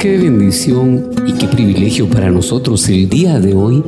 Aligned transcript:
Qué 0.00 0.16
bendición 0.16 1.10
y 1.26 1.34
qué 1.34 1.46
privilegio 1.46 2.08
para 2.08 2.30
nosotros 2.30 2.88
el 2.88 3.10
día 3.10 3.38
de 3.38 3.52
hoy 3.52 3.84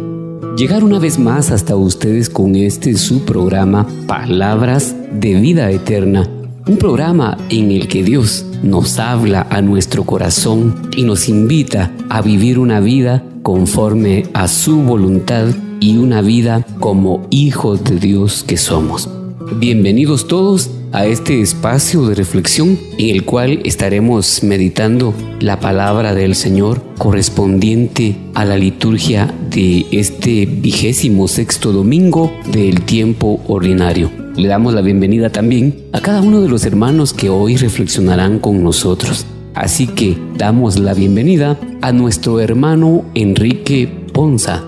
llegar 0.58 0.84
una 0.84 0.98
vez 0.98 1.18
más 1.18 1.50
hasta 1.50 1.74
ustedes 1.74 2.28
con 2.28 2.54
este 2.54 2.98
su 2.98 3.24
programa 3.24 3.86
Palabras 4.06 4.94
de 5.10 5.40
Vida 5.40 5.70
Eterna. 5.70 6.28
Un 6.66 6.76
programa 6.76 7.38
en 7.48 7.70
el 7.70 7.88
que 7.88 8.02
Dios 8.02 8.44
nos 8.62 8.98
habla 8.98 9.46
a 9.48 9.62
nuestro 9.62 10.04
corazón 10.04 10.90
y 10.94 11.04
nos 11.04 11.30
invita 11.30 11.90
a 12.10 12.20
vivir 12.20 12.58
una 12.58 12.80
vida 12.80 13.24
conforme 13.42 14.26
a 14.34 14.48
su 14.48 14.82
voluntad 14.82 15.46
y 15.80 15.96
una 15.96 16.20
vida 16.20 16.66
como 16.78 17.26
hijos 17.30 17.84
de 17.84 17.96
Dios 17.96 18.44
que 18.46 18.58
somos. 18.58 19.08
Bienvenidos 19.56 20.28
todos 20.28 20.70
a 20.92 21.04
este 21.04 21.40
espacio 21.42 22.06
de 22.06 22.14
reflexión 22.14 22.78
en 22.96 23.10
el 23.10 23.24
cual 23.24 23.60
estaremos 23.64 24.42
meditando 24.42 25.12
la 25.40 25.60
palabra 25.60 26.14
del 26.14 26.34
Señor 26.34 26.82
correspondiente 26.96 28.16
a 28.34 28.44
la 28.46 28.56
liturgia 28.56 29.32
de 29.50 29.86
este 29.92 30.46
vigésimo 30.46 31.28
sexto 31.28 31.72
domingo 31.72 32.32
del 32.50 32.82
tiempo 32.82 33.40
ordinario. 33.46 34.10
Le 34.36 34.48
damos 34.48 34.72
la 34.72 34.80
bienvenida 34.80 35.30
también 35.30 35.84
a 35.92 36.00
cada 36.00 36.22
uno 36.22 36.40
de 36.40 36.48
los 36.48 36.64
hermanos 36.64 37.12
que 37.12 37.28
hoy 37.28 37.56
reflexionarán 37.56 38.38
con 38.38 38.64
nosotros. 38.64 39.26
Así 39.54 39.86
que 39.86 40.16
damos 40.36 40.78
la 40.78 40.94
bienvenida 40.94 41.58
a 41.82 41.92
nuestro 41.92 42.40
hermano 42.40 43.04
Enrique 43.14 43.86
Ponza, 44.12 44.64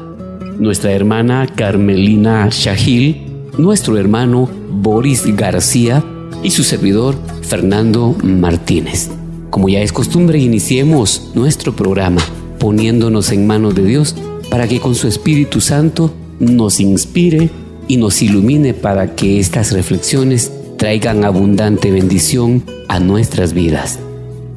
nuestra 0.59 0.93
hermana 0.93 1.47
Carmelina 1.55 2.49
Shahil, 2.51 3.24
nuestro 3.59 3.99
hermano 3.99 4.49
Boris 4.71 5.25
García 5.37 6.05
y 6.43 6.51
su 6.51 6.65
servidor 6.65 7.17
Fernando 7.43 8.15
Martínez. 8.23 9.11
Como 9.51 9.69
ya 9.69 9.81
es 9.81 9.93
costumbre, 9.93 10.39
iniciemos 10.39 11.31
nuestro 11.35 11.75
programa 11.77 12.21
poniéndonos 12.59 13.31
en 13.31 13.47
manos 13.47 13.75
de 13.75 13.85
Dios 13.85 14.17
para 14.51 14.67
que 14.67 14.81
con 14.81 14.95
su 14.95 15.07
Espíritu 15.07 15.61
Santo 15.61 16.13
nos 16.41 16.81
inspire 16.81 17.51
y 17.87 17.97
nos 17.97 18.23
ilumine 18.23 18.75
para 18.75 19.15
que 19.15 19.39
estas 19.39 19.73
reflexiones 19.73 20.51
traigan 20.77 21.25
abundante 21.25 21.91
bendición 21.91 22.65
a 22.89 22.99
nuestras 23.01 23.53
vidas. 23.53 23.99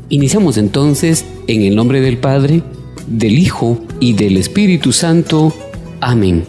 Iniciamos 0.10 0.58
entonces 0.58 1.26
en 1.48 1.62
el 1.62 1.76
nombre 1.76 2.02
del 2.02 2.18
Padre, 2.18 2.64
del 3.08 3.38
Hijo 3.38 3.78
y 4.00 4.14
del 4.14 4.38
Espíritu 4.38 4.94
Santo. 4.94 5.54
Amén. 6.02 6.46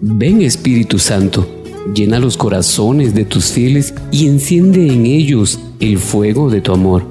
Ven 0.00 0.42
Espíritu 0.42 0.98
Santo 0.98 1.55
llena 1.94 2.18
los 2.18 2.36
corazones 2.36 3.14
de 3.14 3.24
tus 3.24 3.52
fieles 3.52 3.94
y 4.10 4.26
enciende 4.26 4.86
en 4.86 5.06
ellos 5.06 5.60
el 5.80 5.98
fuego 5.98 6.50
de 6.50 6.60
tu 6.60 6.72
amor. 6.72 7.04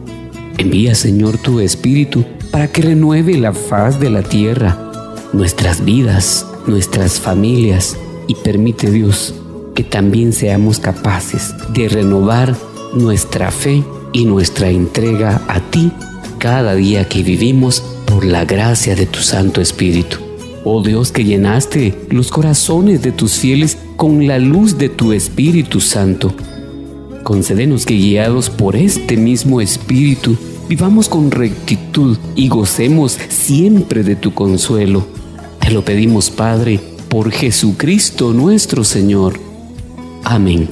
Envía, 0.58 0.96
Señor, 0.96 1.38
tu 1.38 1.60
Espíritu 1.60 2.24
para 2.52 2.68
que 2.68 2.82
renueve 2.82 3.38
la 3.38 3.54
faz 3.54 4.00
de 4.00 4.10
la 4.10 4.24
tierra, 4.24 5.14
nuestras 5.34 5.84
vidas, 5.84 6.46
nuestras 6.68 7.20
familias, 7.20 7.98
y 8.28 8.36
permite, 8.36 8.90
Dios, 8.90 9.36
que 9.76 9.84
también 9.84 10.34
seamos 10.34 10.80
capaces 10.80 11.54
de 11.74 11.90
renovar 11.90 12.56
nuestra 12.94 13.52
fe 13.52 13.84
y 14.14 14.26
nuestra 14.26 14.70
entrega 14.70 15.42
a 15.48 15.60
ti 15.60 15.92
cada 16.40 16.76
día 16.76 17.08
que 17.10 17.24
vivimos 17.24 17.84
por 18.06 18.24
la 18.24 18.46
gracia 18.46 18.96
de 18.96 19.06
tu 19.06 19.20
Santo 19.20 19.62
Espíritu. 19.62 20.18
Oh 20.64 20.82
Dios 20.82 21.12
que 21.12 21.24
llenaste 21.24 21.94
los 22.10 22.32
corazones 22.32 23.02
de 23.02 23.12
tus 23.12 23.34
fieles 23.34 23.78
con 23.96 24.28
la 24.28 24.40
luz 24.40 24.78
de 24.78 24.90
tu 24.90 25.14
Espíritu 25.14 25.80
Santo. 25.80 26.34
Concédenos 27.24 27.86
que 27.86 27.96
guiados 27.96 28.50
por 28.50 28.76
este 28.76 29.18
mismo 29.18 29.62
Espíritu, 29.62 30.38
vivamos 30.68 31.10
con 31.10 31.32
rectitud 31.32 32.18
y 32.36 32.48
gocemos 32.50 33.18
siempre 33.30 34.04
de 34.04 34.16
tu 34.16 34.34
consuelo. 34.34 35.06
Te 35.60 35.72
lo 35.72 35.84
pedimos, 35.84 36.30
Padre, 36.30 36.80
por 37.10 37.32
Jesucristo 37.32 38.34
nuestro 38.34 38.84
Señor. 38.84 39.40
Amén. 40.24 40.70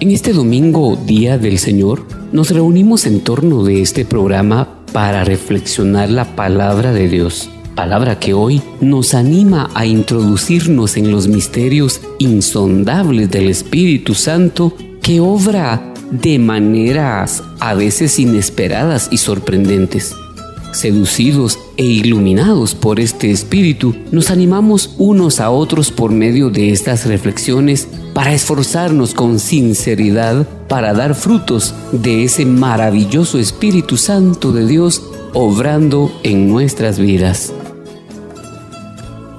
En 0.00 0.10
este 0.10 0.32
domingo, 0.32 0.98
Día 1.06 1.36
del 1.36 1.58
Señor, 1.58 2.06
nos 2.32 2.50
reunimos 2.50 3.06
en 3.06 3.20
torno 3.20 3.64
de 3.64 3.82
este 3.82 4.04
programa 4.04 4.78
para 4.92 5.24
reflexionar 5.24 6.10
la 6.10 6.34
palabra 6.34 6.92
de 6.92 7.08
Dios 7.08 7.50
palabra 7.80 8.18
que 8.18 8.34
hoy 8.34 8.60
nos 8.82 9.14
anima 9.14 9.70
a 9.72 9.86
introducirnos 9.86 10.98
en 10.98 11.10
los 11.10 11.28
misterios 11.28 12.02
insondables 12.18 13.30
del 13.30 13.48
Espíritu 13.48 14.12
Santo 14.12 14.74
que 15.00 15.18
obra 15.20 15.94
de 16.10 16.38
maneras 16.38 17.42
a 17.58 17.72
veces 17.72 18.18
inesperadas 18.18 19.08
y 19.10 19.16
sorprendentes. 19.16 20.14
Seducidos 20.72 21.58
e 21.78 21.86
iluminados 21.86 22.74
por 22.74 23.00
este 23.00 23.30
espíritu, 23.30 23.94
nos 24.12 24.30
animamos 24.30 24.94
unos 24.98 25.40
a 25.40 25.48
otros 25.48 25.90
por 25.90 26.10
medio 26.10 26.50
de 26.50 26.72
estas 26.72 27.06
reflexiones 27.06 27.88
para 28.12 28.34
esforzarnos 28.34 29.14
con 29.14 29.38
sinceridad 29.38 30.46
para 30.68 30.92
dar 30.92 31.14
frutos 31.14 31.74
de 31.92 32.24
ese 32.24 32.44
maravilloso 32.44 33.38
Espíritu 33.38 33.96
Santo 33.96 34.52
de 34.52 34.66
Dios 34.66 35.02
obrando 35.32 36.12
en 36.22 36.46
nuestras 36.46 36.98
vidas. 36.98 37.54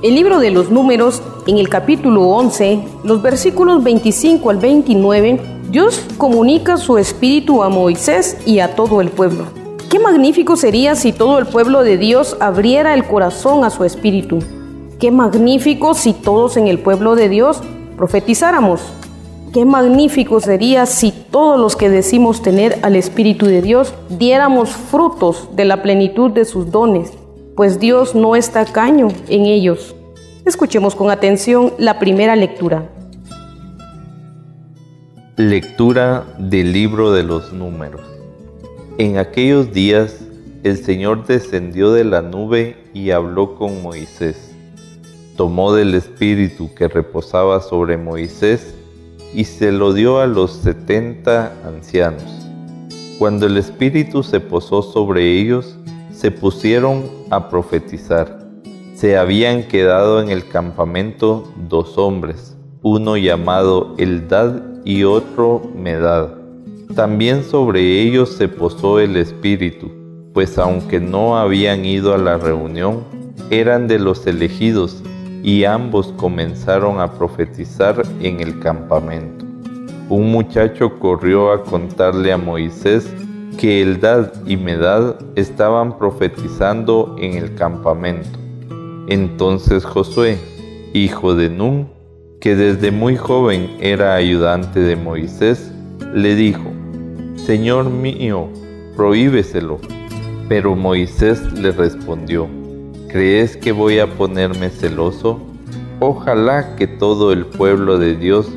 El 0.02 0.16
libro 0.16 0.40
de 0.40 0.50
los 0.50 0.72
números, 0.72 1.22
en 1.46 1.60
el 1.60 1.70
capítulo 1.70 2.24
11, 2.24 2.80
los 3.04 3.22
versículos 3.22 3.84
25 3.84 4.50
al 4.50 4.58
29, 4.58 5.40
Dios 5.70 6.04
comunica 6.18 6.78
su 6.78 6.98
espíritu 6.98 7.62
a 7.62 7.70
Moisés 7.70 8.36
y 8.48 8.62
a 8.62 8.74
todo 8.74 9.02
el 9.02 9.10
pueblo. 9.10 9.46
Qué 9.92 10.00
magnífico 10.00 10.56
sería 10.56 10.96
si 10.96 11.14
todo 11.14 11.38
el 11.38 11.46
pueblo 11.46 11.84
de 11.84 12.00
Dios 12.00 12.36
abriera 12.40 12.96
el 12.96 13.06
corazón 13.06 13.64
a 13.64 13.70
su 13.70 13.84
espíritu. 13.84 14.40
Qué 15.00 15.12
magnífico 15.12 15.94
si 15.94 16.14
todos 16.14 16.58
en 16.58 16.68
el 16.68 16.80
pueblo 16.80 17.16
de 17.16 17.30
Dios 17.30 17.62
profetizáramos. 17.96 18.82
Qué 19.54 19.66
magnífico 19.66 20.40
sería 20.40 20.88
si 20.88 21.12
todos 21.12 21.60
los 21.60 21.76
que 21.76 21.90
decimos 21.90 22.42
tener 22.42 22.80
al 22.82 22.96
Espíritu 22.96 23.46
de 23.46 23.62
Dios 23.62 23.94
diéramos 24.10 24.70
frutos 24.72 25.50
de 25.56 25.66
la 25.66 25.84
plenitud 25.84 26.32
de 26.32 26.46
sus 26.46 26.72
dones 26.72 27.21
pues 27.62 27.80
Dios 27.80 28.16
no 28.16 28.36
está 28.36 28.66
caño 28.66 29.10
en 29.30 29.46
ellos. 29.46 29.94
Escuchemos 30.46 30.96
con 30.96 31.12
atención 31.12 31.74
la 31.78 32.00
primera 32.00 32.36
lectura. 32.36 32.90
Lectura 35.38 36.26
del 36.40 36.74
libro 36.74 37.12
de 37.12 37.22
los 37.22 37.54
números. 37.54 38.02
En 38.98 39.20
aquellos 39.20 39.72
días 39.72 40.22
el 40.64 40.76
Señor 40.76 41.28
descendió 41.28 41.92
de 41.92 42.04
la 42.04 42.24
nube 42.24 42.78
y 42.96 43.12
habló 43.12 43.54
con 43.54 43.84
Moisés. 43.84 44.56
Tomó 45.38 45.72
del 45.72 45.94
espíritu 45.94 46.74
que 46.74 46.88
reposaba 46.88 47.62
sobre 47.62 47.96
Moisés 47.96 48.74
y 49.36 49.44
se 49.44 49.72
lo 49.72 49.94
dio 49.94 50.20
a 50.20 50.26
los 50.26 50.52
setenta 50.52 51.54
ancianos. 51.64 52.48
Cuando 53.20 53.46
el 53.46 53.56
espíritu 53.58 54.24
se 54.24 54.40
posó 54.40 54.82
sobre 54.82 55.40
ellos, 55.40 55.78
se 56.22 56.30
pusieron 56.30 57.06
a 57.32 57.50
profetizar. 57.50 58.48
Se 58.94 59.18
habían 59.18 59.64
quedado 59.64 60.22
en 60.22 60.30
el 60.30 60.48
campamento 60.48 61.52
dos 61.68 61.98
hombres, 61.98 62.56
uno 62.84 63.18
llamado 63.18 63.96
Eldad 63.98 64.62
y 64.86 65.04
otro 65.04 65.64
Medad. 65.76 66.30
También 66.94 67.44
sobre 67.44 68.04
ellos 68.04 68.34
se 68.34 68.48
posó 68.48 69.00
el 69.00 69.16
Espíritu, 69.18 69.92
pues 70.32 70.60
aunque 70.60 71.00
no 71.00 71.40
habían 71.40 71.86
ido 71.86 72.14
a 72.14 72.20
la 72.20 72.38
reunión, 72.38 73.00
eran 73.50 73.88
de 73.88 73.98
los 73.98 74.28
elegidos 74.28 75.02
y 75.42 75.64
ambos 75.64 76.14
comenzaron 76.18 77.00
a 77.00 77.14
profetizar 77.14 78.04
en 78.20 78.42
el 78.42 78.60
campamento. 78.60 79.44
Un 80.08 80.32
muchacho 80.32 81.00
corrió 81.00 81.52
a 81.52 81.64
contarle 81.64 82.32
a 82.32 82.38
Moisés 82.38 83.12
que 83.62 83.84
Eldad 83.84 84.34
y 84.48 84.58
Medad 84.58 85.18
estaban 85.36 86.00
profetizando 86.00 87.16
en 87.20 87.36
el 87.36 87.54
campamento. 87.54 88.40
Entonces 89.08 89.86
Josué, 89.86 90.40
hijo 90.94 91.36
de 91.36 91.48
Nun, 91.48 91.88
que 92.40 92.56
desde 92.56 92.90
muy 92.90 93.18
joven 93.18 93.70
era 93.80 94.16
ayudante 94.16 94.80
de 94.80 94.96
Moisés, 94.96 95.72
le 96.12 96.34
dijo, 96.34 96.72
Señor 97.36 97.92
mío, 97.92 98.48
prohíbeselo. 98.98 99.80
Pero 100.50 100.76
Moisés 100.76 101.54
le 101.54 101.72
respondió, 101.72 102.48
¿crees 103.10 103.58
que 103.58 103.72
voy 103.72 104.00
a 104.00 104.08
ponerme 104.08 104.72
celoso? 104.72 105.40
Ojalá 106.00 106.76
que 106.78 106.88
todo 106.88 107.32
el 107.32 107.46
pueblo 107.46 108.00
de 108.00 108.16
Dios 108.16 108.48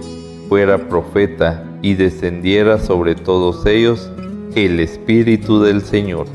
fuera 0.49 0.89
profeta 0.89 1.63
y 1.83 1.93
descendiera 1.93 2.79
sobre 2.79 3.15
todos 3.15 3.67
ellos 3.67 4.11
el 4.55 4.79
Espíritu 4.79 5.61
del 5.61 5.83
Señor. 5.83 6.27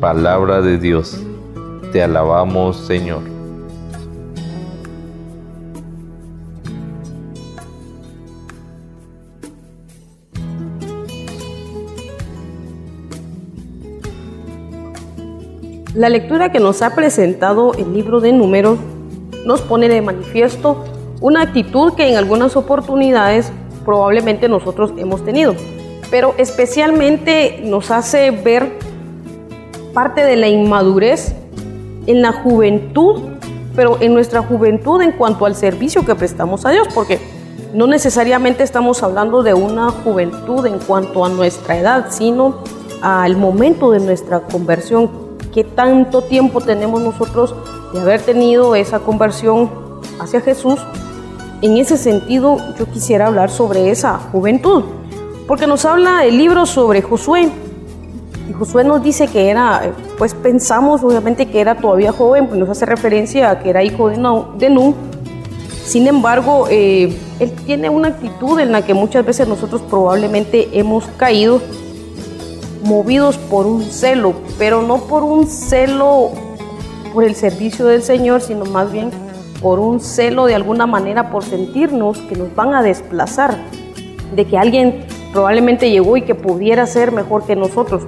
Palabra 0.00 0.62
de 0.62 0.78
Dios. 0.78 1.20
Te 1.92 2.00
alabamos, 2.00 2.76
Señor. 2.76 3.22
La 15.94 16.08
lectura 16.08 16.52
que 16.52 16.60
nos 16.60 16.80
ha 16.80 16.94
presentado 16.94 17.74
el 17.74 17.92
libro 17.92 18.20
de 18.20 18.32
números 18.32 18.78
nos 19.44 19.60
pone 19.62 19.88
de 19.88 20.00
manifiesto 20.00 20.84
una 21.20 21.42
actitud 21.42 21.94
que 21.94 22.08
en 22.08 22.16
algunas 22.16 22.56
oportunidades 22.56 23.52
probablemente 23.84 24.48
nosotros 24.48 24.92
hemos 24.96 25.24
tenido, 25.24 25.54
pero 26.12 26.34
especialmente 26.36 27.62
nos 27.64 27.90
hace 27.90 28.30
ver 28.30 28.78
parte 29.94 30.22
de 30.22 30.36
la 30.36 30.46
inmadurez 30.46 31.34
en 32.06 32.20
la 32.20 32.32
juventud, 32.32 33.22
pero 33.74 33.96
en 33.98 34.12
nuestra 34.12 34.42
juventud 34.42 35.00
en 35.00 35.12
cuanto 35.12 35.46
al 35.46 35.56
servicio 35.56 36.04
que 36.04 36.14
prestamos 36.14 36.66
a 36.66 36.70
Dios, 36.70 36.86
porque 36.94 37.18
no 37.72 37.86
necesariamente 37.86 38.62
estamos 38.62 39.02
hablando 39.02 39.42
de 39.42 39.54
una 39.54 39.88
juventud 39.88 40.66
en 40.66 40.78
cuanto 40.80 41.24
a 41.24 41.30
nuestra 41.30 41.78
edad, 41.78 42.08
sino 42.10 42.58
al 43.00 43.38
momento 43.38 43.90
de 43.90 44.00
nuestra 44.00 44.40
conversión 44.40 45.10
qué 45.54 45.64
tanto 45.64 46.20
tiempo 46.20 46.60
tenemos 46.60 47.00
nosotros 47.00 47.54
de 47.94 48.00
haber 48.00 48.20
tenido 48.20 48.74
esa 48.74 48.98
conversión 48.98 49.70
hacia 50.20 50.42
Jesús. 50.42 50.78
En 51.62 51.78
ese 51.78 51.96
sentido, 51.96 52.58
yo 52.78 52.84
quisiera 52.84 53.28
hablar 53.28 53.48
sobre 53.48 53.90
esa 53.90 54.18
juventud, 54.18 54.84
porque 55.46 55.66
nos 55.66 55.84
habla 55.84 56.24
el 56.24 56.36
libro 56.36 56.66
sobre 56.66 57.02
Josué. 57.02 57.50
Y 58.48 58.52
Josué 58.52 58.84
nos 58.84 59.02
dice 59.02 59.28
que 59.28 59.50
era, 59.50 59.92
pues 60.18 60.34
pensamos 60.34 61.02
obviamente 61.02 61.46
que 61.46 61.60
era 61.60 61.76
todavía 61.76 62.12
joven, 62.12 62.48
pues 62.48 62.58
nos 62.58 62.68
hace 62.68 62.86
referencia 62.86 63.50
a 63.50 63.58
que 63.60 63.70
era 63.70 63.82
hijo 63.82 64.08
de 64.08 64.70
Nun. 64.70 64.94
Sin 65.84 66.06
embargo, 66.06 66.66
eh, 66.70 67.16
él 67.40 67.52
tiene 67.66 67.90
una 67.90 68.08
actitud 68.08 68.58
en 68.60 68.72
la 68.72 68.82
que 68.82 68.94
muchas 68.94 69.26
veces 69.26 69.48
nosotros 69.48 69.82
probablemente 69.82 70.68
hemos 70.72 71.04
caído 71.16 71.60
movidos 72.84 73.36
por 73.36 73.66
un 73.66 73.82
celo, 73.82 74.34
pero 74.58 74.82
no 74.82 74.98
por 74.98 75.22
un 75.22 75.46
celo 75.46 76.30
por 77.12 77.24
el 77.24 77.34
servicio 77.34 77.86
del 77.86 78.02
Señor, 78.02 78.40
sino 78.40 78.64
más 78.64 78.90
bien 78.90 79.10
por 79.60 79.78
un 79.78 80.00
celo 80.00 80.46
de 80.46 80.54
alguna 80.54 80.86
manera 80.86 81.30
por 81.30 81.44
sentirnos 81.44 82.18
que 82.18 82.36
nos 82.36 82.54
van 82.54 82.74
a 82.74 82.82
desplazar, 82.82 83.56
de 84.34 84.44
que 84.46 84.58
alguien 84.58 85.04
probablemente 85.32 85.90
llegó 85.90 86.16
y 86.16 86.22
que 86.22 86.34
pudiera 86.34 86.86
ser 86.86 87.10
mejor 87.10 87.44
que 87.44 87.56
nosotros. 87.56 88.02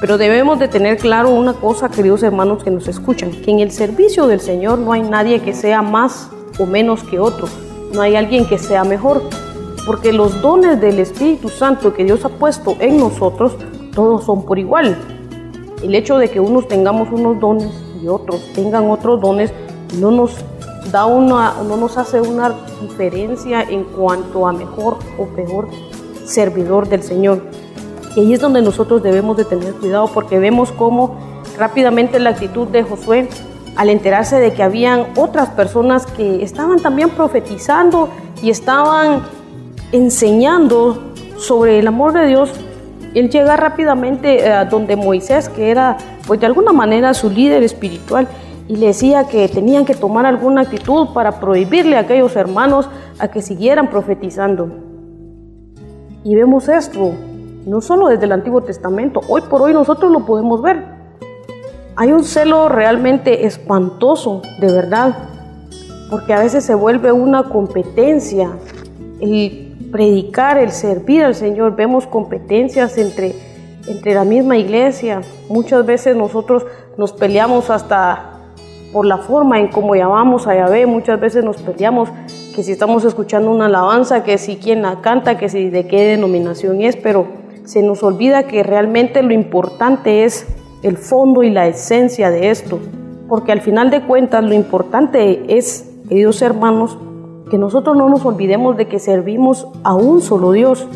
Pero 0.00 0.18
debemos 0.18 0.58
de 0.58 0.68
tener 0.68 0.98
claro 0.98 1.30
una 1.30 1.54
cosa, 1.54 1.90
queridos 1.90 2.22
hermanos 2.22 2.62
que 2.62 2.70
nos 2.70 2.88
escuchan, 2.88 3.32
que 3.32 3.50
en 3.50 3.60
el 3.60 3.70
servicio 3.70 4.26
del 4.26 4.40
Señor 4.40 4.78
no 4.78 4.92
hay 4.92 5.02
nadie 5.02 5.40
que 5.40 5.52
sea 5.52 5.82
más 5.82 6.30
o 6.58 6.66
menos 6.66 7.02
que 7.04 7.18
otro, 7.18 7.48
no 7.92 8.00
hay 8.00 8.16
alguien 8.16 8.46
que 8.46 8.58
sea 8.58 8.84
mejor, 8.84 9.22
porque 9.86 10.12
los 10.12 10.40
dones 10.40 10.80
del 10.80 10.98
Espíritu 10.98 11.48
Santo 11.48 11.92
que 11.92 12.04
Dios 12.04 12.24
ha 12.24 12.28
puesto 12.28 12.76
en 12.80 12.98
nosotros 12.98 13.56
todos 13.94 14.24
son 14.24 14.44
por 14.44 14.58
igual. 14.58 14.96
El 15.82 15.94
hecho 15.94 16.18
de 16.18 16.30
que 16.30 16.40
unos 16.40 16.68
tengamos 16.68 17.08
unos 17.10 17.40
dones 17.40 17.68
y 18.02 18.08
otros 18.08 18.40
tengan 18.54 18.90
otros 18.90 19.20
dones 19.20 19.52
no 19.98 20.10
nos 20.10 20.36
da 20.92 21.06
una, 21.06 21.54
no 21.66 21.76
nos 21.76 21.98
hace 21.98 22.20
una 22.20 22.54
diferencia 22.80 23.62
en 23.62 23.84
cuanto 23.84 24.46
a 24.46 24.52
mejor 24.52 24.98
o 25.18 25.26
peor 25.26 25.68
servidor 26.30 26.88
del 26.88 27.02
Señor. 27.02 27.42
Y 28.16 28.20
ahí 28.20 28.34
es 28.34 28.40
donde 28.40 28.62
nosotros 28.62 29.02
debemos 29.02 29.36
de 29.36 29.44
tener 29.44 29.74
cuidado 29.74 30.08
porque 30.12 30.38
vemos 30.38 30.72
cómo 30.72 31.16
rápidamente 31.58 32.18
la 32.18 32.30
actitud 32.30 32.66
de 32.68 32.82
Josué 32.82 33.28
al 33.76 33.88
enterarse 33.88 34.36
de 34.36 34.52
que 34.52 34.62
habían 34.62 35.06
otras 35.16 35.50
personas 35.50 36.06
que 36.06 36.42
estaban 36.42 36.80
también 36.80 37.10
profetizando 37.10 38.08
y 38.42 38.50
estaban 38.50 39.22
enseñando 39.92 41.12
sobre 41.38 41.78
el 41.78 41.86
amor 41.86 42.12
de 42.12 42.26
Dios, 42.26 42.50
él 43.14 43.30
llega 43.30 43.56
rápidamente 43.56 44.44
eh, 44.44 44.52
a 44.52 44.64
donde 44.64 44.96
Moisés, 44.96 45.48
que 45.48 45.70
era 45.70 45.96
pues 46.26 46.40
de 46.40 46.46
alguna 46.46 46.72
manera 46.72 47.14
su 47.14 47.30
líder 47.30 47.62
espiritual, 47.62 48.28
y 48.68 48.76
le 48.76 48.88
decía 48.88 49.24
que 49.24 49.48
tenían 49.48 49.84
que 49.84 49.94
tomar 49.94 50.26
alguna 50.26 50.60
actitud 50.60 51.08
para 51.12 51.40
prohibirle 51.40 51.96
a 51.96 52.00
aquellos 52.00 52.36
hermanos 52.36 52.88
a 53.18 53.28
que 53.28 53.42
siguieran 53.42 53.90
profetizando. 53.90 54.89
Y 56.22 56.34
vemos 56.34 56.68
esto, 56.68 57.12
no 57.66 57.80
solo 57.80 58.08
desde 58.08 58.26
el 58.26 58.32
Antiguo 58.32 58.62
Testamento, 58.62 59.20
hoy 59.28 59.42
por 59.42 59.62
hoy 59.62 59.72
nosotros 59.72 60.12
lo 60.12 60.26
podemos 60.26 60.60
ver. 60.60 60.84
Hay 61.96 62.12
un 62.12 62.24
celo 62.24 62.68
realmente 62.68 63.46
espantoso, 63.46 64.42
de 64.60 64.72
verdad, 64.72 65.16
porque 66.10 66.32
a 66.32 66.40
veces 66.40 66.64
se 66.64 66.74
vuelve 66.74 67.12
una 67.12 67.44
competencia. 67.44 68.50
El 69.20 69.70
predicar, 69.90 70.58
el 70.58 70.70
servir 70.70 71.24
al 71.24 71.34
Señor. 71.34 71.76
Vemos 71.76 72.06
competencias 72.06 72.96
entre, 72.98 73.34
entre 73.86 74.14
la 74.14 74.24
misma 74.24 74.56
iglesia. 74.56 75.22
Muchas 75.48 75.84
veces 75.84 76.16
nosotros 76.16 76.64
nos 76.96 77.12
peleamos 77.12 77.70
hasta 77.70 78.39
por 78.92 79.06
la 79.06 79.18
forma 79.18 79.58
en 79.58 79.68
cómo 79.68 79.94
llamamos 79.94 80.46
a 80.46 80.54
Yahvé. 80.54 80.86
Muchas 80.86 81.20
veces 81.20 81.44
nos 81.44 81.56
peleamos 81.58 82.08
que 82.54 82.62
si 82.62 82.72
estamos 82.72 83.04
escuchando 83.04 83.50
una 83.50 83.66
alabanza, 83.66 84.24
que 84.24 84.38
si 84.38 84.56
quién 84.56 84.82
la 84.82 85.00
canta, 85.00 85.38
que 85.38 85.48
si 85.48 85.70
de 85.70 85.86
qué 85.86 86.04
denominación 86.04 86.80
es, 86.82 86.96
pero 86.96 87.26
se 87.64 87.82
nos 87.82 88.02
olvida 88.02 88.44
que 88.44 88.62
realmente 88.62 89.22
lo 89.22 89.32
importante 89.32 90.24
es 90.24 90.46
el 90.82 90.96
fondo 90.96 91.42
y 91.42 91.50
la 91.50 91.66
esencia 91.68 92.30
de 92.30 92.50
esto. 92.50 92.78
Porque 93.28 93.52
al 93.52 93.60
final 93.60 93.90
de 93.90 94.02
cuentas 94.02 94.42
lo 94.42 94.54
importante 94.54 95.56
es, 95.56 95.88
queridos 96.08 96.42
hermanos, 96.42 96.98
que 97.50 97.58
nosotros 97.58 97.96
no 97.96 98.08
nos 98.08 98.24
olvidemos 98.24 98.76
de 98.76 98.88
que 98.88 98.98
servimos 98.98 99.68
a 99.84 99.94
un 99.94 100.20
solo 100.20 100.52
Dios. 100.52 100.86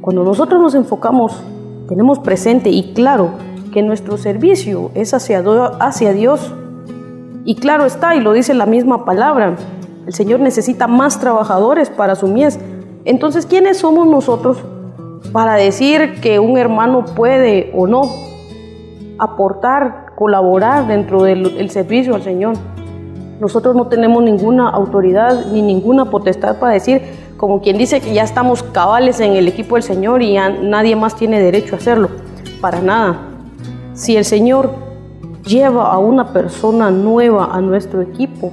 Cuando 0.00 0.22
nosotros 0.22 0.60
nos 0.60 0.74
enfocamos, 0.74 1.42
tenemos 1.88 2.18
presente 2.20 2.70
y 2.70 2.94
claro 2.94 3.30
que 3.72 3.82
nuestro 3.82 4.16
servicio 4.16 4.90
es 4.94 5.12
hacia, 5.12 5.40
hacia 5.80 6.12
Dios. 6.12 6.54
Y 7.44 7.56
claro 7.56 7.84
está, 7.84 8.14
y 8.16 8.20
lo 8.20 8.32
dice 8.32 8.54
la 8.54 8.66
misma 8.66 9.04
palabra, 9.04 9.56
el 10.06 10.14
Señor 10.14 10.40
necesita 10.40 10.86
más 10.86 11.20
trabajadores 11.20 11.90
para 11.90 12.14
su 12.14 12.26
mies. 12.26 12.58
Entonces, 13.04 13.44
¿quiénes 13.44 13.78
somos 13.78 14.06
nosotros 14.06 14.58
para 15.32 15.54
decir 15.54 16.20
que 16.22 16.38
un 16.38 16.56
hermano 16.56 17.04
puede 17.04 17.70
o 17.74 17.86
no 17.86 18.02
aportar, 19.18 20.14
colaborar 20.16 20.86
dentro 20.86 21.22
del 21.22 21.70
servicio 21.70 22.14
al 22.14 22.22
Señor? 22.22 22.54
Nosotros 23.40 23.74
no 23.74 23.88
tenemos 23.88 24.22
ninguna 24.22 24.70
autoridad 24.70 25.46
ni 25.52 25.60
ninguna 25.60 26.06
potestad 26.06 26.58
para 26.58 26.72
decir, 26.72 27.02
como 27.36 27.60
quien 27.60 27.76
dice 27.76 28.00
que 28.00 28.14
ya 28.14 28.22
estamos 28.22 28.62
cabales 28.62 29.20
en 29.20 29.32
el 29.32 29.48
equipo 29.48 29.74
del 29.74 29.82
Señor 29.82 30.22
y 30.22 30.38
nadie 30.62 30.96
más 30.96 31.14
tiene 31.14 31.40
derecho 31.40 31.74
a 31.74 31.78
hacerlo. 31.78 32.08
Para 32.62 32.80
nada. 32.80 33.18
Si 33.92 34.16
el 34.16 34.24
Señor 34.24 34.83
lleva 35.46 35.92
a 35.92 35.98
una 35.98 36.32
persona 36.32 36.90
nueva 36.90 37.50
a 37.52 37.60
nuestro 37.60 38.00
equipo, 38.00 38.52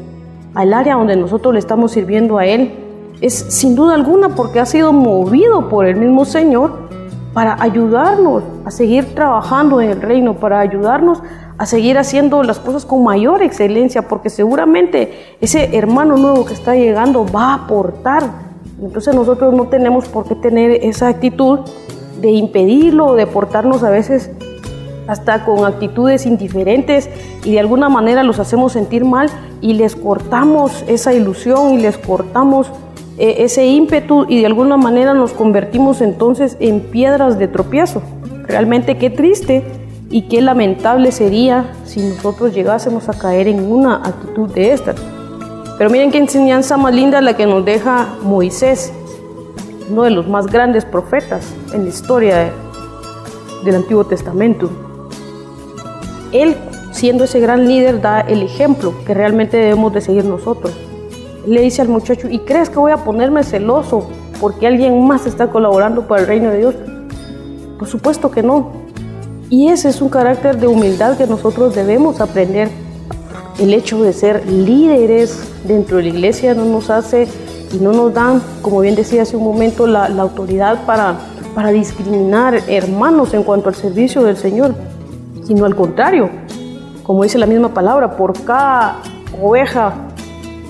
al 0.53 0.74
área 0.74 0.95
donde 0.95 1.15
nosotros 1.15 1.53
le 1.53 1.60
estamos 1.60 1.91
sirviendo 1.91 2.38
a 2.38 2.45
Él, 2.45 2.74
es 3.21 3.33
sin 3.33 3.75
duda 3.75 3.95
alguna 3.95 4.29
porque 4.29 4.60
ha 4.60 4.65
sido 4.65 4.91
movido 4.91 5.69
por 5.69 5.86
el 5.86 5.95
mismo 5.95 6.25
Señor 6.25 6.89
para 7.33 7.62
ayudarnos 7.62 8.43
a 8.65 8.71
seguir 8.71 9.15
trabajando 9.15 9.79
en 9.79 9.91
el 9.91 10.01
reino, 10.01 10.33
para 10.33 10.60
ayudarnos 10.60 11.21
a 11.57 11.65
seguir 11.65 11.98
haciendo 11.98 12.43
las 12.43 12.60
cosas 12.60 12.86
con 12.86 13.03
mayor 13.03 13.41
excelencia, 13.41 14.07
porque 14.07 14.29
seguramente 14.29 15.36
ese 15.39 15.77
hermano 15.77 16.17
nuevo 16.17 16.43
que 16.45 16.53
está 16.53 16.75
llegando 16.75 17.25
va 17.25 17.51
a 17.51 17.53
aportar. 17.53 18.24
Entonces 18.81 19.13
nosotros 19.13 19.53
no 19.53 19.65
tenemos 19.67 20.10
por 20.10 20.25
qué 20.25 20.36
tener 20.36 20.71
esa 20.83 21.07
actitud 21.07 21.60
de 22.19 22.31
impedirlo, 22.31 23.13
de 23.13 23.27
portarnos 23.27 23.83
a 23.83 23.91
veces 23.91 24.31
hasta 25.08 25.46
con 25.46 25.65
actitudes 25.65 26.25
indiferentes 26.25 27.10
y 27.43 27.53
de 27.53 27.60
alguna 27.60 27.89
manera 27.89 28.24
los 28.24 28.39
hacemos 28.39 28.74
sentir 28.74 29.05
mal 29.05 29.29
y 29.62 29.74
les 29.74 29.96
cortamos 29.96 30.84
esa 30.88 31.13
ilusión 31.13 31.74
y 31.74 31.77
les 31.79 31.98
cortamos 31.98 32.72
eh, 33.17 33.43
ese 33.43 33.65
ímpetu 33.67 34.25
y 34.27 34.39
de 34.39 34.46
alguna 34.46 34.77
manera 34.77 35.13
nos 35.13 35.34
convertimos 35.34 36.01
entonces 36.01 36.58
en 36.60 36.79
piedras 36.79 37.38
de 37.38 37.48
tropiezo. 37.48 38.01
Realmente 38.48 38.98
qué 38.98 39.10
triste 39.10 39.63
y 40.10 40.24
qué 40.24 40.41
lamentable 40.41 41.12
sería 41.12 41.72
si 41.86 42.01
nosotros 42.01 42.53
llegásemos 42.53 43.10
a 43.10 43.13
caer 43.13 43.48
en 43.48 43.72
una 43.72 43.98
actitud 43.98 44.50
de 44.50 44.74
estas. 44.74 44.96
Pero 45.77 45.89
miren 45.89 46.12
qué 46.12 46.20
enseñanza 46.20 46.77
más 46.77 46.93
linda 46.93 47.22
la 47.22 47.36
que 47.36 47.46
nos 47.46 47.65
deja 47.65 48.08
Moisés, 48.24 48.93
uno 49.89 50.03
de 50.03 50.12
los 50.12 50.27
más 50.27 50.48
grandes 50.48 50.86
profetas 50.86 51.53
en 51.74 51.84
la 51.84 51.89
historia 51.89 52.51
del 53.63 53.75
Antiguo 53.75 54.03
Testamento. 54.03 54.90
Él, 56.31 56.55
siendo 56.91 57.25
ese 57.25 57.39
gran 57.39 57.67
líder, 57.67 58.01
da 58.01 58.21
el 58.21 58.41
ejemplo 58.41 58.93
que 59.05 59.13
realmente 59.13 59.57
debemos 59.57 59.93
de 59.93 60.01
seguir 60.01 60.25
nosotros. 60.25 60.73
Le 61.45 61.61
dice 61.61 61.81
al 61.81 61.89
muchacho, 61.89 62.27
¿y 62.29 62.39
crees 62.39 62.69
que 62.69 62.79
voy 62.79 62.91
a 62.91 62.97
ponerme 62.97 63.43
celoso 63.43 64.07
porque 64.39 64.67
alguien 64.67 65.05
más 65.05 65.25
está 65.25 65.47
colaborando 65.47 66.07
para 66.07 66.21
el 66.21 66.27
reino 66.27 66.50
de 66.51 66.57
Dios? 66.59 66.75
Por 67.77 67.88
supuesto 67.88 68.31
que 68.31 68.43
no. 68.43 68.71
Y 69.50 69.67
ese 69.67 69.89
es 69.89 70.01
un 70.01 70.09
carácter 70.09 70.57
de 70.57 70.67
humildad 70.67 71.17
que 71.17 71.27
nosotros 71.27 71.75
debemos 71.75 72.21
aprender. 72.21 72.69
El 73.59 73.73
hecho 73.73 74.01
de 74.01 74.13
ser 74.13 74.47
líderes 74.47 75.38
dentro 75.65 75.97
de 75.97 76.03
la 76.03 76.09
iglesia 76.09 76.53
no 76.53 76.65
nos 76.65 76.89
hace 76.89 77.27
y 77.73 77.77
no 77.77 77.91
nos 77.91 78.13
dan, 78.13 78.41
como 78.61 78.79
bien 78.79 78.95
decía 78.95 79.23
hace 79.23 79.35
un 79.35 79.43
momento, 79.43 79.88
la, 79.88 80.05
autoridad 80.05 80.85
para, 80.85 81.17
para 81.53 81.71
discriminar 81.71 82.61
hermanos 82.67 83.33
en 83.33 83.43
cuanto 83.43 83.69
al 83.69 83.75
servicio 83.75 84.23
del 84.23 84.38
Señor 84.38 84.73
sino 85.51 85.65
al 85.65 85.75
contrario, 85.75 86.29
como 87.03 87.24
dice 87.24 87.38
la 87.38 87.46
misma 87.46 87.74
palabra, 87.74 88.15
por 88.15 88.41
cada 88.46 89.00
oveja 89.41 89.91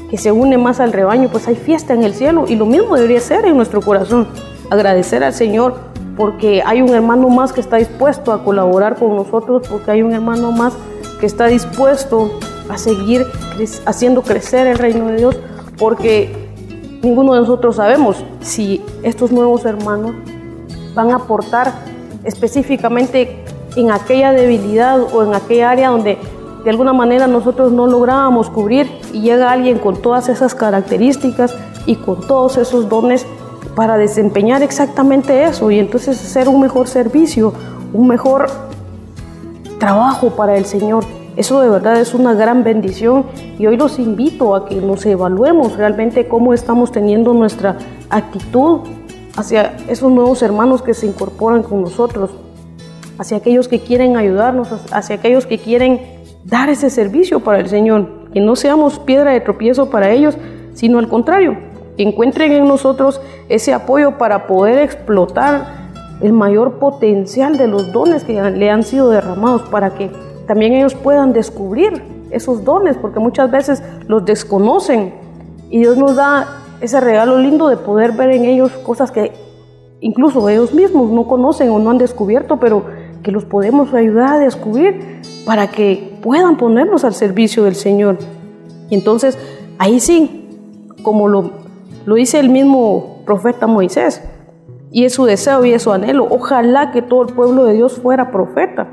que 0.09 0.17
se 0.17 0.31
une 0.31 0.57
más 0.57 0.79
al 0.79 0.91
rebaño, 0.91 1.29
pues 1.29 1.47
hay 1.47 1.53
fiesta 1.53 1.93
en 1.93 2.01
el 2.01 2.15
cielo 2.15 2.45
y 2.47 2.55
lo 2.55 2.65
mismo 2.65 2.95
debería 2.95 3.19
ser 3.19 3.45
en 3.45 3.55
nuestro 3.55 3.79
corazón, 3.81 4.27
agradecer 4.71 5.23
al 5.23 5.35
Señor 5.35 5.75
porque 6.17 6.63
hay 6.65 6.81
un 6.81 6.89
hermano 6.89 7.29
más 7.29 7.53
que 7.53 7.61
está 7.61 7.77
dispuesto 7.77 8.33
a 8.33 8.43
colaborar 8.43 8.95
con 8.95 9.15
nosotros, 9.15 9.67
porque 9.69 9.91
hay 9.91 10.01
un 10.01 10.13
hermano 10.13 10.51
más 10.51 10.73
que 11.19 11.27
está 11.27 11.45
dispuesto 11.45 12.31
a 12.67 12.79
seguir 12.79 13.27
haciendo 13.85 14.23
crecer 14.23 14.65
el 14.65 14.79
reino 14.79 15.09
de 15.09 15.17
Dios, 15.17 15.39
porque 15.77 16.49
ninguno 17.03 17.35
de 17.35 17.41
nosotros 17.41 17.75
sabemos 17.75 18.25
si 18.39 18.83
estos 19.03 19.31
nuevos 19.31 19.63
hermanos 19.63 20.15
van 20.95 21.11
a 21.11 21.17
aportar 21.17 21.71
específicamente 22.23 23.45
en 23.75 23.91
aquella 23.91 24.31
debilidad 24.31 25.01
o 25.01 25.23
en 25.23 25.33
aquella 25.33 25.71
área 25.71 25.89
donde 25.89 26.17
de 26.63 26.69
alguna 26.69 26.93
manera 26.93 27.27
nosotros 27.27 27.71
no 27.71 27.87
lográbamos 27.87 28.49
cubrir 28.49 28.87
y 29.13 29.21
llega 29.21 29.51
alguien 29.51 29.79
con 29.79 30.01
todas 30.01 30.29
esas 30.29 30.53
características 30.53 31.55
y 31.85 31.95
con 31.95 32.27
todos 32.27 32.57
esos 32.57 32.87
dones 32.87 33.25
para 33.75 33.97
desempeñar 33.97 34.61
exactamente 34.61 35.45
eso 35.45 35.71
y 35.71 35.79
entonces 35.79 36.21
hacer 36.23 36.49
un 36.49 36.61
mejor 36.61 36.87
servicio, 36.87 37.53
un 37.93 38.07
mejor 38.07 38.47
trabajo 39.79 40.31
para 40.31 40.57
el 40.57 40.65
Señor. 40.65 41.03
Eso 41.37 41.61
de 41.61 41.69
verdad 41.69 41.99
es 41.99 42.13
una 42.13 42.33
gran 42.33 42.63
bendición 42.63 43.25
y 43.57 43.65
hoy 43.65 43.77
los 43.77 43.97
invito 43.97 44.53
a 44.53 44.65
que 44.65 44.75
nos 44.75 45.05
evaluemos 45.05 45.77
realmente 45.77 46.27
cómo 46.27 46.53
estamos 46.53 46.91
teniendo 46.91 47.33
nuestra 47.33 47.77
actitud 48.09 48.81
hacia 49.37 49.77
esos 49.87 50.11
nuevos 50.11 50.43
hermanos 50.43 50.81
que 50.81 50.93
se 50.93 51.07
incorporan 51.07 51.63
con 51.63 51.81
nosotros 51.81 52.31
hacia 53.21 53.37
aquellos 53.37 53.67
que 53.67 53.79
quieren 53.79 54.17
ayudarnos, 54.17 54.69
hacia 54.91 55.17
aquellos 55.17 55.45
que 55.45 55.59
quieren 55.59 56.01
dar 56.43 56.69
ese 56.69 56.89
servicio 56.89 57.41
para 57.41 57.59
el 57.59 57.69
Señor. 57.69 58.31
Que 58.33 58.41
no 58.41 58.55
seamos 58.55 58.97
piedra 58.97 59.31
de 59.31 59.41
tropiezo 59.41 59.91
para 59.91 60.09
ellos, 60.09 60.35
sino 60.73 60.97
al 60.97 61.07
contrario, 61.07 61.55
que 61.97 62.01
encuentren 62.01 62.51
en 62.51 62.67
nosotros 62.67 63.21
ese 63.47 63.75
apoyo 63.75 64.17
para 64.17 64.47
poder 64.47 64.79
explotar 64.79 65.91
el 66.19 66.33
mayor 66.33 66.79
potencial 66.79 67.59
de 67.59 67.67
los 67.67 67.91
dones 67.91 68.23
que 68.23 68.41
le 68.41 68.71
han 68.71 68.81
sido 68.81 69.11
derramados, 69.11 69.61
para 69.69 69.91
que 69.91 70.09
también 70.47 70.73
ellos 70.73 70.95
puedan 70.95 71.31
descubrir 71.31 72.01
esos 72.31 72.63
dones, 72.63 72.97
porque 72.97 73.19
muchas 73.19 73.51
veces 73.51 73.83
los 74.07 74.25
desconocen 74.25 75.13
y 75.69 75.77
Dios 75.77 75.95
nos 75.95 76.15
da 76.15 76.63
ese 76.81 76.99
regalo 76.99 77.37
lindo 77.37 77.67
de 77.67 77.77
poder 77.77 78.13
ver 78.13 78.31
en 78.31 78.45
ellos 78.45 78.71
cosas 78.83 79.11
que 79.11 79.31
incluso 79.99 80.49
ellos 80.49 80.73
mismos 80.73 81.11
no 81.11 81.27
conocen 81.27 81.69
o 81.69 81.77
no 81.77 81.91
han 81.91 81.99
descubierto, 81.99 82.57
pero 82.57 82.83
que 83.23 83.31
los 83.31 83.45
podemos 83.45 83.93
ayudar 83.93 84.33
a 84.33 84.39
descubrir 84.39 85.21
para 85.45 85.67
que 85.67 86.17
puedan 86.21 86.57
ponernos 86.57 87.03
al 87.03 87.13
servicio 87.13 87.63
del 87.63 87.75
Señor. 87.75 88.17
Y 88.89 88.95
entonces, 88.95 89.37
ahí 89.77 89.99
sí, 89.99 90.47
como 91.03 91.27
lo, 91.27 91.51
lo 92.05 92.15
dice 92.15 92.39
el 92.39 92.49
mismo 92.49 93.21
profeta 93.25 93.67
Moisés, 93.67 94.21
y 94.91 95.05
es 95.05 95.13
su 95.13 95.25
deseo 95.25 95.63
y 95.65 95.71
es 95.71 95.83
su 95.83 95.91
anhelo, 95.91 96.27
ojalá 96.29 96.91
que 96.91 97.01
todo 97.01 97.23
el 97.23 97.33
pueblo 97.33 97.63
de 97.63 97.73
Dios 97.73 97.99
fuera 97.99 98.31
profeta 98.31 98.87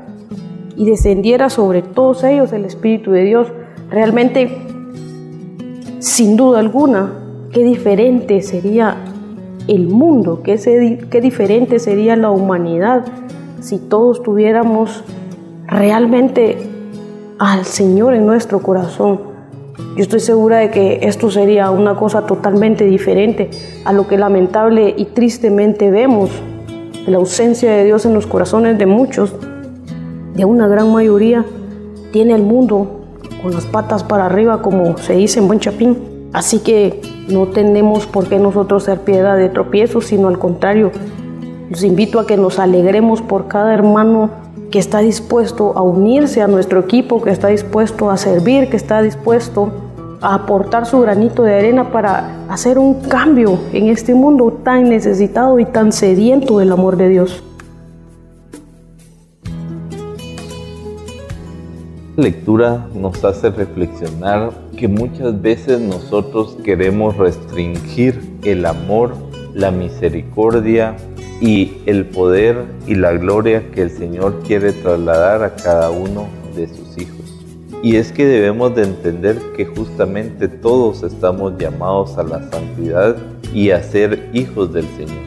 y 0.77 0.85
descendiera 0.85 1.49
sobre 1.49 1.81
todos 1.81 2.23
ellos 2.23 2.53
el 2.53 2.63
Espíritu 2.63 3.11
de 3.11 3.23
Dios. 3.23 3.47
Realmente, 3.89 4.57
sin 5.99 6.37
duda 6.37 6.59
alguna, 6.59 7.11
qué 7.51 7.63
diferente 7.63 8.41
sería 8.41 9.03
el 9.67 9.89
mundo, 9.89 10.41
qué, 10.41 10.57
qué 11.11 11.21
diferente 11.21 11.79
sería 11.79 12.15
la 12.15 12.31
humanidad 12.31 13.05
si 13.61 13.77
todos 13.77 14.23
tuviéramos 14.23 15.03
realmente 15.67 16.57
al 17.37 17.65
Señor 17.65 18.13
en 18.13 18.25
nuestro 18.25 18.61
corazón. 18.61 19.21
Yo 19.95 20.03
estoy 20.03 20.19
segura 20.19 20.57
de 20.57 20.71
que 20.71 20.99
esto 21.03 21.31
sería 21.31 21.71
una 21.71 21.95
cosa 21.95 22.25
totalmente 22.25 22.85
diferente 22.85 23.49
a 23.85 23.93
lo 23.93 24.07
que 24.07 24.17
lamentable 24.17 24.93
y 24.97 25.05
tristemente 25.05 25.89
vemos, 25.89 26.29
la 27.07 27.17
ausencia 27.17 27.71
de 27.71 27.85
Dios 27.85 28.05
en 28.05 28.13
los 28.13 28.27
corazones 28.27 28.77
de 28.77 28.85
muchos, 28.85 29.33
de 30.35 30.45
una 30.45 30.67
gran 30.67 30.91
mayoría, 30.91 31.45
tiene 32.11 32.35
el 32.35 32.43
mundo 32.43 32.99
con 33.41 33.53
las 33.53 33.65
patas 33.65 34.03
para 34.03 34.25
arriba, 34.25 34.61
como 34.61 34.97
se 34.97 35.13
dice 35.13 35.39
en 35.39 35.47
buen 35.47 35.59
chapín. 35.59 35.97
Así 36.33 36.59
que 36.59 37.01
no 37.27 37.47
tenemos 37.47 38.05
por 38.05 38.27
qué 38.27 38.37
nosotros 38.37 38.83
ser 38.83 38.99
piedra 38.99 39.35
de 39.35 39.49
tropiezo, 39.49 40.01
sino 40.01 40.27
al 40.27 40.37
contrario, 40.37 40.91
los 41.69 41.83
invito 41.83 42.19
a 42.19 42.25
que 42.25 42.35
nos 42.35 42.57
alegremos 42.59 43.21
por 43.21 43.47
cada 43.47 43.73
hermano 43.73 44.31
que 44.71 44.79
está 44.79 44.99
dispuesto 44.99 45.73
a 45.75 45.81
unirse 45.81 46.41
a 46.41 46.47
nuestro 46.47 46.79
equipo, 46.79 47.21
que 47.21 47.31
está 47.31 47.47
dispuesto 47.47 48.09
a 48.09 48.17
servir, 48.17 48.69
que 48.69 48.77
está 48.77 49.01
dispuesto 49.01 49.71
a 50.21 50.35
aportar 50.35 50.85
su 50.85 50.99
granito 50.99 51.43
de 51.43 51.55
arena 51.55 51.91
para 51.91 52.45
hacer 52.49 52.77
un 52.77 53.01
cambio 53.01 53.59
en 53.71 53.87
este 53.87 54.13
mundo 54.13 54.59
tan 54.63 54.89
necesitado 54.89 55.59
y 55.59 55.65
tan 55.65 55.91
sediento 55.91 56.59
del 56.59 56.71
amor 56.71 56.97
de 56.97 57.09
Dios. 57.09 57.43
Lectura 62.17 62.87
nos 62.93 63.23
hace 63.23 63.49
reflexionar 63.49 64.51
que 64.75 64.89
muchas 64.89 65.41
veces 65.41 65.79
nosotros 65.79 66.57
queremos 66.63 67.15
restringir 67.15 68.19
el 68.43 68.65
amor, 68.65 69.13
la 69.53 69.71
misericordia, 69.71 70.97
y 71.41 71.77
el 71.85 72.05
poder 72.05 72.65
y 72.85 72.95
la 72.95 73.13
gloria 73.13 73.71
que 73.71 73.83
el 73.83 73.91
Señor 73.91 74.41
quiere 74.45 74.73
trasladar 74.73 75.43
a 75.43 75.55
cada 75.55 75.89
uno 75.89 76.27
de 76.55 76.67
sus 76.67 76.97
hijos. 76.97 77.19
Y 77.81 77.95
es 77.95 78.11
que 78.11 78.25
debemos 78.25 78.75
de 78.75 78.83
entender 78.83 79.37
que 79.55 79.65
justamente 79.65 80.49
todos 80.49 81.03
estamos 81.03 81.53
llamados 81.57 82.17
a 82.17 82.23
la 82.23 82.49
santidad 82.49 83.15
y 83.53 83.71
a 83.71 83.81
ser 83.81 84.29
hijos 84.33 84.73
del 84.73 84.85
Señor. 84.97 85.23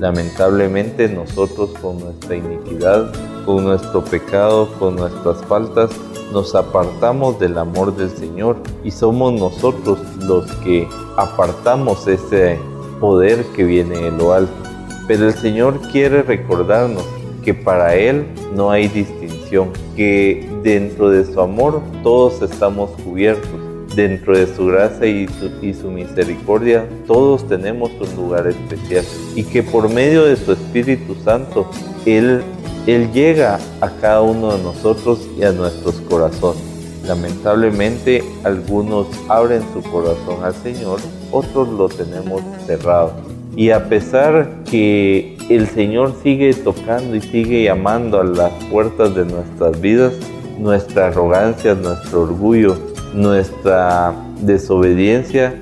Lamentablemente 0.00 1.08
nosotros 1.08 1.70
con 1.80 2.00
nuestra 2.00 2.34
iniquidad, 2.34 3.12
con 3.46 3.62
nuestro 3.62 4.04
pecado, 4.04 4.68
con 4.80 4.96
nuestras 4.96 5.44
faltas, 5.44 5.90
nos 6.32 6.56
apartamos 6.56 7.38
del 7.38 7.56
amor 7.58 7.96
del 7.96 8.10
Señor 8.10 8.56
y 8.82 8.90
somos 8.90 9.32
nosotros 9.34 10.00
los 10.18 10.50
que 10.56 10.88
apartamos 11.16 12.08
ese 12.08 12.58
poder 12.98 13.44
que 13.54 13.62
viene 13.62 13.96
de 13.98 14.10
lo 14.10 14.32
alto. 14.32 14.73
Pero 15.06 15.28
el 15.28 15.34
Señor 15.34 15.80
quiere 15.92 16.22
recordarnos 16.22 17.04
que 17.44 17.52
para 17.52 17.94
Él 17.94 18.24
no 18.54 18.70
hay 18.70 18.88
distinción, 18.88 19.70
que 19.94 20.48
dentro 20.62 21.10
de 21.10 21.24
su 21.24 21.40
amor 21.40 21.82
todos 22.02 22.40
estamos 22.40 22.90
cubiertos, 23.02 23.60
dentro 23.94 24.36
de 24.36 24.52
su 24.52 24.66
gracia 24.66 25.06
y 25.06 25.28
su, 25.74 25.90
misericordia 25.90 26.88
todos 27.06 27.46
tenemos 27.46 27.90
un 28.00 28.16
lugar 28.16 28.46
especial. 28.46 29.04
Y 29.34 29.44
que 29.44 29.62
por 29.62 29.90
medio 29.90 30.24
de 30.24 30.36
su 30.36 30.52
Espíritu 30.52 31.14
Santo 31.22 31.70
Él, 32.06 32.42
Él 32.86 33.12
llega 33.12 33.60
a 33.82 33.90
cada 34.00 34.22
uno 34.22 34.56
de 34.56 34.62
nosotros 34.62 35.20
y 35.38 35.44
a 35.44 35.52
nuestros 35.52 35.96
corazones. 36.08 36.62
Lamentablemente 37.06 38.24
algunos 38.44 39.08
abren 39.28 39.62
su 39.74 39.82
corazón 39.82 40.42
al 40.42 40.54
Señor, 40.54 40.98
otros 41.30 41.68
lo 41.68 41.90
tenemos 41.90 42.40
cerrado 42.66 43.23
Y 43.56 43.70
a 43.70 43.88
pesar 43.88 44.64
que 44.68 45.36
el 45.48 45.68
Señor 45.68 46.14
sigue 46.22 46.52
tocando 46.54 47.14
y 47.14 47.20
sigue 47.20 47.64
llamando 47.64 48.20
a 48.20 48.24
las 48.24 48.52
puertas 48.64 49.14
de 49.14 49.24
nuestras 49.24 49.80
vidas, 49.80 50.12
nuestra 50.58 51.08
arrogancia, 51.08 51.74
nuestro 51.74 52.22
orgullo, 52.22 52.76
nuestra 53.14 54.14
desobediencia 54.40 55.54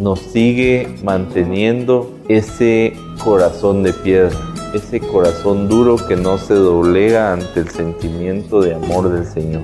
nos 0.00 0.20
sigue 0.20 0.96
manteniendo 1.04 2.10
ese 2.28 2.94
corazón 3.22 3.82
de 3.82 3.92
piedra, 3.92 4.30
ese 4.74 5.00
corazón 5.00 5.68
duro 5.68 5.96
que 5.96 6.16
no 6.16 6.38
se 6.38 6.54
doblega 6.54 7.32
ante 7.32 7.60
el 7.60 7.68
sentimiento 7.68 8.62
de 8.62 8.74
amor 8.74 9.10
del 9.12 9.26
Señor. 9.26 9.62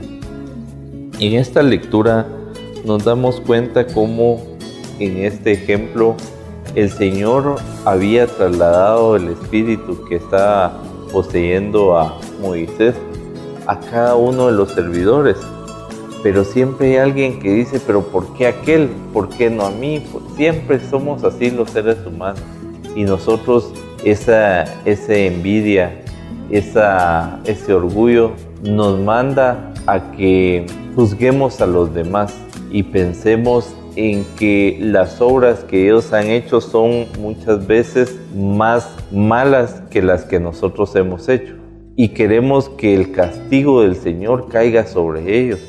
En 1.19 1.35
esta 1.35 1.62
lectura 1.62 2.26
nos 2.85 3.05
damos 3.05 3.40
cuenta 3.40 3.87
cómo 3.87 4.43
en 4.99 5.19
este 5.19 5.52
ejemplo 5.52 6.16
el 6.76 6.90
Señor 6.90 7.56
había 7.87 8.26
trasladado 8.26 9.16
el 9.16 9.28
espíritu 9.28 10.04
que 10.04 10.16
estaba 10.16 10.78
poseyendo 11.11 11.97
a 11.97 12.18
Moisés 12.40 12.95
a 13.66 13.80
cada 13.80 14.14
uno 14.14 14.49
de 14.49 14.52
los 14.52 14.73
servidores. 14.73 15.38
Pero 16.23 16.45
siempre 16.45 16.88
hay 16.90 16.97
alguien 16.97 17.40
que 17.40 17.50
dice, 17.50 17.80
pero 17.85 18.02
¿por 18.02 18.35
qué 18.35 18.47
aquel? 18.47 18.90
¿Por 19.14 19.30
qué 19.30 19.49
no 19.49 19.64
a 19.64 19.71
mí? 19.71 20.04
Siempre 20.37 20.78
somos 20.90 21.25
así 21.25 21.50
los 21.50 21.71
seres 21.71 21.97
humanos. 22.06 22.42
Y 22.95 23.04
nosotros 23.04 23.73
esa, 24.04 24.64
esa 24.85 25.14
envidia, 25.14 26.02
esa, 26.50 27.40
ese 27.47 27.73
orgullo 27.73 28.33
nos 28.62 29.00
manda 29.00 29.73
a 29.87 30.12
que 30.12 30.66
juzguemos 30.95 31.59
a 31.62 31.66
los 31.66 31.95
demás 31.95 32.35
y 32.71 32.83
pensemos 32.83 33.75
en 33.97 34.25
que 34.38 34.79
las 34.81 35.21
obras 35.21 35.65
que 35.65 35.85
ellos 35.85 36.12
han 36.12 36.26
hecho 36.26 36.61
son 36.61 37.07
muchas 37.19 37.67
veces 37.67 38.21
más 38.35 38.95
malas 39.11 39.83
que 39.91 40.03
las 40.03 40.25
que 40.25 40.38
nosotros 40.38 40.95
hemos 40.95 41.29
hecho. 41.29 41.55
Y 41.97 42.11
queremos 42.11 42.69
que 42.69 42.95
el 42.95 43.12
castigo 43.12 43.81
del 43.81 43.97
Señor 43.97 44.49
caiga 44.49 44.87
sobre 44.87 45.41
ellos. 45.41 45.61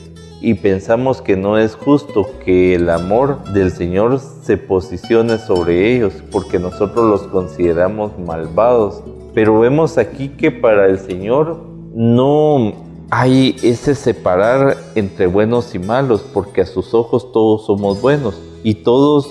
Y 0.42 0.56
pensamos 0.56 1.22
que 1.22 1.36
no 1.38 1.58
es 1.58 1.76
justo 1.76 2.28
que 2.44 2.76
el 2.76 2.90
amor 2.90 3.44
del 3.54 3.72
Señor 3.72 4.20
se 4.20 4.58
posicione 4.58 5.40
sobre 5.40 5.96
ellos 5.96 6.14
porque 6.32 6.60
nosotros 6.60 7.10
los 7.10 7.24
consideramos 7.24 8.20
malvados. 8.20 9.04
Pero 9.34 9.60
vemos 9.60 9.98
aquí 9.98 10.30
que 10.30 10.52
para 10.52 10.88
el 10.88 11.00
Señor 11.00 11.64
no 11.96 12.87
hay 13.10 13.56
ese 13.64 13.96
separar 13.96 14.78
entre 14.96 15.28
buenos 15.28 15.74
y 15.76 15.80
malos, 15.80 16.22
porque 16.34 16.62
a 16.62 16.66
sus 16.66 16.94
ojos 16.94 17.32
todos 17.32 17.66
somos 17.66 18.02
buenos 18.02 18.42
y 18.64 18.76
todos 18.76 19.30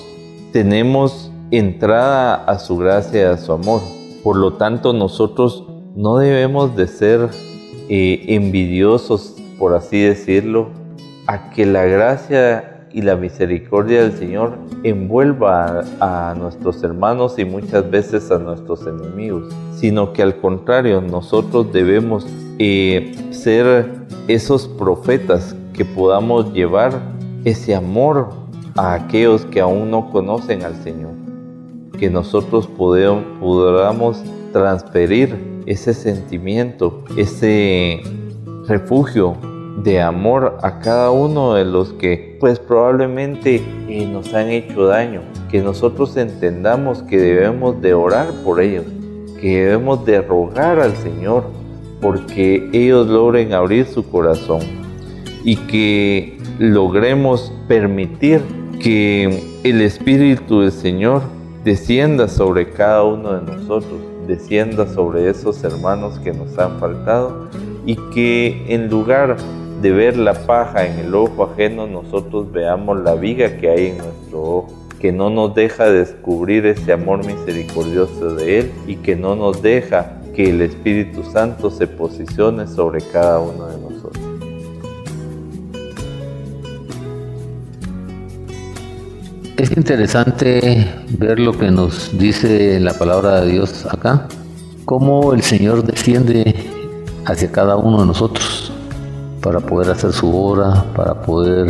tenemos 0.52 1.30
entrada 1.50 2.35
a 2.35 2.59
su 2.59 2.76
gracia 2.78 3.21
y 3.21 3.25
a 3.25 3.37
su 3.37 3.52
amor. 3.52 3.83
Por 4.23 4.37
lo 4.37 4.54
tanto, 4.54 4.92
nosotros 4.92 5.64
no 5.95 6.18
debemos 6.18 6.75
de 6.75 6.87
ser 6.87 7.28
eh, 7.88 8.25
envidiosos, 8.28 9.37
por 9.59 9.75
así 9.75 10.00
decirlo, 10.00 10.68
a 11.26 11.50
que 11.50 11.66
la 11.66 11.85
gracia 11.85 12.88
y 12.92 13.02
la 13.02 13.16
misericordia 13.16 14.02
del 14.02 14.12
Señor 14.12 14.59
envuelva 14.85 15.85
a, 16.00 16.30
a 16.30 16.35
nuestros 16.35 16.83
hermanos 16.83 17.38
y 17.38 17.45
muchas 17.45 17.90
veces 17.90 18.30
a 18.30 18.38
nuestros 18.38 18.87
enemigos, 18.87 19.52
sino 19.76 20.12
que 20.12 20.23
al 20.23 20.40
contrario, 20.40 21.00
nosotros 21.00 21.73
debemos 21.73 22.26
eh, 22.59 23.14
ser 23.30 23.90
esos 24.26 24.66
profetas 24.66 25.54
que 25.73 25.85
podamos 25.85 26.52
llevar 26.52 27.00
ese 27.45 27.75
amor 27.75 28.30
a 28.76 28.95
aquellos 28.95 29.45
que 29.45 29.61
aún 29.61 29.90
no 29.90 30.11
conocen 30.11 30.64
al 30.64 30.75
Señor. 30.83 31.12
Que 31.99 32.11
nosotros 32.11 32.66
podamos 32.66 34.23
transferir 34.52 35.62
ese 35.67 35.95
sentimiento, 35.95 37.04
ese 37.17 38.02
refugio 38.67 39.36
de 39.82 40.00
amor 40.00 40.58
a 40.62 40.78
cada 40.80 41.10
uno 41.10 41.54
de 41.54 41.65
los 41.65 41.93
que 41.93 42.36
pues 42.41 42.58
probablemente 42.58 43.62
eh, 43.89 44.06
nos 44.06 44.32
han 44.32 44.49
hecho 44.49 44.86
daño. 44.86 45.21
Que 45.50 45.60
nosotros 45.60 46.17
entendamos 46.17 47.02
que 47.02 47.19
debemos 47.19 47.80
de 47.80 47.95
orar 47.95 48.28
por 48.45 48.60
ellos, 48.60 48.86
que 49.40 49.64
debemos 49.64 50.04
de 50.04 50.20
rogar 50.22 50.80
al 50.80 50.96
Señor 50.96 51.44
porque 52.00 52.68
ellos 52.72 53.06
logren 53.06 53.52
abrir 53.52 53.86
su 53.86 54.08
corazón 54.08 54.60
y 55.44 55.56
que 55.56 56.38
logremos 56.58 57.52
permitir 57.68 58.40
que 58.80 59.42
el 59.64 59.80
Espíritu 59.80 60.60
del 60.60 60.72
Señor 60.72 61.22
descienda 61.64 62.28
sobre 62.28 62.70
cada 62.70 63.02
uno 63.04 63.40
de 63.40 63.52
nosotros, 63.52 64.00
descienda 64.26 64.86
sobre 64.86 65.28
esos 65.28 65.62
hermanos 65.64 66.18
que 66.20 66.32
nos 66.32 66.58
han 66.58 66.78
faltado 66.78 67.49
y 67.84 67.96
que 68.12 68.66
en 68.68 68.88
lugar 68.88 69.36
de 69.80 69.90
ver 69.90 70.16
la 70.16 70.34
paja 70.46 70.86
en 70.86 70.99
el 70.99 71.14
ojo 71.14 71.44
ajeno, 71.44 71.86
nosotros 71.86 72.50
veamos 72.50 72.99
la 73.00 73.14
viga 73.14 73.56
que 73.58 73.68
hay 73.68 73.86
en 73.88 73.99
nuestro 73.99 74.42
ojo, 74.42 74.68
que 75.00 75.13
no 75.13 75.30
nos 75.30 75.54
deja 75.54 75.91
descubrir 75.91 76.67
ese 76.67 76.93
amor 76.93 77.25
misericordioso 77.25 78.35
de 78.35 78.61
Él 78.61 78.73
y 78.87 78.97
que 78.97 79.17
no 79.17 79.37
nos 79.37 79.63
deja 79.63 80.19
que 80.35 80.50
el 80.50 80.63
Espíritu 80.63 81.23
Santo 81.25 81.71
se 81.71 81.87
posicione 81.87 82.67
sobre 82.67 83.00
cada 83.00 83.41
uno 83.41 83.67
de 83.67 83.78
nosotros. 83.78 84.26
Es 89.56 89.75
interesante 89.75 90.87
ver 91.19 91.41
lo 91.41 91.52
que 91.52 91.71
nos 91.71 92.17
dice 92.19 92.78
la 92.78 92.93
palabra 92.93 93.41
de 93.41 93.52
Dios 93.52 93.87
acá, 93.87 94.28
cómo 94.85 95.32
el 95.32 95.43
Señor 95.43 95.82
desciende 95.82 96.54
hacia 97.25 97.50
cada 97.50 97.76
uno 97.76 98.00
de 98.00 98.06
nosotros 98.06 98.71
para 99.41 99.61
poder 99.61 99.93
hacer 99.93 100.13
su 100.13 100.35
obra, 100.37 100.85
para 100.95 101.23
poder 101.23 101.69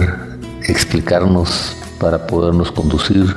explicarnos, 0.67 1.76
para 1.99 2.27
podernos 2.27 2.71
conducir, 2.73 3.35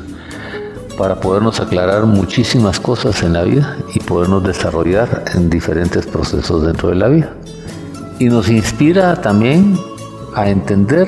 para 0.97 1.19
podernos 1.19 1.59
aclarar 1.59 2.05
muchísimas 2.05 2.79
cosas 2.79 3.23
en 3.23 3.33
la 3.33 3.43
vida 3.43 3.77
y 3.93 3.99
podernos 3.99 4.43
desarrollar 4.43 5.23
en 5.33 5.49
diferentes 5.49 6.05
procesos 6.05 6.63
dentro 6.63 6.89
de 6.89 6.95
la 6.95 7.07
vida. 7.07 7.33
Y 8.19 8.25
nos 8.25 8.49
inspira 8.49 9.21
también 9.21 9.77
a 10.35 10.49
entender 10.49 11.07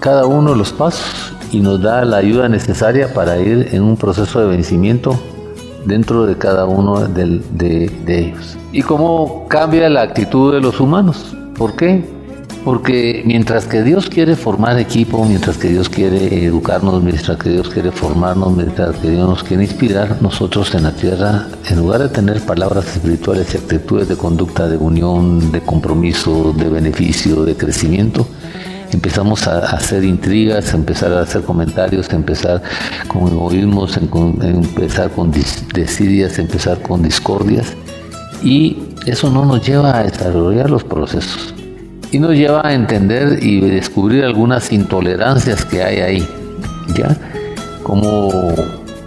cada 0.00 0.26
uno 0.26 0.52
de 0.52 0.56
los 0.56 0.72
pasos 0.72 1.32
y 1.50 1.60
nos 1.60 1.82
da 1.82 2.04
la 2.04 2.18
ayuda 2.18 2.48
necesaria 2.48 3.12
para 3.12 3.38
ir 3.38 3.68
en 3.72 3.82
un 3.82 3.96
proceso 3.96 4.40
de 4.40 4.46
vencimiento 4.46 5.18
dentro 5.84 6.26
de 6.26 6.36
cada 6.36 6.66
uno 6.66 7.00
de, 7.08 7.40
de 7.50 8.18
ellos. 8.18 8.56
Y 8.72 8.82
cómo 8.82 9.46
cambia 9.48 9.88
la 9.88 10.02
actitud 10.02 10.52
de 10.52 10.60
los 10.60 10.78
humanos. 10.78 11.34
¿Por 11.56 11.74
qué? 11.74 12.17
Porque 12.68 13.22
mientras 13.24 13.64
que 13.64 13.82
Dios 13.82 14.10
quiere 14.10 14.36
formar 14.36 14.78
equipo, 14.78 15.24
mientras 15.24 15.56
que 15.56 15.70
Dios 15.70 15.88
quiere 15.88 16.44
educarnos, 16.44 17.02
mientras 17.02 17.38
que 17.38 17.48
Dios 17.48 17.70
quiere 17.70 17.90
formarnos, 17.92 18.54
mientras 18.54 18.94
que 18.96 19.08
Dios 19.08 19.26
nos 19.26 19.42
quiere 19.42 19.62
inspirar, 19.62 20.20
nosotros 20.20 20.74
en 20.74 20.82
la 20.82 20.92
tierra, 20.92 21.46
en 21.70 21.78
lugar 21.78 22.02
de 22.02 22.10
tener 22.10 22.42
palabras 22.42 22.86
espirituales 22.94 23.54
y 23.54 23.56
actitudes 23.56 24.06
de 24.10 24.16
conducta, 24.16 24.68
de 24.68 24.76
unión, 24.76 25.50
de 25.50 25.62
compromiso, 25.62 26.52
de 26.52 26.68
beneficio, 26.68 27.42
de 27.46 27.56
crecimiento, 27.56 28.28
empezamos 28.92 29.48
a 29.48 29.60
hacer 29.60 30.04
intrigas, 30.04 30.74
a 30.74 30.76
empezar 30.76 31.10
a 31.14 31.22
hacer 31.22 31.44
comentarios, 31.44 32.10
a 32.10 32.16
empezar 32.16 32.62
con 33.06 33.28
egoísmos, 33.28 33.96
a 33.96 34.00
empezar 34.00 35.10
con 35.12 35.32
desidias, 35.72 36.38
a 36.38 36.42
empezar 36.42 36.82
con 36.82 37.02
discordias. 37.02 37.72
Y 38.44 38.76
eso 39.06 39.30
no 39.30 39.46
nos 39.46 39.66
lleva 39.66 39.96
a 39.96 40.02
desarrollar 40.02 40.68
los 40.68 40.84
procesos 40.84 41.54
y 42.10 42.18
nos 42.18 42.32
lleva 42.32 42.66
a 42.66 42.72
entender 42.72 43.42
y 43.42 43.60
descubrir 43.60 44.24
algunas 44.24 44.72
intolerancias 44.72 45.64
que 45.64 45.82
hay 45.82 46.00
ahí, 46.00 46.28
¿ya? 46.96 47.16
Como, 47.82 48.54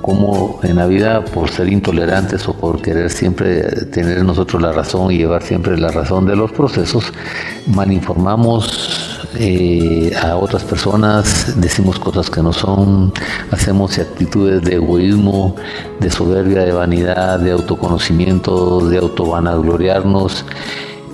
como 0.01 0.59
en 0.63 0.75
la 0.75 0.85
vida 0.87 1.23
por 1.25 1.49
ser 1.49 1.69
intolerantes 1.69 2.47
o 2.47 2.53
por 2.53 2.81
querer 2.81 3.09
siempre 3.09 3.61
tener 3.87 4.23
nosotros 4.23 4.61
la 4.61 4.71
razón 4.71 5.11
y 5.11 5.17
llevar 5.17 5.43
siempre 5.43 5.77
la 5.77 5.89
razón 5.89 6.25
de 6.25 6.35
los 6.35 6.51
procesos, 6.51 7.11
malinformamos 7.67 9.27
eh, 9.35 10.13
a 10.21 10.35
otras 10.35 10.63
personas, 10.63 11.59
decimos 11.59 11.97
cosas 11.99 12.29
que 12.29 12.43
no 12.43 12.53
son, 12.53 13.13
hacemos 13.49 13.97
actitudes 13.97 14.61
de 14.61 14.75
egoísmo, 14.75 15.55
de 15.99 16.11
soberbia, 16.11 16.61
de 16.63 16.73
vanidad, 16.73 17.39
de 17.39 17.51
autoconocimiento, 17.51 18.87
de 18.89 18.97
autovanagloriarnos 18.97 20.45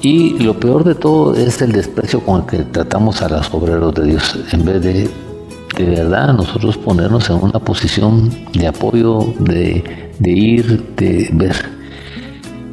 y 0.01 0.39
lo 0.39 0.59
peor 0.59 0.83
de 0.83 0.95
todo 0.95 1.35
es 1.35 1.61
el 1.61 1.71
desprecio 1.71 2.21
con 2.21 2.41
el 2.41 2.45
que 2.47 2.57
tratamos 2.63 3.21
a 3.21 3.29
los 3.29 3.53
obreros 3.53 3.93
de 3.95 4.05
Dios, 4.05 4.37
en 4.51 4.65
vez 4.65 4.81
de 4.81 5.09
de 5.77 5.85
verdad 5.85 6.33
nosotros 6.33 6.75
ponernos 6.77 7.29
en 7.29 7.35
una 7.35 7.59
posición 7.59 8.31
de 8.53 8.67
apoyo, 8.67 9.33
de, 9.39 10.11
de 10.17 10.31
ir, 10.31 10.95
de 10.95 11.29
ver. 11.33 11.55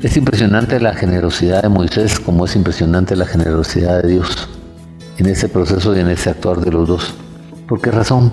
Es 0.03 0.17
impresionante 0.17 0.81
la 0.81 0.95
generosidad 0.95 1.63
de 1.63 1.69
Moisés 1.69 2.19
como 2.19 2.47
es 2.47 2.57
impresionante 2.57 3.15
la 3.17 3.27
generosidad 3.27 4.03
de 4.03 4.13
Dios 4.13 4.49
en 5.19 5.27
ese 5.27 5.49
proceso 5.49 5.95
y 5.97 6.01
en 6.01 6.09
ese 6.09 6.31
actuar 6.31 6.61
de 6.61 6.71
los 6.71 6.89
dos. 6.89 7.15
¿Por 7.69 7.81
qué 7.81 7.91
razón? 7.91 8.33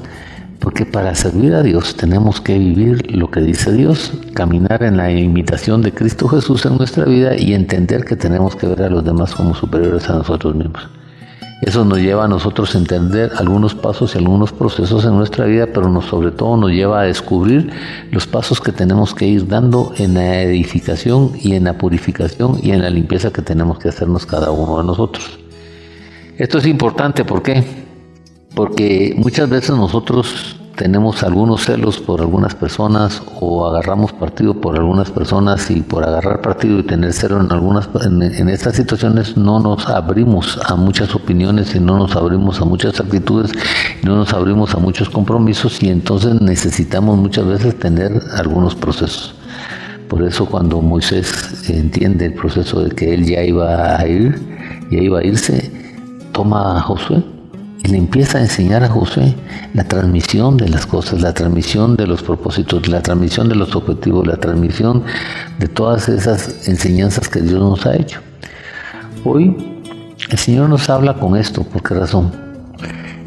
Porque 0.62 0.86
para 0.86 1.16
servir 1.16 1.56
a 1.56 1.64
Dios 1.64 1.96
tenemos 1.96 2.40
que 2.40 2.58
vivir 2.58 3.16
lo 3.16 3.32
que 3.32 3.42
dice 3.42 3.74
Dios, 3.74 4.14
caminar 4.36 4.84
en 4.84 4.96
la 4.96 5.12
imitación 5.12 5.82
de 5.82 5.92
Cristo 5.92 6.28
Jesús 6.28 6.64
en 6.68 6.78
nuestra 6.78 7.06
vida 7.06 7.36
y 7.36 7.56
entender 7.56 8.06
que 8.06 8.16
tenemos 8.16 8.56
que 8.56 8.68
ver 8.68 8.84
a 8.84 8.90
los 8.90 9.04
demás 9.04 9.34
como 9.34 9.56
superiores 9.56 10.08
a 10.08 10.14
nosotros 10.14 10.54
mismos. 10.56 10.88
Eso 11.64 11.84
nos 11.84 11.98
lleva 11.98 12.26
a 12.26 12.28
nosotros 12.28 12.76
a 12.76 12.78
entender 12.78 13.32
algunos 13.38 13.74
pasos 13.74 14.14
y 14.14 14.20
algunos 14.20 14.52
procesos 14.52 15.04
en 15.04 15.16
nuestra 15.16 15.46
vida, 15.46 15.68
pero 15.74 15.90
nos, 15.90 16.06
sobre 16.06 16.30
todo 16.30 16.56
nos 16.58 16.72
lleva 16.72 17.02
a 17.02 17.04
descubrir 17.06 17.72
los 18.12 18.28
pasos 18.28 18.62
que 18.62 18.72
tenemos 18.72 19.16
que 19.16 19.26
ir 19.26 19.48
dando 19.48 19.94
en 19.98 20.14
la 20.14 20.42
edificación 20.44 21.32
y 21.42 21.56
en 21.56 21.64
la 21.64 21.74
purificación 21.74 22.60
y 22.62 22.72
en 22.72 22.84
la 22.84 22.92
limpieza 22.92 23.32
que 23.32 23.42
tenemos 23.42 23.80
que 23.80 23.90
hacernos 23.90 24.28
cada 24.28 24.52
uno 24.52 24.78
de 24.78 24.84
nosotros. 24.84 25.40
Esto 26.38 26.60
es 26.60 26.68
importante, 26.68 27.26
¿por 27.26 27.42
qué? 27.42 27.64
Porque 28.56 29.16
muchas 29.18 29.50
veces 29.50 29.72
nosotros 29.72 30.58
tenemos 30.76 31.24
algunos 31.24 31.66
celos 31.66 32.00
por 32.00 32.22
algunas 32.22 32.56
personas 32.56 33.22
o 33.40 33.68
agarramos 33.68 34.14
partido 34.14 34.60
por 34.60 34.76
algunas 34.78 35.12
personas 35.12 35.70
y 35.70 35.82
por 35.82 36.04
agarrar 36.04 36.42
partido 36.42 36.80
y 36.80 36.84
tener 36.84 37.14
celo 37.14 37.40
en 37.40 37.52
algunas 37.52 37.90
en, 38.04 38.50
estas 38.50 38.76
situaciones 38.76 39.38
no 39.38 39.60
nos 39.60 39.88
abrimos 39.88 40.60
a 40.66 40.76
muchas 40.76 41.14
opiniones 41.14 41.76
y 41.76 41.80
no 41.80 41.98
nos 41.98 42.16
abrimos 42.16 42.62
a 42.62 42.66
muchas 42.66 43.00
actitudes 43.00 43.52
no 44.04 44.16
nos 44.16 44.34
abrimos 44.34 44.74
a 44.74 44.80
muchos 44.80 45.10
compromisos 45.10 45.84
y 45.84 45.90
entonces 45.90 46.42
necesitamos 46.42 47.18
muchas 47.18 47.46
veces 47.46 47.78
tener 47.78 48.20
algunos 48.36 48.74
procesos. 48.74 49.36
Por 50.08 50.24
eso 50.24 50.46
cuando 50.46 50.82
Moisés 50.82 51.70
entiende 51.70 52.26
el 52.26 52.34
proceso 52.34 52.82
de 52.84 52.90
que 52.90 53.14
él 53.14 53.26
ya 53.26 53.44
iba 53.44 53.98
a 53.98 54.08
ir, 54.08 54.36
ya 54.90 54.98
iba 54.98 55.20
a 55.20 55.24
irse, 55.24 55.72
toma 56.34 56.78
a 56.78 56.82
Josué 56.82 57.24
le 57.84 57.98
empieza 57.98 58.38
a 58.38 58.42
enseñar 58.42 58.84
a 58.84 58.90
José 58.90 59.36
la 59.74 59.84
transmisión 59.84 60.58
de 60.58 60.70
las 60.70 60.86
cosas, 60.86 61.22
la 61.22 61.34
transmisión 61.34 61.96
de 61.96 62.08
los 62.08 62.22
propósitos, 62.22 62.88
la 62.88 63.02
transmisión 63.02 63.50
de 63.50 63.56
los 63.56 63.76
objetivos, 63.76 64.28
la 64.28 64.38
transmisión 64.38 65.04
de 65.60 65.68
todas 65.68 66.10
esas 66.10 66.68
enseñanzas 66.68 67.28
que 67.28 67.42
Dios 67.42 67.60
nos 67.60 67.86
ha 67.86 67.96
hecho. 67.96 68.20
Hoy 69.26 69.56
el 70.30 70.38
Señor 70.38 70.70
nos 70.70 70.90
habla 70.90 71.16
con 71.16 71.36
esto, 71.36 71.64
¿por 71.64 71.84
qué 71.84 71.96
razón? 71.96 72.32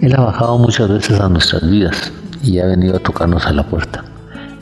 Él 0.00 0.14
ha 0.14 0.20
bajado 0.20 0.58
muchas 0.58 0.88
veces 0.88 1.20
a 1.20 1.28
nuestras 1.28 1.68
vidas 1.68 2.12
y 2.42 2.58
ha 2.58 2.66
venido 2.66 2.96
a 2.96 3.00
tocarnos 3.00 3.46
a 3.46 3.52
la 3.52 3.64
puerta. 3.64 4.04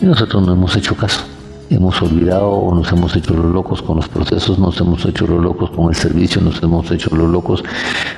Y 0.00 0.06
nosotros 0.06 0.46
no 0.46 0.52
hemos 0.52 0.74
hecho 0.76 0.96
caso 0.96 1.31
hemos 1.74 2.00
olvidado 2.02 2.50
o 2.50 2.74
nos 2.74 2.90
hemos 2.92 3.14
hecho 3.16 3.34
los 3.34 3.46
locos 3.46 3.82
con 3.82 3.96
los 3.96 4.08
procesos, 4.08 4.58
nos 4.58 4.80
hemos 4.80 5.04
hecho 5.04 5.26
los 5.26 5.42
locos 5.42 5.70
con 5.70 5.88
el 5.88 5.94
servicio, 5.94 6.40
nos 6.40 6.62
hemos 6.62 6.90
hecho 6.90 7.14
los 7.14 7.28
locos 7.30 7.64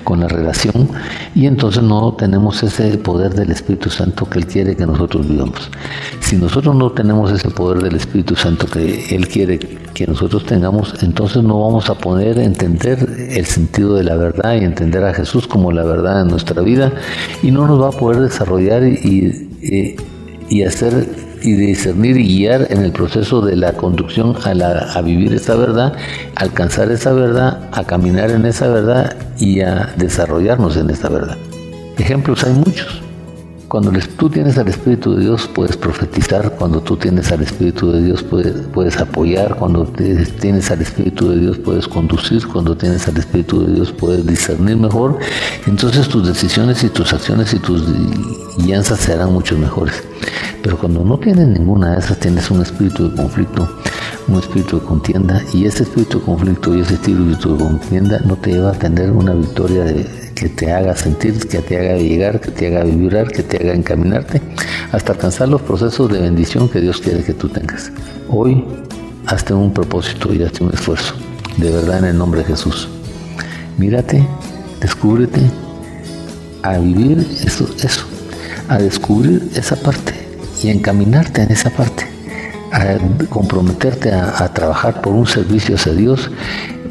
con 0.02 0.20
la 0.20 0.28
relación 0.28 0.88
y 1.34 1.46
entonces 1.46 1.82
no 1.82 2.14
tenemos 2.14 2.62
ese 2.62 2.98
poder 2.98 3.34
del 3.34 3.50
Espíritu 3.50 3.90
Santo 3.90 4.26
que 4.26 4.38
Él 4.38 4.46
quiere 4.46 4.76
que 4.76 4.86
nosotros 4.86 5.26
vivamos. 5.28 5.70
Si 6.20 6.36
nosotros 6.36 6.74
no 6.74 6.92
tenemos 6.92 7.30
ese 7.32 7.50
poder 7.50 7.82
del 7.82 7.96
Espíritu 7.96 8.34
Santo 8.36 8.66
que 8.66 9.14
Él 9.14 9.28
quiere 9.28 9.58
que 9.58 10.06
nosotros 10.06 10.44
tengamos, 10.44 11.02
entonces 11.02 11.42
no 11.42 11.60
vamos 11.60 11.88
a 11.90 11.94
poder 11.94 12.38
entender 12.38 13.28
el 13.30 13.46
sentido 13.46 13.94
de 13.94 14.04
la 14.04 14.16
verdad 14.16 14.54
y 14.54 14.64
entender 14.64 15.04
a 15.04 15.14
Jesús 15.14 15.46
como 15.46 15.72
la 15.72 15.84
verdad 15.84 16.22
en 16.22 16.28
nuestra 16.28 16.60
vida 16.62 16.92
y 17.42 17.50
no 17.50 17.66
nos 17.66 17.80
va 17.80 17.88
a 17.88 17.92
poder 17.92 18.20
desarrollar 18.20 18.84
y, 18.84 19.56
y, 19.62 19.96
y 20.48 20.62
hacer 20.62 21.23
y 21.44 21.52
discernir 21.52 22.16
y 22.16 22.26
guiar 22.26 22.66
en 22.70 22.82
el 22.82 22.90
proceso 22.90 23.42
de 23.42 23.54
la 23.54 23.74
conducción 23.74 24.34
a, 24.44 24.50
a 24.98 25.02
vivir 25.02 25.34
esa 25.34 25.54
verdad, 25.54 25.92
alcanzar 26.34 26.90
esa 26.90 27.12
verdad, 27.12 27.68
a 27.70 27.84
caminar 27.84 28.30
en 28.30 28.46
esa 28.46 28.68
verdad 28.68 29.14
y 29.38 29.60
a 29.60 29.92
desarrollarnos 29.96 30.76
en 30.76 30.90
esa 30.90 31.10
verdad. 31.10 31.36
Ejemplos 31.98 32.42
hay 32.44 32.54
muchos. 32.54 33.03
Cuando 33.74 33.90
tú 34.16 34.30
tienes 34.30 34.56
al 34.56 34.68
Espíritu 34.68 35.16
de 35.16 35.22
Dios 35.22 35.50
puedes 35.52 35.76
profetizar, 35.76 36.52
cuando 36.52 36.80
tú 36.80 36.96
tienes 36.96 37.32
al 37.32 37.42
Espíritu 37.42 37.90
de 37.90 38.02
Dios 38.02 38.22
puedes, 38.22 38.54
puedes 38.68 38.98
apoyar, 38.98 39.56
cuando 39.56 39.84
tienes 39.84 40.70
al 40.70 40.80
Espíritu 40.80 41.30
de 41.30 41.40
Dios 41.40 41.58
puedes 41.58 41.88
conducir, 41.88 42.46
cuando 42.46 42.76
tienes 42.76 43.08
al 43.08 43.16
Espíritu 43.16 43.66
de 43.66 43.74
Dios 43.74 43.90
puedes 43.90 44.24
discernir 44.24 44.76
mejor, 44.76 45.18
entonces 45.66 46.08
tus 46.08 46.24
decisiones 46.24 46.84
y 46.84 46.88
tus 46.88 47.12
acciones 47.12 47.52
y 47.52 47.58
tus 47.58 47.82
guianzas 48.58 49.00
serán 49.00 49.32
mucho 49.32 49.58
mejores. 49.58 50.04
Pero 50.62 50.78
cuando 50.78 51.02
no 51.04 51.18
tienes 51.18 51.48
ninguna 51.48 51.94
de 51.94 51.98
esas, 51.98 52.20
tienes 52.20 52.48
un 52.52 52.62
espíritu 52.62 53.10
de 53.10 53.16
conflicto, 53.16 53.68
un 54.28 54.38
espíritu 54.38 54.78
de 54.78 54.86
contienda, 54.86 55.42
y 55.52 55.66
ese 55.66 55.82
espíritu 55.82 56.20
de 56.20 56.26
conflicto 56.26 56.76
y 56.76 56.80
ese 56.80 56.94
espíritu 56.94 57.56
de 57.56 57.64
contienda 57.64 58.20
no 58.24 58.36
te 58.36 58.52
lleva 58.52 58.70
a 58.70 58.74
tener 58.74 59.10
una 59.10 59.34
victoria 59.34 59.82
de 59.82 60.23
que 60.44 60.50
te 60.50 60.70
haga 60.70 60.94
sentir, 60.94 61.38
que 61.48 61.60
te 61.60 61.78
haga 61.78 61.96
llegar, 61.96 62.38
que 62.38 62.50
te 62.50 62.66
haga 62.66 62.84
vibrar, 62.84 63.28
que 63.28 63.42
te 63.42 63.56
haga 63.56 63.72
encaminarte 63.72 64.42
hasta 64.92 65.12
alcanzar 65.12 65.48
los 65.48 65.62
procesos 65.62 66.12
de 66.12 66.20
bendición 66.20 66.68
que 66.68 66.82
Dios 66.82 67.00
quiere 67.00 67.24
que 67.24 67.32
tú 67.32 67.48
tengas. 67.48 67.90
Hoy 68.28 68.62
hazte 69.24 69.54
un 69.54 69.72
propósito 69.72 70.34
y 70.34 70.42
hazte 70.42 70.62
un 70.62 70.70
esfuerzo, 70.70 71.14
de 71.56 71.70
verdad 71.70 72.00
en 72.00 72.04
el 72.04 72.18
nombre 72.18 72.40
de 72.40 72.46
Jesús. 72.48 72.90
Mírate, 73.78 74.22
descúbrete 74.82 75.40
a 76.62 76.76
vivir 76.76 77.26
eso, 77.46 77.66
eso, 77.82 78.04
a 78.68 78.76
descubrir 78.76 79.48
esa 79.54 79.76
parte 79.76 80.12
y 80.62 80.68
encaminarte 80.68 81.40
en 81.40 81.52
esa 81.52 81.70
parte, 81.70 82.06
a 82.70 82.98
comprometerte 83.30 84.12
a, 84.12 84.44
a 84.44 84.52
trabajar 84.52 85.00
por 85.00 85.14
un 85.14 85.26
servicio 85.26 85.76
hacia 85.76 85.94
Dios 85.94 86.30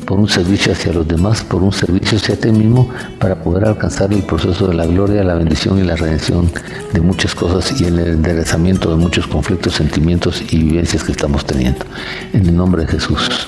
por 0.05 0.19
un 0.19 0.27
servicio 0.27 0.73
hacia 0.73 0.93
los 0.93 1.07
demás, 1.07 1.43
por 1.43 1.63
un 1.63 1.71
servicio 1.71 2.17
hacia 2.17 2.39
ti 2.39 2.51
mismo, 2.51 2.89
para 3.19 3.35
poder 3.35 3.65
alcanzar 3.65 4.13
el 4.13 4.23
proceso 4.23 4.67
de 4.67 4.73
la 4.73 4.85
gloria, 4.85 5.23
la 5.23 5.35
bendición 5.35 5.79
y 5.79 5.83
la 5.83 5.95
redención 5.95 6.51
de 6.91 7.01
muchas 7.01 7.33
cosas 7.35 7.79
y 7.79 7.85
el 7.85 7.99
enderezamiento 7.99 8.89
de 8.89 8.95
muchos 8.95 9.27
conflictos, 9.27 9.75
sentimientos 9.75 10.41
y 10.51 10.59
vivencias 10.59 11.03
que 11.03 11.11
estamos 11.11 11.45
teniendo. 11.45 11.85
En 12.33 12.45
el 12.45 12.55
nombre 12.55 12.83
de 12.83 12.91
Jesús, 12.91 13.47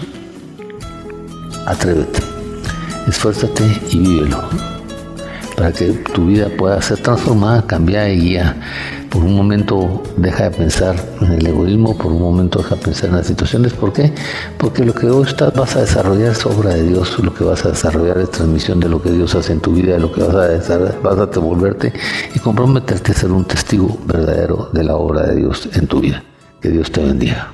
atrévete, 1.65 2.19
esfuérzate 3.07 3.63
y 3.91 3.99
vívelo, 3.99 4.43
para 5.55 5.71
que 5.71 5.91
tu 6.13 6.27
vida 6.27 6.47
pueda 6.57 6.81
ser 6.81 6.99
transformada, 6.99 7.65
cambiada 7.65 8.09
y 8.09 8.19
guiada 8.19 8.55
por 9.15 9.23
un 9.23 9.33
momento 9.33 10.03
deja 10.17 10.49
de 10.49 10.51
pensar 10.51 10.97
en 11.21 11.31
el 11.31 11.47
egoísmo, 11.47 11.97
por 11.97 12.11
un 12.11 12.21
momento 12.21 12.59
deja 12.59 12.75
de 12.75 12.81
pensar 12.81 13.09
en 13.11 13.15
las 13.15 13.27
situaciones. 13.27 13.71
¿Por 13.71 13.93
qué? 13.93 14.13
Porque 14.57 14.83
lo 14.83 14.93
que 14.93 15.07
hoy 15.07 15.23
estás, 15.25 15.53
vas 15.53 15.73
a 15.77 15.79
desarrollar 15.79 16.33
es 16.33 16.45
obra 16.45 16.73
de 16.73 16.83
Dios, 16.83 17.17
lo 17.19 17.33
que 17.33 17.45
vas 17.45 17.65
a 17.65 17.69
desarrollar 17.69 18.17
es 18.17 18.31
transmisión 18.31 18.81
de 18.81 18.89
lo 18.89 19.01
que 19.01 19.11
Dios 19.11 19.33
hace 19.33 19.53
en 19.53 19.61
tu 19.61 19.71
vida, 19.71 19.93
de 19.93 19.99
lo 19.99 20.11
que 20.11 20.21
vas 20.21 20.35
a 20.35 20.49
desarrollar, 20.49 21.01
vas 21.01 21.17
a 21.17 21.27
devolverte 21.27 21.93
y 22.33 22.39
comprometerte 22.39 23.13
a 23.13 23.15
ser 23.15 23.31
un 23.31 23.45
testigo 23.45 23.97
verdadero 24.05 24.69
de 24.73 24.83
la 24.83 24.97
obra 24.97 25.27
de 25.27 25.35
Dios 25.37 25.69
en 25.71 25.87
tu 25.87 26.01
vida. 26.01 26.21
Que 26.59 26.67
Dios 26.67 26.91
te 26.91 27.01
bendiga. 27.01 27.53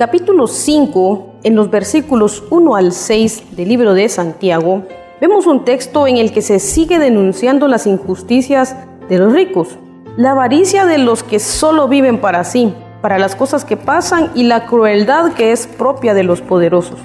Capítulo 0.00 0.46
5, 0.46 1.26
en 1.42 1.54
los 1.54 1.70
versículos 1.70 2.42
1 2.48 2.74
al 2.74 2.92
6 2.92 3.54
del 3.54 3.68
libro 3.68 3.92
de 3.92 4.08
Santiago, 4.08 4.84
vemos 5.20 5.46
un 5.46 5.66
texto 5.66 6.06
en 6.06 6.16
el 6.16 6.32
que 6.32 6.40
se 6.40 6.58
sigue 6.58 6.98
denunciando 6.98 7.68
las 7.68 7.86
injusticias 7.86 8.76
de 9.10 9.18
los 9.18 9.34
ricos, 9.34 9.76
la 10.16 10.30
avaricia 10.30 10.86
de 10.86 10.96
los 10.96 11.22
que 11.22 11.38
solo 11.38 11.86
viven 11.86 12.18
para 12.18 12.44
sí, 12.44 12.72
para 13.02 13.18
las 13.18 13.36
cosas 13.36 13.66
que 13.66 13.76
pasan 13.76 14.30
y 14.34 14.44
la 14.44 14.64
crueldad 14.64 15.34
que 15.34 15.52
es 15.52 15.66
propia 15.66 16.14
de 16.14 16.22
los 16.22 16.40
poderosos. 16.40 16.98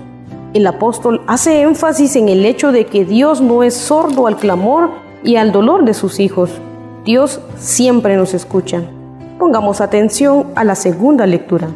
El 0.53 0.65
apóstol 0.65 1.21
hace 1.27 1.63
énfasis 1.63 2.15
en 2.15 2.29
el 2.29 2.45
hecho 2.45 2.71
de 2.71 2.85
que 2.85 3.03
Dios 3.03 3.41
no 3.41 3.63
es 3.63 3.73
sordo 3.73 4.25
al 4.25 4.37
clamor 4.37 4.91
y 5.21 5.35
al 5.35 5.51
dolor 5.51 5.83
de 5.83 5.95
sus 5.95 6.21
hijos. 6.21 6.49
Dios 7.03 7.41
siempre 7.57 8.15
nos 8.15 8.33
escucha. 8.33 8.83
Pongamos 9.37 9.81
atención 9.81 10.45
a 10.55 10.63
la 10.63 10.75
segunda 10.75 11.25
lectura. 11.25 11.67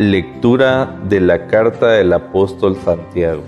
Lectura 0.00 0.98
de 1.10 1.20
la 1.20 1.46
carta 1.46 1.88
del 1.88 2.14
apóstol 2.14 2.74
Santiago. 2.74 3.42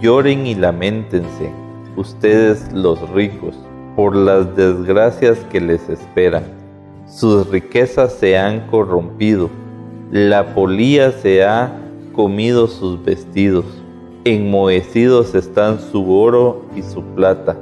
Lloren 0.00 0.48
y 0.48 0.56
lamentense, 0.56 1.52
ustedes 1.94 2.72
los 2.72 3.08
ricos, 3.10 3.54
por 3.94 4.16
las 4.16 4.56
desgracias 4.56 5.38
que 5.48 5.60
les 5.60 5.88
esperan. 5.88 6.42
Sus 7.06 7.48
riquezas 7.50 8.14
se 8.14 8.36
han 8.36 8.66
corrompido, 8.66 9.48
la 10.10 10.56
polía 10.56 11.12
se 11.12 11.44
ha 11.44 11.70
comido 12.12 12.66
sus 12.66 13.00
vestidos, 13.04 13.64
enmohecidos 14.24 15.36
están 15.36 15.78
su 15.78 16.12
oro 16.12 16.64
y 16.74 16.82
su 16.82 17.00
plata, 17.14 17.56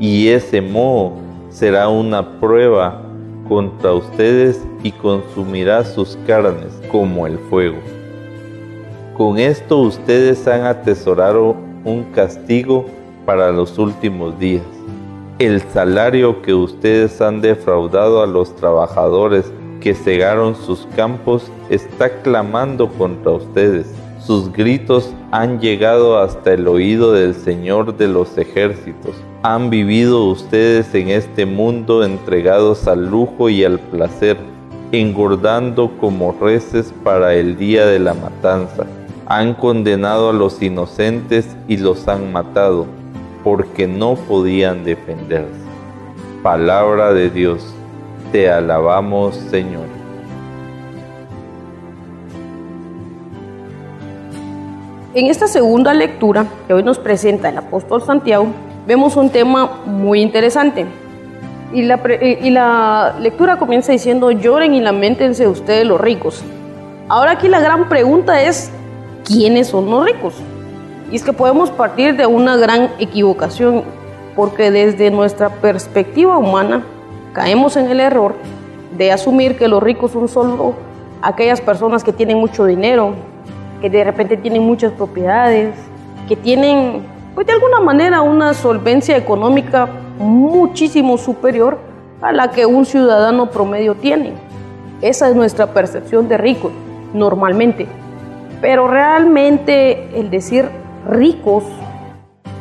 y 0.00 0.30
ese 0.30 0.60
moho 0.60 1.12
será 1.48 1.88
una 1.90 2.40
prueba 2.40 3.02
contra 3.50 3.92
ustedes 3.94 4.64
y 4.84 4.92
consumirá 4.92 5.84
sus 5.84 6.16
carnes 6.24 6.72
como 6.88 7.26
el 7.26 7.36
fuego. 7.36 7.78
Con 9.16 9.40
esto 9.40 9.78
ustedes 9.80 10.46
han 10.46 10.62
atesorado 10.62 11.56
un 11.84 12.04
castigo 12.14 12.86
para 13.26 13.50
los 13.50 13.76
últimos 13.76 14.38
días. 14.38 14.62
El 15.40 15.60
salario 15.60 16.40
que 16.42 16.54
ustedes 16.54 17.20
han 17.20 17.40
defraudado 17.40 18.22
a 18.22 18.26
los 18.28 18.54
trabajadores 18.54 19.52
que 19.80 19.94
cegaron 19.94 20.54
sus 20.54 20.86
campos 20.94 21.50
está 21.70 22.22
clamando 22.22 22.88
contra 22.88 23.32
ustedes. 23.32 23.92
Sus 24.30 24.52
gritos 24.52 25.12
han 25.32 25.58
llegado 25.58 26.20
hasta 26.20 26.52
el 26.52 26.68
oído 26.68 27.10
del 27.10 27.34
Señor 27.34 27.96
de 27.96 28.06
los 28.06 28.38
ejércitos. 28.38 29.16
Han 29.42 29.70
vivido 29.70 30.24
ustedes 30.26 30.94
en 30.94 31.08
este 31.08 31.46
mundo 31.46 32.04
entregados 32.04 32.86
al 32.86 33.10
lujo 33.10 33.48
y 33.48 33.64
al 33.64 33.80
placer, 33.80 34.36
engordando 34.92 35.90
como 35.98 36.30
reces 36.40 36.94
para 37.02 37.34
el 37.34 37.58
día 37.58 37.86
de 37.86 37.98
la 37.98 38.14
matanza. 38.14 38.86
Han 39.26 39.54
condenado 39.54 40.30
a 40.30 40.32
los 40.32 40.62
inocentes 40.62 41.48
y 41.66 41.78
los 41.78 42.06
han 42.06 42.30
matado, 42.32 42.86
porque 43.42 43.88
no 43.88 44.14
podían 44.14 44.84
defenderse. 44.84 45.50
Palabra 46.40 47.12
de 47.12 47.30
Dios 47.30 47.66
te 48.30 48.48
alabamos, 48.48 49.34
Señor. 49.50 49.99
En 55.12 55.26
esta 55.26 55.48
segunda 55.48 55.92
lectura 55.92 56.46
que 56.68 56.74
hoy 56.74 56.84
nos 56.84 57.00
presenta 57.00 57.48
el 57.48 57.58
apóstol 57.58 58.00
Santiago, 58.00 58.46
vemos 58.86 59.16
un 59.16 59.28
tema 59.28 59.68
muy 59.84 60.22
interesante. 60.22 60.86
Y 61.72 61.82
la, 61.82 62.00
y 62.20 62.48
la 62.50 63.16
lectura 63.18 63.58
comienza 63.58 63.90
diciendo, 63.90 64.30
lloren 64.30 64.72
y 64.72 64.80
lamentense 64.80 65.48
ustedes 65.48 65.84
los 65.84 66.00
ricos. 66.00 66.44
Ahora 67.08 67.32
aquí 67.32 67.48
la 67.48 67.58
gran 67.58 67.88
pregunta 67.88 68.40
es, 68.40 68.70
¿quiénes 69.24 69.66
son 69.66 69.90
los 69.90 70.04
ricos? 70.04 70.34
Y 71.10 71.16
es 71.16 71.24
que 71.24 71.32
podemos 71.32 71.72
partir 71.72 72.16
de 72.16 72.26
una 72.26 72.56
gran 72.56 72.90
equivocación, 73.00 73.82
porque 74.36 74.70
desde 74.70 75.10
nuestra 75.10 75.48
perspectiva 75.48 76.38
humana, 76.38 76.84
caemos 77.32 77.76
en 77.76 77.90
el 77.90 77.98
error 77.98 78.36
de 78.96 79.10
asumir 79.10 79.58
que 79.58 79.66
los 79.66 79.82
ricos 79.82 80.12
son 80.12 80.28
solo 80.28 80.74
aquellas 81.20 81.60
personas 81.60 82.04
que 82.04 82.12
tienen 82.12 82.38
mucho 82.38 82.64
dinero, 82.64 83.16
que 83.80 83.90
de 83.90 84.04
repente 84.04 84.36
tienen 84.36 84.62
muchas 84.62 84.92
propiedades, 84.92 85.74
que 86.28 86.36
tienen, 86.36 87.02
pues 87.34 87.46
de 87.46 87.52
alguna 87.52 87.80
manera, 87.80 88.22
una 88.22 88.54
solvencia 88.54 89.16
económica 89.16 89.88
muchísimo 90.18 91.18
superior 91.18 91.78
a 92.20 92.32
la 92.32 92.50
que 92.50 92.66
un 92.66 92.84
ciudadano 92.84 93.50
promedio 93.50 93.94
tiene. 93.94 94.34
Esa 95.00 95.30
es 95.30 95.34
nuestra 95.34 95.68
percepción 95.72 96.28
de 96.28 96.36
ricos, 96.36 96.72
normalmente. 97.14 97.86
Pero 98.60 98.88
realmente 98.88 100.20
el 100.20 100.30
decir 100.30 100.68
ricos 101.08 101.64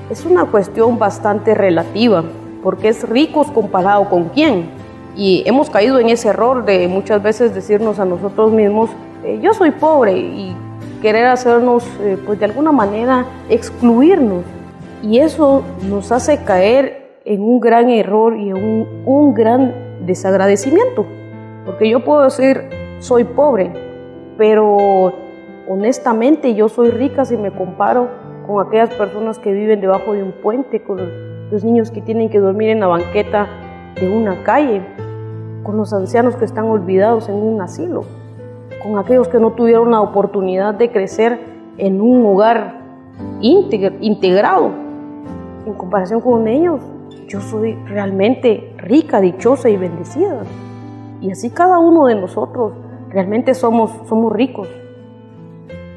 es 0.09 0.25
una 0.25 0.45
cuestión 0.45 0.97
bastante 0.97 1.53
relativa 1.53 2.23
porque 2.63 2.89
es 2.89 3.07
ricos 3.07 3.51
comparado 3.51 4.09
con 4.09 4.29
quién. 4.29 4.69
Y 5.15 5.43
hemos 5.45 5.69
caído 5.69 5.99
en 5.99 6.09
ese 6.09 6.29
error 6.29 6.65
de 6.65 6.87
muchas 6.87 7.21
veces 7.21 7.53
decirnos 7.53 7.99
a 7.99 8.05
nosotros 8.05 8.51
mismos, 8.51 8.89
eh, 9.23 9.39
yo 9.41 9.53
soy 9.53 9.71
pobre 9.71 10.17
y 10.17 10.55
querer 11.01 11.27
hacernos, 11.27 11.85
eh, 12.01 12.17
pues 12.25 12.39
de 12.39 12.45
alguna 12.45 12.71
manera, 12.71 13.25
excluirnos. 13.49 14.43
Y 15.01 15.19
eso 15.19 15.63
nos 15.87 16.11
hace 16.11 16.43
caer 16.43 17.21
en 17.25 17.41
un 17.41 17.59
gran 17.59 17.89
error 17.89 18.35
y 18.37 18.49
en 18.49 18.87
un 19.05 19.33
gran 19.33 19.73
desagradecimiento. 20.05 21.05
Porque 21.65 21.89
yo 21.89 22.03
puedo 22.03 22.23
decir, 22.23 22.69
soy 22.99 23.23
pobre, 23.23 23.71
pero 24.37 25.13
honestamente 25.67 26.55
yo 26.55 26.67
soy 26.67 26.89
rica 26.89 27.25
si 27.25 27.37
me 27.37 27.51
comparo 27.51 28.09
con 28.45 28.65
aquellas 28.65 28.89
personas 28.95 29.37
que 29.37 29.53
viven 29.53 29.79
debajo 29.79 30.13
de 30.13 30.23
un 30.23 30.31
puente, 30.31 30.81
con 30.81 30.99
los 31.51 31.63
niños 31.63 31.91
que 31.91 32.01
tienen 32.01 32.29
que 32.29 32.39
dormir 32.39 32.69
en 32.69 32.79
la 32.79 32.87
banqueta 32.87 33.47
de 33.99 34.09
una 34.09 34.43
calle, 34.43 34.81
con 35.63 35.77
los 35.77 35.93
ancianos 35.93 36.35
que 36.35 36.45
están 36.45 36.65
olvidados 36.65 37.29
en 37.29 37.35
un 37.35 37.61
asilo, 37.61 38.05
con 38.81 38.97
aquellos 38.97 39.27
que 39.27 39.39
no 39.39 39.51
tuvieron 39.51 39.91
la 39.91 40.01
oportunidad 40.01 40.73
de 40.73 40.91
crecer 40.91 41.39
en 41.77 42.01
un 42.01 42.25
hogar 42.25 42.79
integrado. 43.41 44.71
En 45.65 45.73
comparación 45.73 46.21
con 46.21 46.47
ellos, 46.47 46.81
yo 47.27 47.41
soy 47.41 47.73
realmente 47.85 48.73
rica, 48.77 49.21
dichosa 49.21 49.69
y 49.69 49.77
bendecida. 49.77 50.43
Y 51.21 51.31
así 51.31 51.49
cada 51.49 51.79
uno 51.79 52.05
de 52.05 52.15
nosotros 52.15 52.73
realmente 53.09 53.53
somos, 53.53 53.91
somos 54.07 54.31
ricos. 54.33 54.67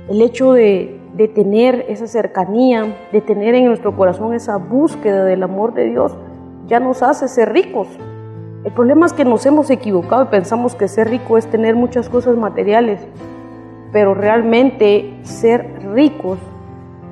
El 0.09 0.21
hecho 0.21 0.53
de, 0.53 1.01
de 1.15 1.29
tener 1.29 1.87
esa 1.89 2.07
cercanía, 2.07 2.87
de 3.13 3.21
tener 3.21 3.55
en 3.55 3.67
nuestro 3.67 3.97
corazón 3.97 4.35
esa 4.35 4.57
búsqueda 4.57 5.25
del 5.25 5.43
amor 5.43 5.75
de 5.75 5.85
Dios, 5.85 6.17
ya 6.67 6.81
nos 6.81 7.03
hace 7.03 7.29
ser 7.29 7.53
ricos. 7.53 7.89
El 8.65 8.71
problema 8.71 9.07
es 9.07 9.13
que 9.13 9.25
nos 9.25 9.45
hemos 9.45 9.71
equivocado 9.71 10.23
y 10.23 10.27
pensamos 10.27 10.77
que 10.77 10.87
ser 10.87 11.11
rico 11.11 11.37
es 11.37 11.49
tener 11.49 11.75
muchas 11.75 12.09
cosas 12.09 12.37
materiales, 12.37 13.01
pero 13.91 14.15
realmente 14.15 15.19
ser 15.25 15.83
ricos, 15.93 16.39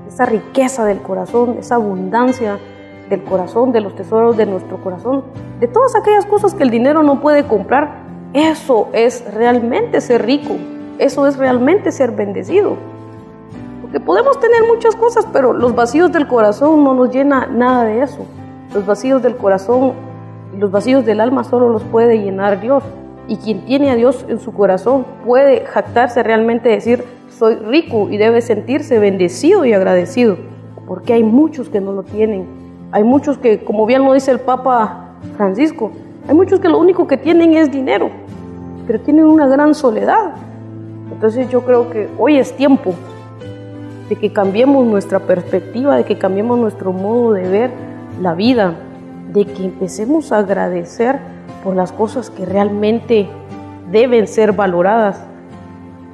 esa 0.07 0.27
riqueza 0.27 0.85
del 0.85 1.03
corazón, 1.03 1.57
esa 1.59 1.75
abundancia 1.75 2.61
del 3.09 3.25
corazón, 3.25 3.73
de 3.73 3.81
los 3.81 3.97
tesoros 3.97 4.37
de 4.37 4.47
nuestro 4.47 4.81
corazón, 4.81 5.25
de 5.59 5.67
todas 5.67 5.97
aquellas 5.97 6.25
cosas 6.25 6.55
que 6.55 6.63
el 6.63 6.71
dinero 6.71 7.03
no 7.03 7.21
puede 7.21 7.43
comprar, 7.45 8.05
eso 8.33 8.89
es 8.93 9.25
realmente 9.35 10.01
ser 10.01 10.25
rico, 10.25 10.55
eso 10.99 11.27
es 11.27 11.37
realmente 11.37 11.91
ser 11.91 12.13
bendecido. 12.13 12.77
Que 13.91 13.99
podemos 13.99 14.39
tener 14.39 14.63
muchas 14.69 14.95
cosas, 14.95 15.27
pero 15.33 15.53
los 15.53 15.75
vacíos 15.75 16.13
del 16.13 16.29
corazón 16.29 16.85
no 16.85 16.95
nos 16.95 17.11
llena 17.11 17.47
nada 17.47 17.83
de 17.83 18.03
eso. 18.03 18.25
Los 18.73 18.87
vacíos 18.87 19.21
del 19.21 19.37
corazón 19.37 19.95
los 20.61 20.71
vacíos 20.71 21.07
del 21.07 21.21
alma 21.21 21.43
solo 21.43 21.71
los 21.71 21.83
puede 21.85 22.19
llenar 22.19 22.61
Dios. 22.61 22.85
Y 23.27 23.37
quien 23.37 23.65
tiene 23.65 23.91
a 23.91 23.95
Dios 23.95 24.27
en 24.29 24.39
su 24.39 24.53
corazón 24.53 25.07
puede 25.25 25.65
jactarse 25.65 26.23
realmente 26.23 26.69
decir, 26.69 27.03
soy 27.31 27.55
rico 27.55 28.11
y 28.11 28.19
debe 28.19 28.43
sentirse 28.43 28.99
bendecido 28.99 29.65
y 29.65 29.73
agradecido, 29.73 30.37
porque 30.87 31.15
hay 31.15 31.25
muchos 31.25 31.71
que 31.71 31.81
no 31.81 31.93
lo 31.93 32.03
tienen. 32.03 32.47
Hay 32.93 33.05
muchos 33.05 33.39
que, 33.39 33.65
como 33.65 33.87
bien 33.87 34.05
lo 34.05 34.13
dice 34.13 34.33
el 34.33 34.41
Papa 34.41 35.15
Francisco, 35.37 35.93
hay 36.29 36.35
muchos 36.35 36.61
que 36.61 36.69
lo 36.69 36.79
único 36.79 37.07
que 37.07 37.17
tienen 37.17 37.55
es 37.55 37.71
dinero, 37.71 38.11
pero 38.87 39.01
tienen 39.01 39.25
una 39.25 39.47
gran 39.47 39.75
soledad. 39.75 40.35
Entonces 41.11 41.49
yo 41.49 41.63
creo 41.63 41.89
que 41.89 42.09
hoy 42.19 42.37
es 42.37 42.53
tiempo 42.55 42.93
de 44.11 44.17
que 44.17 44.31
cambiemos 44.31 44.85
nuestra 44.85 45.21
perspectiva, 45.21 45.97
de 45.97 46.05
que 46.05 46.19
cambiemos 46.19 46.59
nuestro 46.59 46.93
modo 46.93 47.33
de 47.33 47.49
ver 47.49 47.71
la 48.21 48.35
vida, 48.35 48.75
de 49.33 49.45
que 49.45 49.65
empecemos 49.65 50.33
a 50.33 50.39
agradecer 50.39 51.19
por 51.63 51.77
las 51.77 51.93
cosas 51.93 52.31
que 52.31 52.45
realmente 52.45 53.29
deben 53.91 54.27
ser 54.27 54.53
valoradas. 54.53 55.23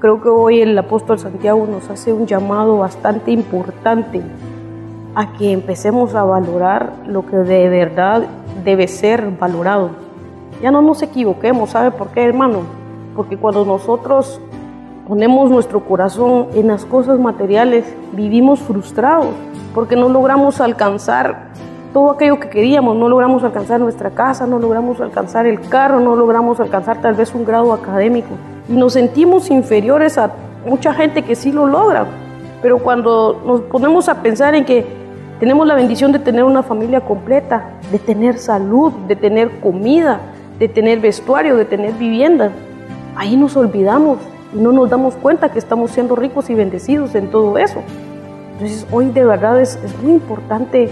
Creo 0.01 0.21
que 0.21 0.29
hoy 0.29 0.61
el 0.61 0.77
apóstol 0.77 1.19
Santiago 1.19 1.67
nos 1.67 1.89
hace 1.89 2.13
un 2.13 2.27
llamado 2.27 2.79
bastante 2.79 3.31
importante 3.31 4.23
a 5.15 5.33
que 5.33 5.53
empecemos 5.53 6.15
a 6.15 6.25
valorar 6.25 6.93
lo 7.07 7.25
que 7.25 7.37
de 7.37 7.69
verdad 7.69 8.25
debe 8.65 8.87
ser 8.89 9.31
valorado. 9.39 9.91
Ya 10.63 10.71
no 10.71 10.83
nos 10.83 11.03
equivoquemos, 11.03 11.71
¿sabe 11.71 11.91
por 11.91 12.09
qué, 12.09 12.25
hermano? 12.25 12.61
Porque 13.15 13.39
cuando 13.39 13.65
nosotros 13.65 14.41
ponemos 15.09 15.51
nuestro 15.51 15.85
corazón 15.85 16.49
en 16.55 16.67
las 16.67 16.85
cosas 16.85 17.19
materiales, 17.19 17.85
vivimos 18.13 18.61
frustrados 18.61 19.29
porque 19.75 19.97
no 19.97 20.09
logramos 20.09 20.61
alcanzar 20.61 21.49
todo 21.97 22.11
aquello 22.11 22.39
que 22.39 22.51
queríamos, 22.51 22.95
no 22.95 23.09
logramos 23.09 23.43
alcanzar 23.43 23.81
nuestra 23.81 24.11
casa, 24.11 24.47
no 24.47 24.59
logramos 24.59 25.01
alcanzar 25.01 25.47
el 25.47 25.59
carro, 25.61 25.99
no 25.99 26.15
logramos 26.15 26.61
alcanzar 26.61 27.01
tal 27.01 27.15
vez 27.15 27.35
un 27.35 27.47
grado 27.47 27.73
académico 27.73 28.29
y 28.69 28.75
nos 28.75 28.93
sentimos 28.93 29.51
inferiores 29.51 30.19
a 30.19 30.31
mucha 30.67 30.93
gente 30.93 31.23
que 31.23 31.35
sí 31.35 31.53
lo 31.53 31.67
logra. 31.67 32.05
Pero 32.61 32.81
cuando 32.81 33.41
nos 33.47 33.63
ponemos 33.63 34.11
a 34.11 34.21
pensar 34.21 34.55
en 34.55 34.67
que 34.67 34.85
tenemos 35.41 35.67
la 35.67 35.75
bendición 35.75 36.13
de 36.13 36.19
tener 36.19 36.45
una 36.45 36.63
familia 36.63 37.01
completa, 37.01 37.71
de 37.91 37.99
tener 37.99 38.37
salud, 38.37 38.93
de 39.09 39.17
tener 39.17 39.59
comida, 39.61 40.21
de 40.59 40.69
tener 40.69 41.01
vestuario, 41.01 41.57
de 41.57 41.65
tener 41.65 41.95
vivienda, 41.95 42.51
ahí 43.17 43.39
nos 43.39 43.57
olvidamos 43.57 44.19
y 44.53 44.59
no 44.59 44.71
nos 44.71 44.91
damos 44.91 45.15
cuenta 45.15 45.49
que 45.51 45.59
estamos 45.59 45.93
siendo 45.93 46.15
ricos 46.15 46.51
y 46.51 46.55
bendecidos 46.55 47.15
en 47.15 47.31
todo 47.31 47.57
eso. 47.57 47.81
Entonces 48.53 48.87
hoy 48.93 49.07
de 49.09 49.25
verdad 49.25 49.59
es, 49.59 49.77
es 49.83 49.99
muy 50.03 50.13
importante 50.13 50.91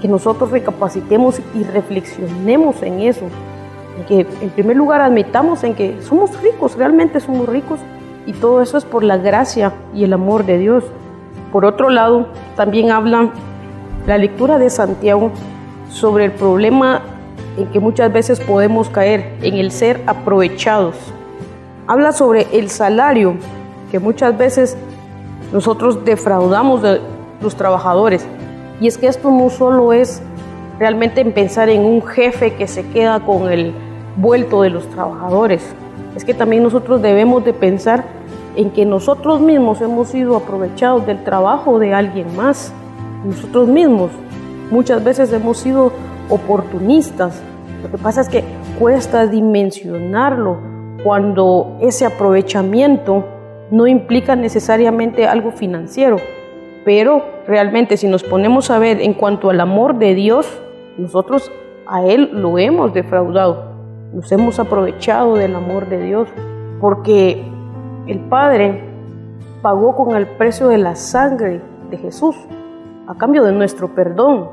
que 0.00 0.08
nosotros 0.08 0.50
recapacitemos 0.50 1.40
y 1.54 1.64
reflexionemos 1.64 2.82
en 2.82 3.00
eso. 3.00 3.26
En 3.98 4.04
que 4.04 4.26
en 4.40 4.50
primer 4.50 4.76
lugar 4.76 5.00
admitamos 5.00 5.64
en 5.64 5.74
que 5.74 6.00
somos 6.02 6.40
ricos, 6.40 6.76
realmente 6.76 7.18
somos 7.20 7.48
ricos 7.48 7.80
Y 8.26 8.32
todo 8.32 8.62
eso 8.62 8.76
es 8.76 8.84
por 8.84 9.02
la 9.02 9.16
gracia 9.16 9.72
y 9.94 10.04
el 10.04 10.12
amor 10.12 10.44
de 10.44 10.58
Dios. 10.58 10.84
Por 11.50 11.64
otro 11.64 11.88
lado, 11.88 12.26
también 12.56 12.90
habla 12.90 13.30
la 14.06 14.18
lectura 14.18 14.58
de 14.58 14.68
Santiago 14.68 15.30
sobre 15.90 16.26
el 16.26 16.32
problema 16.32 17.02
en 17.56 17.66
que 17.66 17.80
muchas 17.80 18.12
veces 18.12 18.38
podemos 18.40 18.88
caer, 18.88 19.34
en 19.42 19.54
el 19.54 19.72
ser 19.72 20.00
aprovechados. 20.06 20.94
Habla 21.86 22.12
sobre 22.12 22.46
el 22.52 22.68
salario, 22.70 23.36
que 23.90 23.98
muchas 23.98 24.36
veces 24.36 24.76
nosotros 25.52 26.04
defraudamos 26.04 26.82
de 26.82 27.00
los 27.40 27.56
trabajadores. 27.56 28.26
Y 28.80 28.86
es 28.86 28.98
que 28.98 29.08
esto 29.08 29.30
no 29.30 29.50
solo 29.50 29.92
es 29.92 30.22
realmente 30.78 31.20
en 31.20 31.32
pensar 31.32 31.68
en 31.68 31.84
un 31.84 32.02
jefe 32.02 32.54
que 32.54 32.68
se 32.68 32.86
queda 32.88 33.20
con 33.20 33.50
el 33.50 33.72
vuelto 34.16 34.62
de 34.62 34.70
los 34.70 34.88
trabajadores, 34.88 35.74
es 36.16 36.24
que 36.24 36.34
también 36.34 36.62
nosotros 36.62 37.02
debemos 37.02 37.44
de 37.44 37.52
pensar 37.52 38.04
en 38.56 38.70
que 38.70 38.84
nosotros 38.84 39.40
mismos 39.40 39.80
hemos 39.80 40.08
sido 40.08 40.36
aprovechados 40.36 41.06
del 41.06 41.22
trabajo 41.22 41.78
de 41.78 41.94
alguien 41.94 42.34
más. 42.36 42.72
Nosotros 43.24 43.68
mismos 43.68 44.10
muchas 44.70 45.02
veces 45.04 45.32
hemos 45.32 45.58
sido 45.58 45.92
oportunistas. 46.28 47.40
Lo 47.82 47.90
que 47.90 47.98
pasa 47.98 48.20
es 48.20 48.28
que 48.28 48.42
cuesta 48.78 49.26
dimensionarlo 49.26 50.58
cuando 51.04 51.76
ese 51.80 52.04
aprovechamiento 52.04 53.24
no 53.70 53.86
implica 53.86 54.34
necesariamente 54.34 55.26
algo 55.26 55.52
financiero. 55.52 56.16
Pero 56.88 57.22
realmente 57.46 57.98
si 57.98 58.08
nos 58.08 58.24
ponemos 58.24 58.70
a 58.70 58.78
ver 58.78 59.02
en 59.02 59.12
cuanto 59.12 59.50
al 59.50 59.60
amor 59.60 59.98
de 59.98 60.14
Dios, 60.14 60.48
nosotros 60.96 61.52
a 61.86 62.02
Él 62.06 62.30
lo 62.32 62.58
hemos 62.58 62.94
defraudado. 62.94 63.74
Nos 64.14 64.32
hemos 64.32 64.58
aprovechado 64.58 65.34
del 65.34 65.54
amor 65.54 65.90
de 65.90 66.00
Dios 66.00 66.30
porque 66.80 67.44
el 68.06 68.20
Padre 68.20 68.84
pagó 69.60 69.94
con 69.96 70.16
el 70.16 70.26
precio 70.26 70.68
de 70.68 70.78
la 70.78 70.96
sangre 70.96 71.60
de 71.90 71.98
Jesús 71.98 72.34
a 73.06 73.14
cambio 73.16 73.44
de 73.44 73.52
nuestro 73.52 73.94
perdón. 73.94 74.48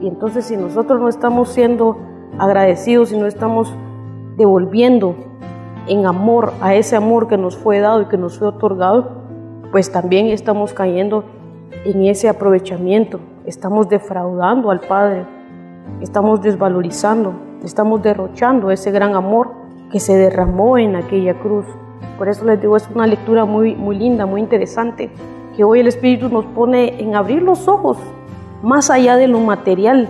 Y 0.00 0.08
entonces 0.08 0.46
si 0.46 0.56
nosotros 0.56 1.02
no 1.02 1.10
estamos 1.10 1.50
siendo 1.50 1.98
agradecidos 2.38 3.12
y 3.12 3.18
no 3.18 3.26
estamos 3.26 3.70
devolviendo 4.38 5.16
en 5.86 6.06
amor 6.06 6.54
a 6.62 6.74
ese 6.74 6.96
amor 6.96 7.28
que 7.28 7.36
nos 7.36 7.58
fue 7.58 7.80
dado 7.80 8.00
y 8.00 8.06
que 8.06 8.16
nos 8.16 8.38
fue 8.38 8.48
otorgado, 8.48 9.20
pues 9.70 9.92
también 9.92 10.28
estamos 10.28 10.72
cayendo 10.72 11.41
en 11.84 12.04
ese 12.04 12.28
aprovechamiento, 12.28 13.18
estamos 13.44 13.88
defraudando 13.88 14.70
al 14.70 14.80
Padre, 14.80 15.24
estamos 16.00 16.40
desvalorizando, 16.40 17.34
estamos 17.64 18.02
derrochando 18.02 18.70
ese 18.70 18.92
gran 18.92 19.14
amor 19.16 19.52
que 19.90 19.98
se 19.98 20.16
derramó 20.16 20.78
en 20.78 20.94
aquella 20.94 21.34
cruz. 21.34 21.66
Por 22.18 22.28
eso 22.28 22.44
les 22.44 22.60
digo, 22.60 22.76
es 22.76 22.88
una 22.94 23.06
lectura 23.06 23.44
muy, 23.44 23.74
muy 23.74 23.96
linda, 23.96 24.26
muy 24.26 24.40
interesante, 24.40 25.10
que 25.56 25.64
hoy 25.64 25.80
el 25.80 25.88
Espíritu 25.88 26.28
nos 26.28 26.44
pone 26.46 27.00
en 27.02 27.16
abrir 27.16 27.42
los 27.42 27.66
ojos 27.66 27.98
más 28.62 28.88
allá 28.88 29.16
de 29.16 29.26
lo 29.26 29.40
material, 29.40 30.08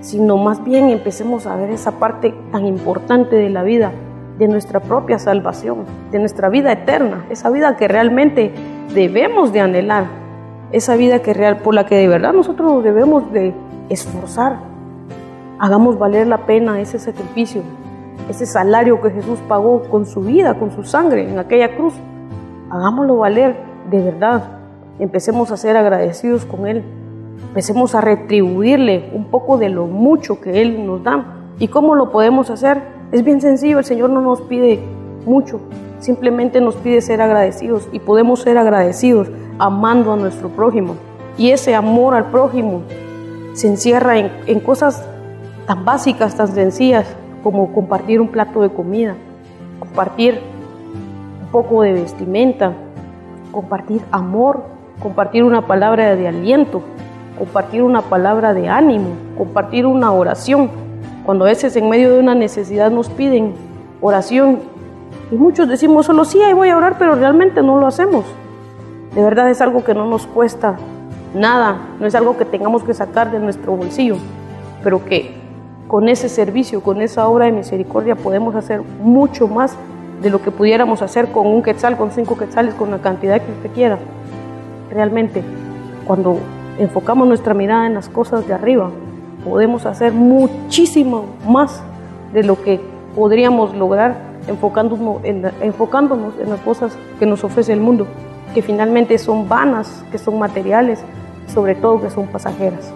sino 0.00 0.36
más 0.36 0.62
bien 0.62 0.90
empecemos 0.90 1.46
a 1.46 1.56
ver 1.56 1.70
esa 1.70 1.92
parte 1.92 2.34
tan 2.52 2.66
importante 2.66 3.36
de 3.36 3.48
la 3.48 3.62
vida, 3.62 3.90
de 4.38 4.48
nuestra 4.48 4.80
propia 4.80 5.18
salvación, 5.18 5.86
de 6.12 6.18
nuestra 6.18 6.50
vida 6.50 6.72
eterna, 6.72 7.24
esa 7.30 7.48
vida 7.48 7.76
que 7.78 7.88
realmente 7.88 8.52
debemos 8.94 9.52
de 9.54 9.60
anhelar, 9.60 10.25
esa 10.76 10.94
vida 10.94 11.20
que 11.20 11.32
real 11.32 11.58
por 11.58 11.74
la 11.74 11.86
que 11.86 11.96
de 11.96 12.06
verdad 12.06 12.34
nosotros 12.34 12.84
debemos 12.84 13.32
de 13.32 13.54
esforzar. 13.88 14.58
Hagamos 15.58 15.98
valer 15.98 16.26
la 16.26 16.44
pena 16.44 16.82
ese 16.82 16.98
sacrificio, 16.98 17.62
ese 18.28 18.44
salario 18.44 19.00
que 19.00 19.10
Jesús 19.10 19.38
pagó 19.48 19.84
con 19.84 20.04
su 20.04 20.20
vida, 20.20 20.58
con 20.58 20.70
su 20.72 20.84
sangre 20.84 21.30
en 21.30 21.38
aquella 21.38 21.74
cruz. 21.76 21.94
Hagámoslo 22.68 23.16
valer 23.16 23.56
de 23.90 24.02
verdad. 24.02 24.44
Empecemos 24.98 25.50
a 25.50 25.56
ser 25.56 25.78
agradecidos 25.78 26.44
con 26.44 26.66
Él. 26.66 26.84
Empecemos 27.48 27.94
a 27.94 28.02
retribuirle 28.02 29.10
un 29.14 29.30
poco 29.30 29.56
de 29.56 29.70
lo 29.70 29.86
mucho 29.86 30.42
que 30.42 30.60
Él 30.60 30.86
nos 30.86 31.02
da. 31.02 31.38
¿Y 31.58 31.68
cómo 31.68 31.94
lo 31.94 32.10
podemos 32.10 32.50
hacer? 32.50 32.82
Es 33.12 33.24
bien 33.24 33.40
sencillo, 33.40 33.78
el 33.78 33.86
Señor 33.86 34.10
no 34.10 34.20
nos 34.20 34.42
pide 34.42 34.80
mucho, 35.24 35.58
simplemente 36.00 36.60
nos 36.60 36.76
pide 36.76 37.00
ser 37.00 37.22
agradecidos 37.22 37.88
y 37.92 38.00
podemos 38.00 38.42
ser 38.42 38.58
agradecidos 38.58 39.30
amando 39.58 40.12
a 40.12 40.16
nuestro 40.16 40.48
prójimo. 40.48 40.96
Y 41.38 41.50
ese 41.50 41.74
amor 41.74 42.14
al 42.14 42.26
prójimo 42.30 42.82
se 43.52 43.68
encierra 43.68 44.18
en, 44.18 44.60
cosas 44.60 45.06
tan 45.66 45.84
básicas, 45.84 46.34
tan 46.34 46.48
sencillas 46.48 47.06
como 47.42 47.72
compartir 47.72 48.20
un 48.20 48.28
plato 48.28 48.62
de 48.62 48.70
comida, 48.70 49.14
compartir 49.78 50.40
un 51.42 51.48
poco 51.50 51.82
de 51.82 51.92
vestimenta, 51.92 52.72
compartir 53.52 54.02
amor, 54.10 54.64
compartir 55.00 55.44
una 55.44 55.66
palabra 55.66 56.16
de 56.16 56.28
aliento, 56.28 56.82
compartir 57.38 57.82
una 57.82 58.02
palabra 58.02 58.52
de 58.52 58.68
ánimo, 58.68 59.10
compartir 59.36 59.86
una 59.86 60.12
oración. 60.12 60.70
Cuando 61.24 61.44
a 61.44 61.48
veces 61.48 61.76
en 61.76 61.88
medio 61.88 62.12
de 62.12 62.20
una 62.20 62.34
necesidad 62.34 62.90
nos 62.90 63.08
piden 63.08 63.54
oración 64.00 64.60
y 65.30 65.34
muchos 65.34 65.68
decimos 65.68 66.06
solo 66.06 66.24
sí, 66.24 66.40
ahí 66.42 66.52
voy 66.52 66.68
a 66.68 66.76
orar, 66.76 66.96
pero 66.98 67.14
realmente 67.14 67.62
no 67.62 67.78
lo 67.78 67.86
hacemos. 67.86 68.24
De 69.16 69.22
verdad 69.22 69.48
es 69.48 69.62
algo 69.62 69.82
que 69.82 69.94
no 69.94 70.04
nos 70.04 70.26
cuesta 70.26 70.76
nada, 71.34 71.78
no 71.98 72.06
es 72.06 72.14
algo 72.14 72.36
que 72.36 72.44
tengamos 72.44 72.84
que 72.84 72.92
sacar 72.92 73.30
de 73.30 73.38
nuestro 73.38 73.74
bolsillo, 73.74 74.16
pero 74.84 75.06
que 75.06 75.34
con 75.88 76.10
ese 76.10 76.28
servicio, 76.28 76.82
con 76.82 77.00
esa 77.00 77.26
obra 77.26 77.46
de 77.46 77.52
misericordia, 77.52 78.14
podemos 78.14 78.54
hacer 78.54 78.82
mucho 79.00 79.48
más 79.48 79.74
de 80.20 80.28
lo 80.28 80.42
que 80.42 80.50
pudiéramos 80.50 81.00
hacer 81.00 81.32
con 81.32 81.46
un 81.46 81.62
quetzal, 81.62 81.96
con 81.96 82.10
cinco 82.10 82.36
quetzales, 82.36 82.74
con 82.74 82.90
la 82.90 82.98
cantidad 82.98 83.40
que 83.40 83.52
usted 83.52 83.70
quiera. 83.70 83.98
Realmente, 84.90 85.42
cuando 86.06 86.38
enfocamos 86.78 87.26
nuestra 87.26 87.54
mirada 87.54 87.86
en 87.86 87.94
las 87.94 88.10
cosas 88.10 88.46
de 88.46 88.52
arriba, 88.52 88.90
podemos 89.46 89.86
hacer 89.86 90.12
muchísimo 90.12 91.24
más 91.48 91.82
de 92.34 92.42
lo 92.42 92.60
que 92.60 92.82
podríamos 93.14 93.74
lograr 93.74 94.14
enfocándonos 94.46 95.24
en, 95.24 95.50
enfocándonos 95.62 96.34
en 96.38 96.50
las 96.50 96.60
cosas 96.60 96.98
que 97.18 97.24
nos 97.24 97.44
ofrece 97.44 97.72
el 97.72 97.80
mundo, 97.80 98.06
que 98.56 98.62
finalmente 98.62 99.18
son 99.18 99.50
vanas, 99.50 100.02
que 100.10 100.16
son 100.16 100.38
materiales, 100.38 101.00
sobre 101.46 101.74
todo 101.74 102.00
que 102.00 102.08
son 102.08 102.26
pasajeras. 102.26 102.90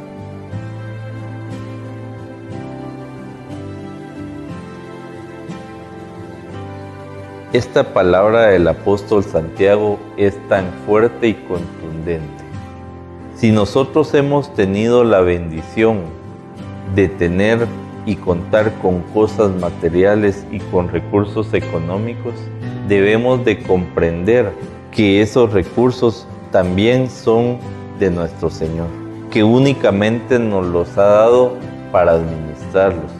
Esta 7.53 7.93
palabra 7.93 8.47
del 8.47 8.67
apóstol 8.69 9.23
Santiago 9.23 9.99
es 10.17 10.35
tan 10.49 10.65
fuerte 10.87 11.29
y 11.29 11.35
contundente. 11.35 12.43
Si 13.35 13.53
nosotros 13.53 14.15
hemos 14.15 14.55
tenido 14.55 15.05
la 15.05 15.21
bendición 15.21 16.05
de 16.95 17.09
tener 17.09 17.67
y 18.07 18.17
contar 18.17 18.73
con 18.81 19.03
cosas 19.13 19.51
materiales 19.61 20.47
y 20.51 20.59
con 20.59 20.89
recursos 20.89 21.53
económicos, 21.53 22.33
debemos 22.89 23.45
de 23.45 23.59
comprender 23.63 24.55
que 24.93 25.23
esos 25.23 25.53
recursos 25.53 26.27
también 26.51 27.09
son 27.09 27.59
de 27.99 28.11
nuestro 28.11 28.51
Señor, 28.51 28.89
que 29.31 29.45
únicamente 29.45 30.39
nos 30.39 30.67
los 30.67 30.97
ha 30.99 31.05
dado 31.05 31.57
para 31.93 32.13
administrarlos. 32.13 33.11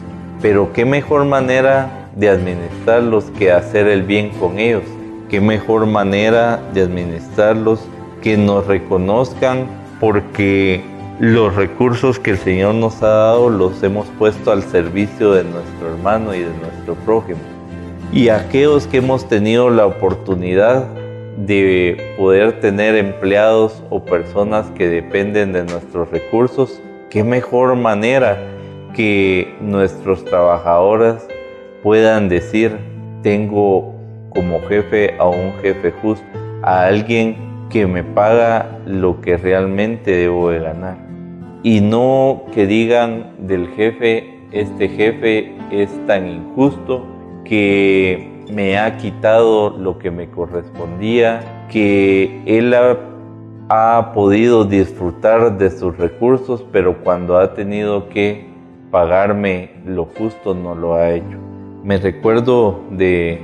Pero 0.41 0.73
qué 0.73 0.85
mejor 0.85 1.25
manera 1.25 2.09
de 2.15 2.29
administrarlos 2.29 3.25
que 3.37 3.51
hacer 3.51 3.87
el 3.87 4.03
bien 4.03 4.29
con 4.31 4.59
ellos. 4.59 4.83
Qué 5.29 5.39
mejor 5.39 5.85
manera 5.85 6.59
de 6.73 6.81
administrarlos 6.81 7.79
que 8.21 8.37
nos 8.37 8.67
reconozcan 8.67 9.67
porque 9.99 10.83
los 11.19 11.55
recursos 11.55 12.19
que 12.19 12.31
el 12.31 12.37
Señor 12.37 12.75
nos 12.75 13.01
ha 13.03 13.07
dado 13.07 13.49
los 13.49 13.81
hemos 13.83 14.07
puesto 14.17 14.51
al 14.51 14.63
servicio 14.63 15.33
de 15.33 15.43
nuestro 15.43 15.89
hermano 15.93 16.33
y 16.33 16.39
de 16.39 16.53
nuestro 16.61 16.95
prójimo. 17.05 17.39
Y 18.11 18.29
aquellos 18.29 18.87
que 18.87 18.97
hemos 18.97 19.27
tenido 19.29 19.69
la 19.69 19.85
oportunidad 19.85 20.87
de 21.45 22.15
poder 22.17 22.59
tener 22.59 22.95
empleados 22.95 23.83
o 23.89 24.03
personas 24.03 24.69
que 24.71 24.87
dependen 24.87 25.53
de 25.53 25.63
nuestros 25.63 26.09
recursos, 26.11 26.81
qué 27.09 27.23
mejor 27.23 27.75
manera 27.75 28.37
que 28.93 29.55
nuestros 29.59 30.23
trabajadores 30.25 31.27
puedan 31.81 32.29
decir, 32.29 32.77
tengo 33.23 33.95
como 34.29 34.59
jefe 34.67 35.15
a 35.17 35.27
un 35.27 35.53
jefe 35.61 35.91
justo, 36.01 36.25
a 36.61 36.85
alguien 36.85 37.35
que 37.69 37.87
me 37.87 38.03
paga 38.03 38.79
lo 38.85 39.21
que 39.21 39.37
realmente 39.37 40.11
debo 40.11 40.49
de 40.49 40.59
ganar. 40.59 40.97
Y 41.63 41.81
no 41.81 42.43
que 42.53 42.67
digan 42.67 43.31
del 43.39 43.67
jefe, 43.69 44.39
este 44.51 44.89
jefe 44.89 45.55
es 45.71 45.89
tan 46.05 46.27
injusto 46.27 47.05
que 47.45 48.30
me 48.51 48.77
ha 48.77 48.97
quitado 48.97 49.69
lo 49.77 49.97
que 49.97 50.11
me 50.11 50.29
correspondía, 50.29 51.67
que 51.69 52.41
él 52.45 52.73
ha, 52.73 52.97
ha 53.69 54.11
podido 54.13 54.65
disfrutar 54.65 55.57
de 55.57 55.69
sus 55.71 55.97
recursos, 55.97 56.63
pero 56.71 57.03
cuando 57.03 57.37
ha 57.37 57.53
tenido 57.53 58.09
que 58.09 58.51
pagarme 58.91 59.71
lo 59.85 60.05
justo 60.05 60.53
no 60.53 60.75
lo 60.75 60.95
ha 60.95 61.11
hecho. 61.11 61.37
Me 61.83 61.97
recuerdo 61.97 62.81
de 62.91 63.41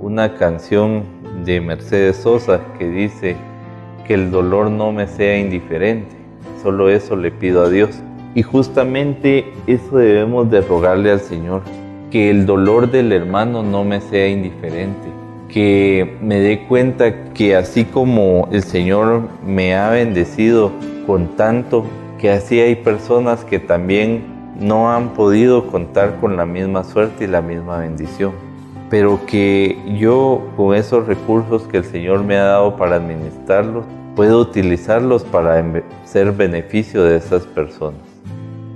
una 0.00 0.34
canción 0.34 1.02
de 1.44 1.60
Mercedes 1.60 2.18
Sosa 2.18 2.60
que 2.78 2.88
dice 2.88 3.36
que 4.06 4.14
el 4.14 4.30
dolor 4.30 4.70
no 4.70 4.92
me 4.92 5.06
sea 5.06 5.38
indiferente. 5.38 6.14
Solo 6.62 6.90
eso 6.90 7.16
le 7.16 7.30
pido 7.30 7.62
a 7.62 7.70
Dios. 7.70 8.02
Y 8.34 8.42
justamente 8.42 9.52
eso 9.66 9.96
debemos 9.96 10.50
de 10.50 10.60
rogarle 10.60 11.10
al 11.10 11.20
Señor, 11.20 11.62
que 12.14 12.30
el 12.30 12.46
dolor 12.46 12.92
del 12.92 13.10
hermano 13.10 13.64
no 13.64 13.82
me 13.82 14.00
sea 14.00 14.28
indiferente, 14.28 15.08
que 15.48 16.16
me 16.22 16.38
dé 16.38 16.64
cuenta 16.68 17.32
que 17.32 17.56
así 17.56 17.84
como 17.84 18.46
el 18.52 18.62
Señor 18.62 19.22
me 19.44 19.74
ha 19.74 19.90
bendecido 19.90 20.70
con 21.08 21.34
tanto, 21.34 21.84
que 22.20 22.30
así 22.30 22.60
hay 22.60 22.76
personas 22.76 23.44
que 23.44 23.58
también 23.58 24.22
no 24.60 24.92
han 24.92 25.08
podido 25.08 25.66
contar 25.66 26.20
con 26.20 26.36
la 26.36 26.46
misma 26.46 26.84
suerte 26.84 27.24
y 27.24 27.26
la 27.26 27.42
misma 27.42 27.78
bendición, 27.78 28.30
pero 28.90 29.26
que 29.26 29.76
yo 29.98 30.40
con 30.56 30.76
esos 30.76 31.08
recursos 31.08 31.64
que 31.64 31.78
el 31.78 31.84
Señor 31.84 32.22
me 32.22 32.36
ha 32.36 32.44
dado 32.44 32.76
para 32.76 32.94
administrarlos, 32.94 33.86
puedo 34.14 34.38
utilizarlos 34.38 35.24
para 35.24 35.64
ser 36.04 36.30
beneficio 36.30 37.02
de 37.02 37.16
esas 37.16 37.42
personas. 37.42 38.02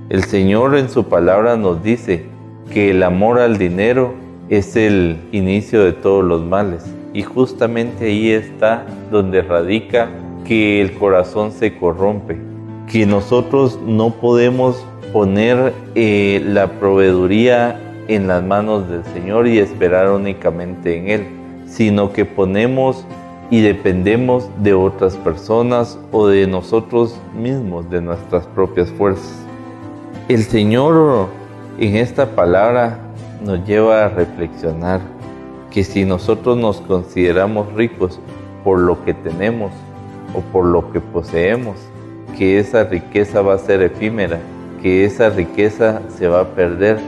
El 0.09 0.25
Señor 0.25 0.77
en 0.77 0.89
su 0.89 1.05
palabra 1.05 1.57
nos 1.57 1.85
dice 1.85 2.37
que 2.73 2.91
el 2.91 3.03
amor 3.03 3.39
al 3.39 3.59
dinero 3.59 4.15
es 4.49 4.77
el 4.77 5.19
inicio 5.33 5.85
de 5.85 5.93
todos 5.93 6.25
los 6.25 6.43
males 6.43 6.85
y 7.13 7.23
justamente 7.23 8.07
ahí 8.07 8.31
está 8.31 8.87
donde 9.11 9.43
radica 9.43 10.09
que 10.45 10.81
el 10.81 10.93
corazón 10.95 11.53
se 11.53 11.77
corrompe, 11.77 12.39
que 12.91 13.07
nosotros 13.07 13.79
no 13.87 14.11
podemos 14.11 14.85
poner 15.13 15.73
eh, 15.95 16.43
la 16.45 16.69
proveeduría 16.69 17.81
en 18.09 18.27
las 18.27 18.43
manos 18.43 18.89
del 18.89 19.05
Señor 19.05 19.47
y 19.47 19.59
esperar 19.59 20.11
únicamente 20.11 20.97
en 20.97 21.09
Él, 21.09 21.27
sino 21.67 22.13
que 22.13 22.25
ponemos 22.25 23.05
y 23.51 23.61
dependemos 23.61 24.49
de 24.63 24.75
otras 24.75 25.17
personas 25.17 25.99
o 26.13 26.27
de 26.27 26.47
nosotros 26.47 27.19
mismos, 27.35 27.89
de 27.91 28.01
nuestras 28.01 28.47
propias 28.47 28.91
fuerzas. 28.91 29.45
El 30.29 30.43
Señor 30.43 31.29
en 31.79 31.97
esta 31.97 32.27
palabra 32.35 32.99
nos 33.45 33.65
lleva 33.65 34.05
a 34.05 34.09
reflexionar 34.09 35.01
que 35.71 35.85
si 35.85 36.05
nosotros 36.05 36.57
nos 36.57 36.81
consideramos 36.81 37.73
ricos 37.75 38.19
por 38.65 38.81
lo 38.81 39.05
que 39.05 39.15
tenemos 39.15 39.71
o 40.35 40.41
por 40.41 40.65
lo 40.65 40.91
que 40.91 41.01
poseemos, 41.01 41.77
que 42.37 42.59
esa 42.59 42.85
riqueza 42.85 43.43
va 43.43 43.55
a 43.55 43.59
ser 43.59 43.83
efímera, 43.83 44.41
que 44.83 45.05
esa 45.05 45.31
riqueza 45.31 46.03
se 46.09 46.27
va 46.27 46.41
a 46.41 46.49
perder. 46.49 46.99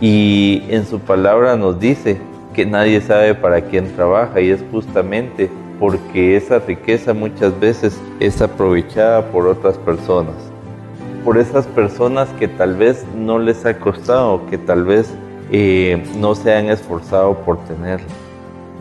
Y 0.00 0.62
en 0.68 0.84
su 0.84 1.00
palabra 1.00 1.56
nos 1.56 1.80
dice 1.80 2.18
que 2.52 2.66
nadie 2.66 3.00
sabe 3.00 3.34
para 3.34 3.62
quién 3.62 3.94
trabaja 3.94 4.40
y 4.40 4.50
es 4.50 4.62
justamente 4.70 5.50
porque 5.80 6.36
esa 6.36 6.58
riqueza 6.58 7.14
muchas 7.14 7.58
veces 7.58 7.98
es 8.20 8.42
aprovechada 8.42 9.30
por 9.30 9.46
otras 9.46 9.78
personas 9.78 10.47
por 11.28 11.36
esas 11.36 11.66
personas 11.66 12.26
que 12.38 12.48
tal 12.48 12.76
vez 12.76 13.04
no 13.14 13.38
les 13.38 13.66
ha 13.66 13.78
costado, 13.78 14.46
que 14.46 14.56
tal 14.56 14.84
vez 14.84 15.12
eh, 15.52 16.02
no 16.16 16.34
se 16.34 16.54
han 16.54 16.70
esforzado 16.70 17.34
por 17.40 17.62
tenerla. 17.66 18.06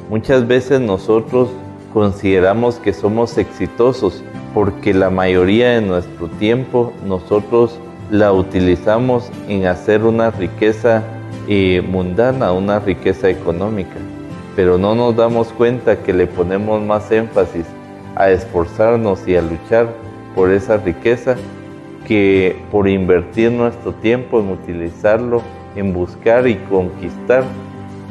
Muchas 0.09 0.47
veces 0.47 0.79
nosotros 0.79 1.49
consideramos 1.93 2.75
que 2.75 2.93
somos 2.93 3.37
exitosos 3.37 4.23
porque 4.53 4.93
la 4.93 5.09
mayoría 5.09 5.71
de 5.71 5.81
nuestro 5.81 6.29
tiempo 6.39 6.93
nosotros 7.05 7.77
la 8.11 8.31
utilizamos 8.31 9.29
en 9.49 9.65
hacer 9.65 10.05
una 10.05 10.31
riqueza 10.31 11.03
eh, 11.49 11.83
mundana, 11.85 12.53
una 12.53 12.79
riqueza 12.79 13.27
económica, 13.27 13.97
pero 14.55 14.77
no 14.77 14.95
nos 14.95 15.17
damos 15.17 15.49
cuenta 15.49 16.01
que 16.01 16.13
le 16.13 16.27
ponemos 16.27 16.81
más 16.81 17.11
énfasis 17.11 17.65
a 18.15 18.29
esforzarnos 18.29 19.27
y 19.27 19.35
a 19.35 19.41
luchar 19.41 19.89
por 20.33 20.49
esa 20.49 20.77
riqueza 20.77 21.35
que 22.07 22.55
por 22.71 22.87
invertir 22.87 23.51
nuestro 23.51 23.93
tiempo 23.93 24.39
en 24.39 24.49
utilizarlo, 24.49 25.41
en 25.75 25.93
buscar 25.93 26.47
y 26.47 26.55
conquistar 26.55 27.43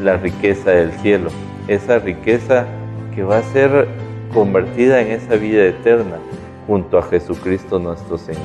la 0.00 0.18
riqueza 0.18 0.70
del 0.70 0.92
cielo, 0.92 1.30
esa 1.66 1.98
riqueza 1.98 2.66
que 3.14 3.22
va 3.22 3.38
a 3.38 3.42
ser 3.42 3.88
convertida 4.34 5.00
en 5.00 5.12
esa 5.12 5.36
vida 5.36 5.64
eterna 5.64 6.18
junto 6.66 6.98
a 6.98 7.02
Jesucristo 7.04 7.78
nuestro 7.78 8.18
Señor. 8.18 8.42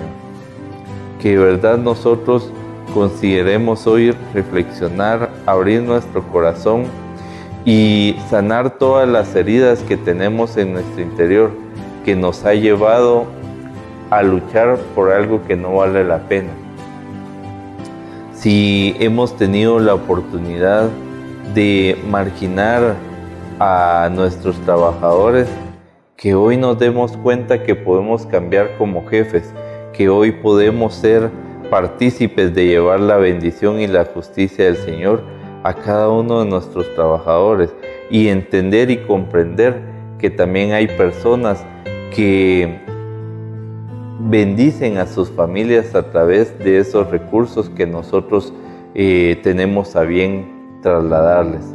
Que 1.22 1.32
de 1.32 1.38
verdad 1.38 1.78
nosotros 1.78 2.50
consideremos 2.94 3.86
hoy 3.88 4.16
reflexionar, 4.34 5.30
abrir 5.46 5.82
nuestro 5.82 6.24
corazón 6.30 6.86
y 7.66 8.16
sanar 8.30 8.78
todas 8.78 9.08
las 9.08 9.36
heridas 9.36 9.80
que 9.84 9.98
tenemos 9.98 10.56
en 10.56 10.74
nuestro 10.74 11.02
interior, 11.02 11.52
que 12.06 12.16
nos 12.16 12.46
ha 12.46 12.54
llevado 12.54 13.41
a 14.12 14.22
luchar 14.22 14.78
por 14.94 15.12
algo 15.12 15.42
que 15.48 15.56
no 15.56 15.78
vale 15.78 16.04
la 16.04 16.20
pena. 16.20 16.52
Si 18.34 18.96
hemos 19.00 19.36
tenido 19.38 19.80
la 19.80 19.96
oportunidad 19.96 20.90
de 21.56 21.98
marginar 22.10 22.96
a 23.60 24.10
nuestros 24.14 24.58
trabajadores, 24.62 25.48
que 26.18 26.36
hoy 26.36 26.58
nos 26.58 26.78
demos 26.78 27.16
cuenta 27.18 27.64
que 27.64 27.74
podemos 27.74 28.26
cambiar 28.26 28.78
como 28.78 29.08
jefes, 29.08 29.54
que 29.94 30.10
hoy 30.10 30.32
podemos 30.32 30.94
ser 30.94 31.32
partícipes 31.70 32.54
de 32.54 32.68
llevar 32.68 33.00
la 33.00 33.16
bendición 33.18 33.80
y 33.80 33.88
la 33.88 34.06
justicia 34.06 34.66
del 34.66 34.76
Señor 34.76 35.24
a 35.64 35.74
cada 35.74 36.10
uno 36.10 36.44
de 36.44 36.50
nuestros 36.50 36.94
trabajadores 36.96 37.74
y 38.10 38.28
entender 38.28 38.92
y 38.92 38.98
comprender 38.98 39.82
que 40.20 40.30
también 40.30 40.74
hay 40.74 40.88
personas 40.88 41.66
que 42.14 42.91
bendicen 44.30 44.98
a 44.98 45.08
sus 45.08 45.30
familias 45.30 45.96
a 45.96 46.12
través 46.12 46.58
de 46.60 46.80
esos 46.80 47.10
recursos 47.10 47.70
que 47.70 47.88
nosotros 47.88 48.54
eh, 48.94 49.40
tenemos 49.44 49.96
a 49.96 50.02
bien 50.02 50.80
trasladarles. 50.82 51.66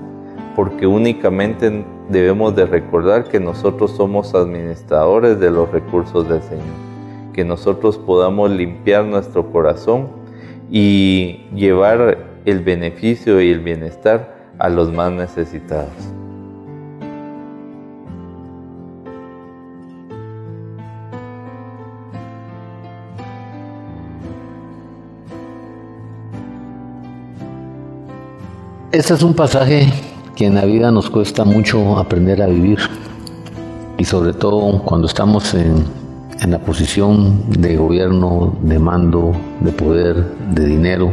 Porque 0.55 0.86
únicamente 0.86 1.84
debemos 2.09 2.55
de 2.57 2.66
recordar 2.66 3.24
que 3.24 3.40
nosotros 3.40 3.90
somos 3.92 4.34
administradores 4.34 5.38
de 5.40 5.51
los 5.51 5.70
recursos 5.70 6.28
del 6.28 6.42
Señor. 6.42 6.64
Que 7.32 7.44
nosotros 7.44 7.99
podamos 7.99 8.51
limpiar 8.51 9.05
nuestro 9.05 9.51
corazón 9.53 10.09
y 10.70 11.47
llevar 11.55 12.18
el 12.44 12.61
beneficio 12.61 13.40
y 13.40 13.51
el 13.51 13.61
bienestar 13.61 14.34
a 14.59 14.68
los 14.68 14.92
más 14.92 15.12
necesitados. 15.12 15.92
Este 28.97 29.12
es 29.12 29.22
un 29.22 29.34
pasaje 29.34 29.92
que 30.34 30.47
en 30.47 30.55
la 30.55 30.64
vida 30.64 30.90
nos 30.90 31.11
cuesta 31.11 31.44
mucho 31.44 31.99
aprender 31.99 32.40
a 32.40 32.47
vivir 32.47 32.78
y 33.99 34.07
sobre 34.07 34.32
todo 34.32 34.82
cuando 34.84 35.07
estamos 35.07 35.53
en, 35.53 35.84
la 36.49 36.59
posición 36.61 37.42
de 37.51 37.76
gobierno, 37.76 38.57
de 38.62 38.78
mando, 38.78 39.32
de 39.61 39.70
poder, 39.70 40.24
de 40.51 40.64
dinero, 40.64 41.12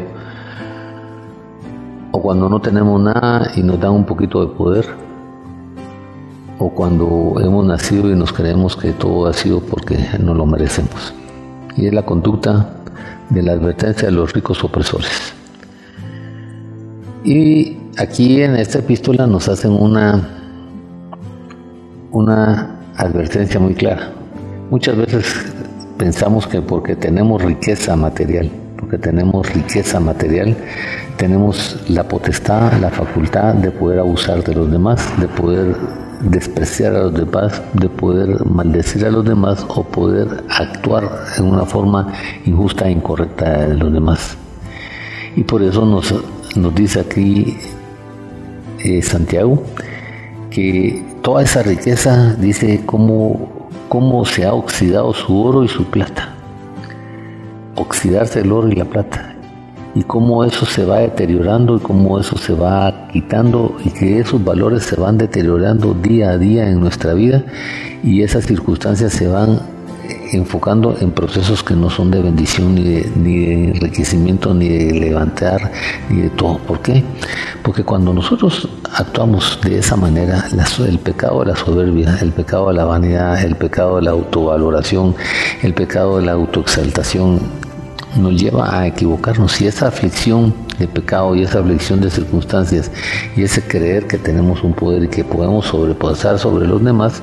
o 2.12 2.22
cuando 2.22 2.48
no 2.48 2.62
tenemos 2.62 3.02
nada 3.02 3.52
y 3.58 3.64
nos 3.64 3.78
dan 3.82 3.92
un 3.92 4.06
poquito 4.06 4.40
de 4.46 4.56
poder, 4.56 4.86
o 6.60 6.70
cuando 6.70 7.36
hemos 7.42 7.66
nacido 7.66 8.10
y 8.10 8.16
nos 8.16 8.32
creemos 8.32 8.78
que 8.78 8.94
todo 8.94 9.28
ha 9.28 9.34
sido 9.34 9.60
porque 9.60 9.98
no 10.20 10.34
lo 10.34 10.46
merecemos. 10.46 11.14
Y 11.76 11.88
es 11.88 11.94
la 11.94 12.04
conducta 12.04 12.78
de 13.30 13.42
la 13.42 13.52
advertencia 13.52 14.08
de 14.08 14.14
los 14.14 14.32
ricos 14.32 14.64
opresores. 14.64 15.33
Y 17.24 17.78
aquí 17.98 18.42
en 18.42 18.58
esta 18.58 18.80
epístola 18.80 19.26
nos 19.26 19.48
hacen 19.48 19.72
una, 19.72 20.28
una 22.12 22.80
advertencia 22.98 23.62
muy 23.62 23.76
clara. 23.76 24.12
Muchas 24.70 24.98
veces 24.98 25.26
pensamos 25.98 26.48
que 26.48 26.62
porque 26.62 26.98
tenemos 26.98 27.42
riqueza 27.42 27.96
material, 27.96 28.52
porque 28.78 28.98
tenemos 28.98 29.54
riqueza 29.54 30.02
material, 30.02 30.58
tenemos 31.16 31.78
la 31.88 32.06
potestad, 32.06 32.74
la 32.82 32.90
facultad 32.90 33.54
de 33.54 33.72
poder 33.72 34.00
abusar 34.00 34.44
de 34.44 34.56
los 34.56 34.70
demás, 34.70 35.08
de 35.18 35.30
poder 35.30 35.78
despreciar 36.24 36.94
a 36.94 37.04
los 37.04 37.14
demás, 37.14 37.62
de 37.74 37.88
poder 37.88 38.46
maldecir 38.46 39.06
a 39.06 39.12
los 39.12 39.24
demás 39.24 39.66
o 39.70 39.84
poder 39.86 40.44
actuar 40.50 41.10
en 41.38 41.46
una 41.46 41.66
forma 41.66 42.12
injusta 42.46 42.88
e 42.88 42.92
incorrecta 42.92 43.68
de 43.68 43.76
los 43.76 43.94
demás. 43.94 44.38
Y 45.38 45.44
por 45.44 45.64
eso 45.64 45.86
nos 45.86 46.14
nos 46.56 46.76
dice 46.76 47.00
aquí 47.00 47.58
eh, 48.80 49.02
Santiago 49.02 49.64
que 50.50 51.04
toda 51.22 51.44
esa 51.44 51.64
riqueza 51.64 52.36
dice 52.36 52.82
cómo, 52.86 53.70
cómo 53.90 54.26
se 54.26 54.46
ha 54.46 54.54
oxidado 54.54 55.14
su 55.14 55.42
oro 55.42 55.64
y 55.64 55.68
su 55.68 55.86
plata. 55.86 56.36
Oxidarse 57.76 58.42
el 58.42 58.52
oro 58.52 58.70
y 58.70 58.76
la 58.76 58.86
plata. 58.86 59.30
y 59.96 60.04
cómo 60.04 60.44
eso 60.44 60.66
se 60.66 60.86
va 60.86 61.00
deteriorando 61.00 61.78
y 61.78 61.80
cómo 61.80 62.20
eso 62.20 62.36
se 62.38 62.54
va 62.54 63.08
quitando 63.12 63.78
y 63.86 63.92
que 63.92 64.20
esos 64.20 64.44
valores 64.44 64.84
se 64.84 64.96
van 64.96 65.20
deteriorando 65.20 65.94
día 65.94 66.32
a 66.32 66.38
día 66.40 66.68
en 66.68 66.80
nuestra 66.80 67.14
vida 67.14 67.44
y 68.02 68.24
esas 68.24 68.46
circunstancias 68.46 69.14
se 69.14 69.28
van 69.28 69.60
enfocando 70.32 70.96
en 71.00 71.12
procesos 71.12 71.64
que 71.64 71.76
no 71.76 71.90
son 71.90 72.12
de 72.12 72.22
bendición, 72.22 72.76
ni 72.76 72.84
de, 72.84 73.12
ni 73.16 73.46
de 73.46 73.54
enriquecimiento, 73.70 74.54
ni 74.54 74.70
de 74.70 75.00
levantar, 75.00 75.72
ni 76.10 76.22
de 76.22 76.30
todo. 76.30 76.58
¿Por 76.60 76.80
qué? 76.82 77.04
Porque 77.64 77.84
cuando 77.84 78.14
nosotros 78.14 78.68
actuamos 78.94 79.60
de 79.64 79.80
esa 79.80 79.96
manera, 79.96 80.46
el 80.88 81.00
pecado 81.00 81.42
de 81.42 81.48
la 81.48 81.56
soberbia, 81.56 82.18
el 82.22 82.32
pecado 82.32 82.70
de 82.70 82.76
la 82.76 82.86
vanidad, 82.86 83.44
el 83.44 83.56
pecado 83.56 83.98
de 83.98 84.04
la 84.04 84.12
autovaloración, 84.12 85.16
el 85.62 85.74
pecado 85.74 86.18
de 86.18 86.26
la 86.26 86.34
autoexaltación, 86.34 87.40
nos 88.16 88.40
lleva 88.40 88.78
a 88.78 88.88
equivocarnos 88.88 89.60
y 89.62 89.68
esa 89.68 89.88
aflicción 89.88 90.54
de 90.78 90.88
pecado 90.88 91.36
y 91.36 91.44
esa 91.44 91.60
aflicción 91.60 92.00
de 92.02 92.10
circunstancias 92.10 92.92
y 93.36 93.44
ese 93.44 93.62
creer 93.64 94.08
que 94.08 94.18
tenemos 94.18 94.64
un 94.64 94.74
poder 94.74 95.04
y 95.04 95.08
que 95.08 95.24
podemos 95.24 95.66
sobrepasar 95.66 96.38
sobre 96.38 96.68
los 96.68 96.84
demás, 96.84 97.22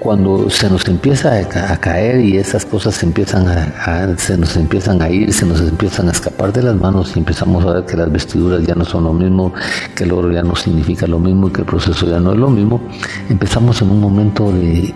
cuando 0.00 0.48
se 0.48 0.68
nos 0.70 0.88
empieza 0.88 1.38
a, 1.38 1.76
caer 1.76 2.20
y 2.20 2.38
esas 2.38 2.64
cosas 2.64 2.94
se 2.94 3.06
empiezan 3.06 3.46
a, 3.46 4.16
se 4.16 4.36
nos 4.36 4.56
empiezan 4.56 5.00
a 5.02 5.10
ir, 5.10 5.32
se 5.32 5.44
nos 5.44 5.60
empiezan 5.60 6.08
a 6.08 6.12
escapar 6.12 6.52
de 6.52 6.62
las 6.62 6.74
manos 6.74 7.12
y 7.14 7.18
empezamos 7.18 7.64
a 7.66 7.74
ver 7.74 7.84
que 7.84 7.96
las 7.96 8.10
vestiduras 8.10 8.66
ya 8.66 8.74
no 8.74 8.84
son 8.84 9.04
lo 9.04 9.12
mismo, 9.12 9.52
que 9.94 10.04
el 10.04 10.12
oro 10.12 10.32
ya 10.32 10.42
no 10.42 10.56
significa 10.56 11.06
lo 11.06 11.18
mismo 11.18 11.48
y 11.48 11.52
que 11.52 11.60
el 11.60 11.66
proceso 11.66 12.06
ya 12.06 12.18
no 12.18 12.32
es 12.32 12.38
lo 12.38 12.48
mismo, 12.48 12.80
empezamos 13.28 13.82
en 13.82 13.90
un 13.90 14.00
momento 14.00 14.50
de, 14.50 14.94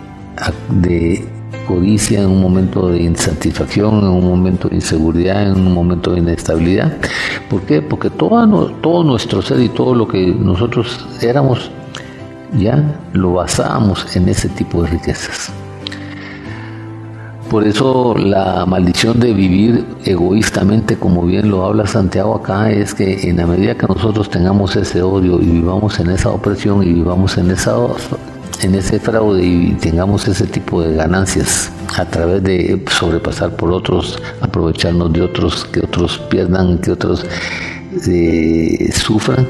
codicia, 1.68 2.22
en 2.22 2.28
un 2.28 2.40
momento 2.40 2.88
de 2.88 3.02
insatisfacción, 3.02 3.98
en 3.98 4.08
un 4.08 4.26
momento 4.26 4.68
de 4.68 4.76
inseguridad, 4.76 5.42
en 5.42 5.66
un 5.66 5.72
momento 5.72 6.12
de 6.12 6.20
inestabilidad. 6.20 6.96
¿Por 7.48 7.62
qué? 7.62 7.80
Porque 7.80 8.10
todo 8.10 9.04
nuestro 9.04 9.42
ser 9.42 9.60
y 9.60 9.68
todo 9.68 9.94
lo 9.94 10.08
que 10.08 10.26
nosotros 10.26 11.06
éramos 11.22 11.70
ya 12.58 12.82
lo 13.12 13.34
basábamos 13.34 14.16
en 14.16 14.28
ese 14.28 14.48
tipo 14.48 14.82
de 14.82 14.90
riquezas. 14.90 15.52
Por 17.50 17.66
eso 17.66 18.16
la 18.16 18.66
maldición 18.66 19.20
de 19.20 19.32
vivir 19.32 19.84
egoístamente, 20.04 20.96
como 20.96 21.22
bien 21.24 21.50
lo 21.50 21.64
habla 21.64 21.86
Santiago 21.86 22.34
acá, 22.36 22.70
es 22.70 22.94
que 22.94 23.28
en 23.28 23.36
la 23.36 23.46
medida 23.46 23.76
que 23.76 23.86
nosotros 23.86 24.28
tengamos 24.30 24.74
ese 24.76 25.02
odio 25.02 25.40
y 25.40 25.46
vivamos 25.46 26.00
en 26.00 26.10
esa 26.10 26.30
opresión 26.30 26.82
y 26.82 26.92
vivamos 26.92 27.38
en, 27.38 27.50
esa, 27.50 27.76
en 28.62 28.74
ese 28.74 28.98
fraude 28.98 29.44
y 29.44 29.72
tengamos 29.74 30.26
ese 30.26 30.46
tipo 30.46 30.82
de 30.82 30.96
ganancias 30.96 31.70
a 31.96 32.04
través 32.06 32.42
de 32.42 32.82
sobrepasar 32.90 33.54
por 33.54 33.70
otros, 33.70 34.20
aprovecharnos 34.40 35.12
de 35.12 35.22
otros, 35.22 35.64
que 35.66 35.80
otros 35.80 36.18
pierdan, 36.30 36.78
que 36.78 36.90
otros 36.90 37.24
eh, 38.08 38.90
sufran, 38.92 39.46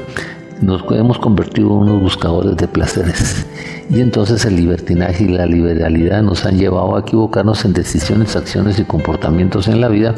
nos 0.61 0.83
hemos 0.91 1.19
convertido 1.19 1.67
en 1.67 1.75
unos 1.75 2.01
buscadores 2.01 2.57
de 2.57 2.67
placeres. 2.67 3.45
Y 3.89 4.01
entonces 4.01 4.45
el 4.45 4.55
libertinaje 4.55 5.25
y 5.25 5.27
la 5.27 5.45
liberalidad 5.45 6.23
nos 6.23 6.45
han 6.45 6.57
llevado 6.57 6.95
a 6.95 7.01
equivocarnos 7.01 7.65
en 7.65 7.73
decisiones, 7.73 8.35
acciones 8.35 8.79
y 8.79 8.83
comportamientos 8.83 9.67
en 9.67 9.79
la 9.79 9.89
vida 9.89 10.15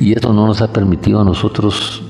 y 0.00 0.16
eso 0.16 0.32
no 0.32 0.46
nos 0.46 0.62
ha 0.62 0.72
permitido 0.72 1.20
a 1.20 1.24
nosotros 1.24 2.02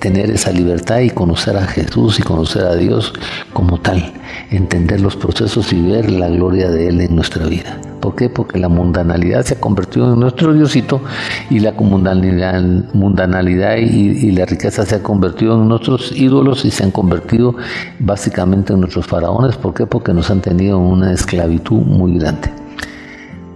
tener 0.00 0.30
esa 0.30 0.50
libertad 0.50 1.00
y 1.00 1.10
conocer 1.10 1.56
a 1.56 1.66
Jesús 1.66 2.18
y 2.18 2.22
conocer 2.22 2.64
a 2.64 2.74
Dios 2.74 3.12
como 3.52 3.78
tal, 3.78 4.12
entender 4.50 5.00
los 5.00 5.16
procesos 5.16 5.72
y 5.72 5.80
ver 5.80 6.10
la 6.10 6.28
gloria 6.28 6.70
de 6.70 6.88
Él 6.88 7.00
en 7.00 7.14
nuestra 7.14 7.46
vida. 7.46 7.78
¿Por 8.00 8.16
qué? 8.16 8.30
Porque 8.30 8.58
la 8.58 8.68
mundanalidad 8.68 9.44
se 9.44 9.54
ha 9.54 9.60
convertido 9.60 10.12
en 10.12 10.20
nuestro 10.20 10.54
Diosito 10.54 11.02
y 11.50 11.60
la 11.60 11.72
mundanalidad, 11.72 12.62
mundanalidad 12.94 13.76
y, 13.76 14.30
la 14.32 14.46
riqueza 14.46 14.86
se 14.86 14.96
ha 14.96 15.02
convertido 15.02 15.54
en 15.54 15.68
nuestros 15.68 16.12
ídolos 16.12 16.64
y 16.64 16.70
se 16.70 16.84
han 16.84 16.90
convertido 16.90 17.56
básicamente 17.98 18.72
en 18.72 18.80
nuestros 18.80 19.06
faraones. 19.06 19.56
¿Por 19.56 19.74
qué? 19.74 19.86
Porque 19.86 20.14
nos 20.14 20.30
han 20.30 20.40
tenido 20.40 20.78
en 20.78 20.84
una 20.84 21.12
esclavitud 21.12 21.78
muy 21.78 22.18
grande. 22.18 22.50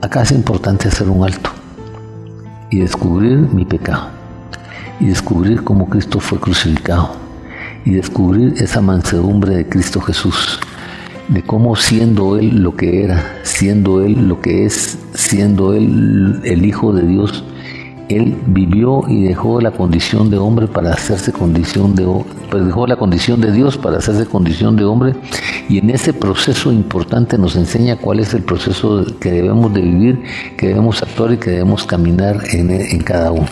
Acá 0.03 0.23
es 0.23 0.33
importante 0.33 0.89
hacer 0.89 1.09
un 1.09 1.25
alto 1.25 1.51
y 2.71 2.81
descubrir 2.81 3.39
mi 3.39 3.65
pecado 3.65 4.14
y 5.01 5.07
descubrir 5.07 5.63
cómo 5.65 5.89
Cristo 5.89 6.21
fue 6.21 6.39
crucificado 6.39 7.11
y 7.85 7.91
descubrir 7.93 8.55
esa 8.59 8.81
mansedumbre 8.81 9.57
de 9.57 9.69
Cristo 9.69 10.01
Jesús 10.01 10.61
de 11.29 11.43
cómo 11.43 11.77
siendo 11.77 12.39
Él 12.39 12.63
lo 12.63 12.77
que 12.77 13.05
era, 13.05 13.39
siendo 13.43 14.03
Él 14.03 14.29
lo 14.29 14.41
que 14.41 14.65
es, 14.67 14.99
siendo 15.15 15.73
Él 15.73 16.41
el 16.45 16.67
Hijo 16.67 16.93
de 16.93 17.07
Dios, 17.07 17.45
Él 18.09 18.37
vivió 18.47 19.05
y 19.09 19.23
dejó 19.23 19.61
la 19.61 19.71
condición 19.71 20.31
de 20.31 20.37
hombre 20.37 20.67
para 20.67 20.93
hacerse 20.93 21.33
condición 21.33 21.95
de 21.95 22.07
pues 22.51 22.63
la 22.89 22.97
condición 22.97 23.41
de 23.41 23.53
Dios 23.53 23.79
para 23.79 23.99
hacerse 23.99 24.27
condición 24.27 24.77
de 24.77 24.85
hombre 24.85 25.15
y 25.69 25.79
en 25.79 25.91
ese 25.91 26.13
proceso 26.13 26.71
importante 26.71 27.39
nos 27.39 27.57
enseña 27.57 27.97
cuál 27.97 28.21
es 28.21 28.35
el 28.35 28.43
proceso 28.43 29.05
que 29.19 29.33
debemos 29.33 29.73
de 29.73 29.81
vivir, 29.81 30.23
que 30.57 30.69
debemos 30.69 31.03
actuar 31.03 31.33
y 31.33 31.39
que 31.39 31.51
debemos 31.51 31.85
caminar 31.85 32.39
en, 32.53 32.71
en 32.71 33.01
cada 33.01 33.33
uno. 33.33 33.49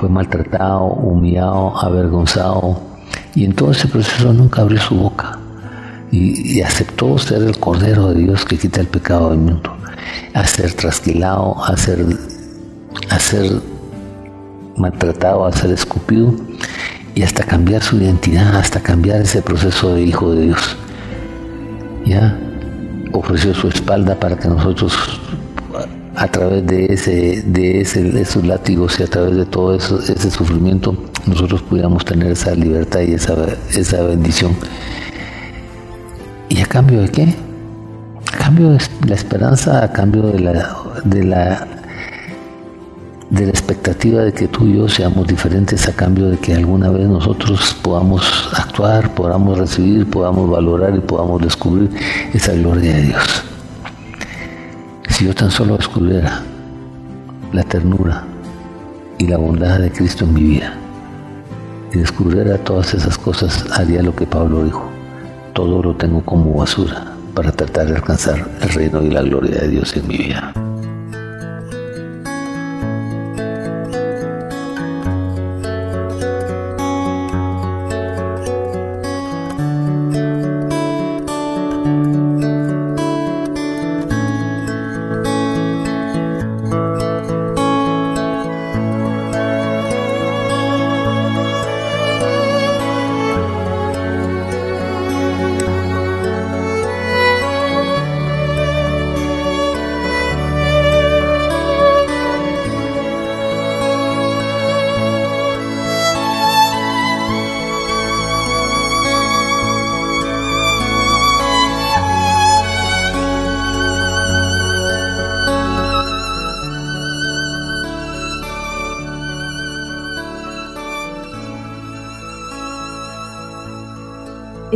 Fue 0.00 0.08
maltratado, 0.08 0.84
humillado, 0.84 1.76
avergonzado 1.76 2.80
y 3.34 3.44
en 3.44 3.54
todo 3.54 3.72
ese 3.72 3.86
proceso 3.86 4.32
nunca 4.32 4.62
abrió 4.62 4.80
su 4.80 4.94
boca 4.94 5.38
y, 6.10 6.62
aceptó 6.62 7.18
ser 7.18 7.42
el 7.42 7.58
Cordero 7.58 8.08
de 8.08 8.22
Dios 8.22 8.46
que 8.46 8.56
quita 8.56 8.80
el 8.80 8.86
pecado 8.86 9.28
del 9.28 9.40
mundo, 9.40 9.76
a 10.32 10.46
ser 10.46 10.72
trasquilado, 10.72 11.62
a 11.62 11.76
ser, 11.76 12.06
a 13.10 13.18
ser 13.18 13.60
maltratado, 14.74 15.44
a 15.44 15.52
ser 15.52 15.70
escupido 15.70 16.34
y 17.14 17.22
hasta 17.22 17.44
cambiar 17.44 17.82
su 17.82 17.98
identidad, 17.98 18.56
hasta 18.56 18.80
cambiar 18.80 19.20
ese 19.20 19.42
proceso 19.42 19.94
de 19.96 20.02
hijo 20.02 20.32
de 20.32 20.46
Dios. 20.46 20.78
Ya 22.06 22.38
ofreció 23.12 23.52
su 23.52 23.68
espalda 23.68 24.14
para 24.14 24.38
que 24.38 24.48
nosotros 24.48 25.20
a 26.16 26.28
través 26.28 26.66
de 26.66 26.86
ese, 26.86 27.42
de 27.46 27.80
ese, 27.80 28.20
esos 28.20 28.44
látigos 28.44 28.98
y 29.00 29.04
a 29.04 29.06
través 29.06 29.36
de 29.36 29.46
todo 29.46 29.74
ese 29.76 30.30
sufrimiento, 30.30 30.96
nosotros 31.26 31.62
pudiéramos 31.62 32.04
tener 32.04 32.32
esa 32.32 32.54
libertad 32.54 33.00
y 33.00 33.14
esa, 33.14 33.34
esa 33.70 34.02
bendición 34.02 34.56
¿Y 36.50 36.60
a 36.60 36.66
cambio 36.66 37.00
de 37.02 37.08
qué? 37.08 37.34
A 38.32 38.36
cambio 38.36 38.70
de 38.70 38.78
la 39.06 39.14
esperanza, 39.14 39.84
a 39.84 39.92
cambio 39.92 40.22
de 40.22 40.40
la, 40.40 40.76
de 41.04 41.24
la, 41.24 41.68
de 43.30 43.44
la 43.44 43.50
expectativa 43.50 44.22
de 44.22 44.32
que 44.32 44.48
tú 44.48 44.66
y 44.66 44.76
yo 44.76 44.88
seamos 44.88 45.28
diferentes, 45.28 45.88
a 45.88 45.92
cambio 45.92 46.28
de 46.28 46.38
que 46.38 46.52
alguna 46.52 46.90
vez 46.90 47.08
nosotros 47.08 47.76
podamos 47.82 48.50
actuar, 48.52 49.14
podamos 49.14 49.58
recibir, 49.58 50.10
podamos 50.10 50.50
valorar 50.50 50.96
y 50.96 51.00
podamos 51.00 51.40
descubrir 51.40 51.88
esa 52.34 52.52
gloria 52.52 52.96
de 52.96 53.02
Dios. 53.02 53.49
Si 55.20 55.26
yo 55.26 55.34
tan 55.34 55.50
solo 55.50 55.76
descubriera 55.76 56.40
la 57.52 57.62
ternura 57.64 58.24
y 59.18 59.26
la 59.26 59.36
bondad 59.36 59.78
de 59.78 59.92
Cristo 59.92 60.24
en 60.24 60.32
mi 60.32 60.42
vida 60.42 60.78
y 61.92 61.98
descubriera 61.98 62.56
todas 62.56 62.94
esas 62.94 63.18
cosas, 63.18 63.66
haría 63.78 64.02
lo 64.02 64.16
que 64.16 64.24
Pablo 64.26 64.64
dijo 64.64 64.90
todo 65.52 65.82
lo 65.82 65.94
tengo 65.94 66.24
como 66.24 66.54
basura 66.54 67.12
para 67.34 67.52
tratar 67.52 67.88
de 67.88 67.96
alcanzar 67.96 68.48
el 68.62 68.68
reino 68.70 69.02
y 69.02 69.10
la 69.10 69.20
gloria 69.20 69.60
de 69.60 69.68
Dios 69.68 69.94
en 69.94 70.08
mi 70.08 70.16
vida. 70.16 70.54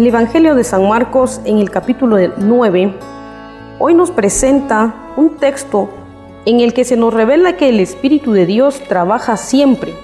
El 0.04 0.08
Evangelio 0.08 0.54
de 0.54 0.64
San 0.64 0.86
Marcos 0.86 1.40
en 1.46 1.60
el 1.60 1.70
capítulo 1.70 2.18
9 2.36 2.92
hoy 3.78 3.94
nos 3.94 4.10
presenta 4.10 4.94
un 5.16 5.38
texto 5.38 5.88
en 6.44 6.60
el 6.60 6.74
que 6.74 6.84
se 6.84 6.98
nos 6.98 7.14
revela 7.14 7.56
que 7.56 7.70
el 7.70 7.80
Espíritu 7.80 8.32
de 8.32 8.44
Dios 8.44 8.82
trabaja 8.86 9.38
siempre 9.38 9.94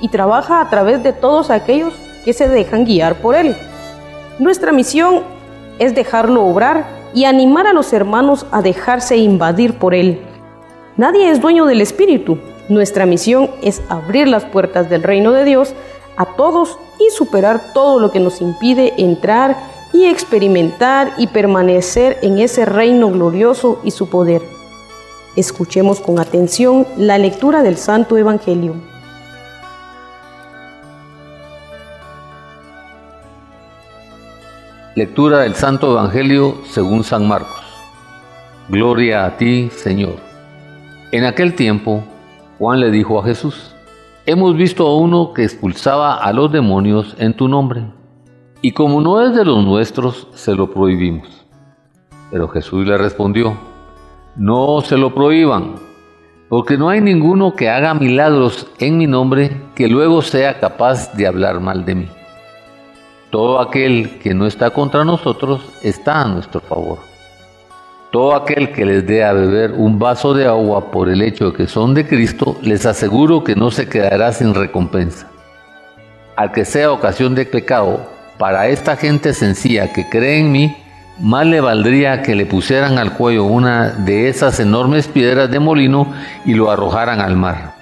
y 0.00 0.08
trabaja 0.08 0.62
a 0.62 0.70
través 0.70 1.02
de 1.02 1.12
todos 1.12 1.50
aquellos 1.50 1.92
que 2.24 2.32
se 2.32 2.48
dejan 2.48 2.86
guiar 2.86 3.16
por 3.16 3.34
Él. 3.34 3.54
Nuestra 4.38 4.72
misión 4.72 5.24
es 5.78 5.94
dejarlo 5.94 6.46
obrar 6.46 6.86
y 7.12 7.26
animar 7.26 7.66
a 7.66 7.74
los 7.74 7.92
hermanos 7.92 8.46
a 8.52 8.62
dejarse 8.62 9.18
invadir 9.18 9.74
por 9.74 9.94
Él. 9.94 10.22
Nadie 10.96 11.30
es 11.30 11.38
dueño 11.38 11.66
del 11.66 11.82
Espíritu. 11.82 12.38
Nuestra 12.70 13.04
misión 13.04 13.50
es 13.60 13.82
abrir 13.90 14.26
las 14.26 14.46
puertas 14.46 14.88
del 14.88 15.02
reino 15.02 15.32
de 15.32 15.44
Dios 15.44 15.74
a 16.20 16.36
todos 16.36 16.78
y 16.98 17.10
superar 17.16 17.72
todo 17.72 17.98
lo 17.98 18.10
que 18.10 18.20
nos 18.20 18.42
impide 18.42 18.92
entrar 18.98 19.56
y 19.94 20.04
experimentar 20.04 21.14
y 21.16 21.28
permanecer 21.28 22.18
en 22.20 22.38
ese 22.38 22.66
reino 22.66 23.10
glorioso 23.10 23.80
y 23.84 23.90
su 23.90 24.10
poder. 24.10 24.42
Escuchemos 25.34 25.98
con 25.98 26.18
atención 26.18 26.86
la 26.98 27.16
lectura 27.16 27.62
del 27.62 27.78
Santo 27.78 28.18
Evangelio. 28.18 28.74
Lectura 34.94 35.38
del 35.38 35.54
Santo 35.54 35.92
Evangelio 35.92 36.58
según 36.68 37.02
San 37.02 37.26
Marcos. 37.26 37.64
Gloria 38.68 39.24
a 39.24 39.38
ti, 39.38 39.70
Señor. 39.74 40.16
En 41.12 41.24
aquel 41.24 41.54
tiempo, 41.54 42.04
Juan 42.58 42.80
le 42.80 42.90
dijo 42.90 43.18
a 43.18 43.24
Jesús, 43.24 43.69
Hemos 44.32 44.54
visto 44.56 44.86
a 44.86 44.96
uno 44.96 45.32
que 45.32 45.42
expulsaba 45.42 46.14
a 46.14 46.32
los 46.32 46.52
demonios 46.52 47.16
en 47.18 47.34
tu 47.34 47.48
nombre, 47.48 47.82
y 48.62 48.70
como 48.70 49.00
no 49.00 49.20
es 49.20 49.34
de 49.34 49.44
los 49.44 49.64
nuestros, 49.64 50.28
se 50.34 50.54
lo 50.54 50.70
prohibimos. 50.70 51.26
Pero 52.30 52.46
Jesús 52.46 52.86
le 52.86 52.96
respondió, 52.96 53.58
No 54.36 54.82
se 54.82 54.96
lo 54.96 55.12
prohíban, 55.12 55.74
porque 56.48 56.78
no 56.78 56.90
hay 56.90 57.00
ninguno 57.00 57.56
que 57.56 57.68
haga 57.68 57.92
milagros 57.92 58.68
en 58.78 58.98
mi 58.98 59.08
nombre 59.08 59.50
que 59.74 59.88
luego 59.88 60.22
sea 60.22 60.60
capaz 60.60 61.12
de 61.14 61.26
hablar 61.26 61.58
mal 61.58 61.84
de 61.84 61.94
mí. 61.96 62.08
Todo 63.30 63.58
aquel 63.58 64.20
que 64.20 64.32
no 64.32 64.46
está 64.46 64.70
contra 64.70 65.04
nosotros 65.04 65.60
está 65.82 66.22
a 66.22 66.28
nuestro 66.28 66.60
favor. 66.60 67.09
Todo 68.10 68.34
aquel 68.34 68.72
que 68.72 68.84
les 68.84 69.06
dé 69.06 69.22
a 69.22 69.32
beber 69.32 69.70
un 69.70 70.00
vaso 70.00 70.34
de 70.34 70.44
agua 70.44 70.90
por 70.90 71.08
el 71.08 71.22
hecho 71.22 71.50
de 71.50 71.56
que 71.56 71.68
son 71.68 71.94
de 71.94 72.08
Cristo, 72.08 72.56
les 72.60 72.84
aseguro 72.84 73.44
que 73.44 73.54
no 73.54 73.70
se 73.70 73.88
quedará 73.88 74.32
sin 74.32 74.52
recompensa. 74.52 75.28
Al 76.34 76.50
que 76.50 76.64
sea 76.64 76.90
ocasión 76.90 77.36
de 77.36 77.46
pecado, 77.46 78.00
para 78.36 78.66
esta 78.66 78.96
gente 78.96 79.32
sencilla 79.32 79.92
que 79.92 80.08
cree 80.08 80.40
en 80.40 80.50
mí, 80.50 80.76
más 81.20 81.46
le 81.46 81.60
valdría 81.60 82.22
que 82.22 82.34
le 82.34 82.46
pusieran 82.46 82.98
al 82.98 83.12
cuello 83.12 83.44
una 83.44 83.90
de 83.90 84.28
esas 84.28 84.58
enormes 84.58 85.06
piedras 85.06 85.48
de 85.50 85.60
molino 85.60 86.12
y 86.44 86.54
lo 86.54 86.70
arrojaran 86.70 87.20
al 87.20 87.36
mar. 87.36 87.74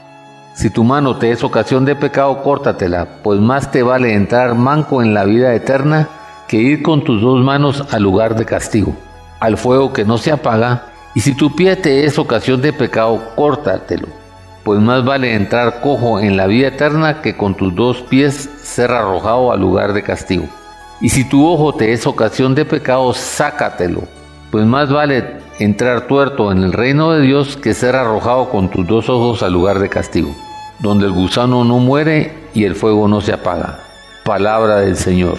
Si 0.52 0.68
tu 0.68 0.84
mano 0.84 1.16
te 1.16 1.30
es 1.30 1.42
ocasión 1.42 1.84
de 1.86 1.94
pecado, 1.94 2.42
córtatela, 2.42 3.06
pues 3.22 3.40
más 3.40 3.70
te 3.70 3.82
vale 3.82 4.12
entrar 4.12 4.56
manco 4.56 5.02
en 5.02 5.14
la 5.14 5.24
vida 5.24 5.54
eterna 5.54 6.08
que 6.48 6.56
ir 6.56 6.82
con 6.82 7.04
tus 7.04 7.22
dos 7.22 7.42
manos 7.42 7.84
al 7.92 8.02
lugar 8.02 8.34
de 8.34 8.44
castigo, 8.44 8.96
al 9.40 9.56
fuego 9.56 9.92
que 9.92 10.04
no 10.04 10.18
se 10.18 10.32
apaga. 10.32 10.86
Y 11.14 11.20
si 11.20 11.34
tu 11.34 11.54
pie 11.54 11.76
te 11.76 12.04
es 12.04 12.18
ocasión 12.18 12.60
de 12.62 12.72
pecado, 12.72 13.32
córtatelo, 13.34 14.08
pues 14.64 14.80
más 14.80 15.04
vale 15.04 15.34
entrar 15.34 15.80
cojo 15.80 16.20
en 16.20 16.36
la 16.36 16.46
vida 16.46 16.68
eterna 16.68 17.22
que 17.22 17.36
con 17.36 17.54
tus 17.54 17.74
dos 17.74 18.02
pies 18.02 18.50
ser 18.62 18.90
arrojado 18.90 19.52
al 19.52 19.60
lugar 19.60 19.92
de 19.92 20.02
castigo. 20.02 20.46
Y 21.00 21.10
si 21.10 21.28
tu 21.28 21.46
ojo 21.46 21.74
te 21.74 21.92
es 21.92 22.06
ocasión 22.06 22.54
de 22.54 22.64
pecado, 22.64 23.12
sácatelo, 23.14 24.02
pues 24.50 24.64
más 24.64 24.92
vale 24.92 25.38
entrar 25.58 26.06
tuerto 26.06 26.52
en 26.52 26.62
el 26.62 26.72
reino 26.72 27.12
de 27.12 27.22
Dios 27.22 27.56
que 27.56 27.74
ser 27.74 27.96
arrojado 27.96 28.50
con 28.50 28.68
tus 28.68 28.86
dos 28.86 29.08
ojos 29.08 29.42
al 29.42 29.52
lugar 29.52 29.78
de 29.78 29.88
castigo 29.88 30.34
donde 30.78 31.06
el 31.06 31.12
gusano 31.12 31.64
no 31.64 31.78
muere 31.78 32.32
y 32.54 32.64
el 32.64 32.74
fuego 32.74 33.08
no 33.08 33.20
se 33.20 33.32
apaga. 33.32 33.80
Palabra 34.24 34.80
del 34.80 34.96
Señor. 34.96 35.38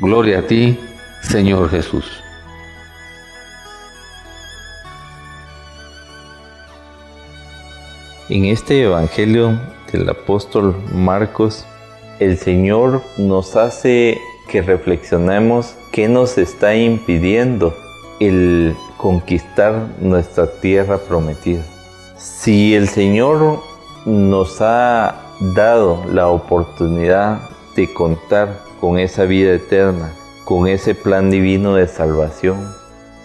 Gloria 0.00 0.40
a 0.40 0.42
ti, 0.42 0.78
Señor 1.22 1.70
Jesús. 1.70 2.23
En 8.34 8.46
este 8.46 8.82
Evangelio 8.82 9.60
del 9.92 10.08
apóstol 10.08 10.74
Marcos, 10.92 11.64
el 12.18 12.36
Señor 12.36 13.00
nos 13.16 13.54
hace 13.54 14.18
que 14.48 14.60
reflexionemos 14.60 15.76
qué 15.92 16.08
nos 16.08 16.36
está 16.36 16.74
impidiendo 16.74 17.76
el 18.18 18.74
conquistar 18.96 19.86
nuestra 20.00 20.48
tierra 20.60 20.98
prometida. 20.98 21.64
Si 22.16 22.74
el 22.74 22.88
Señor 22.88 23.60
nos 24.04 24.60
ha 24.60 25.14
dado 25.54 26.04
la 26.12 26.26
oportunidad 26.26 27.38
de 27.76 27.94
contar 27.94 28.58
con 28.80 28.98
esa 28.98 29.26
vida 29.26 29.52
eterna, 29.52 30.12
con 30.44 30.66
ese 30.66 30.96
plan 30.96 31.30
divino 31.30 31.76
de 31.76 31.86
salvación. 31.86 32.74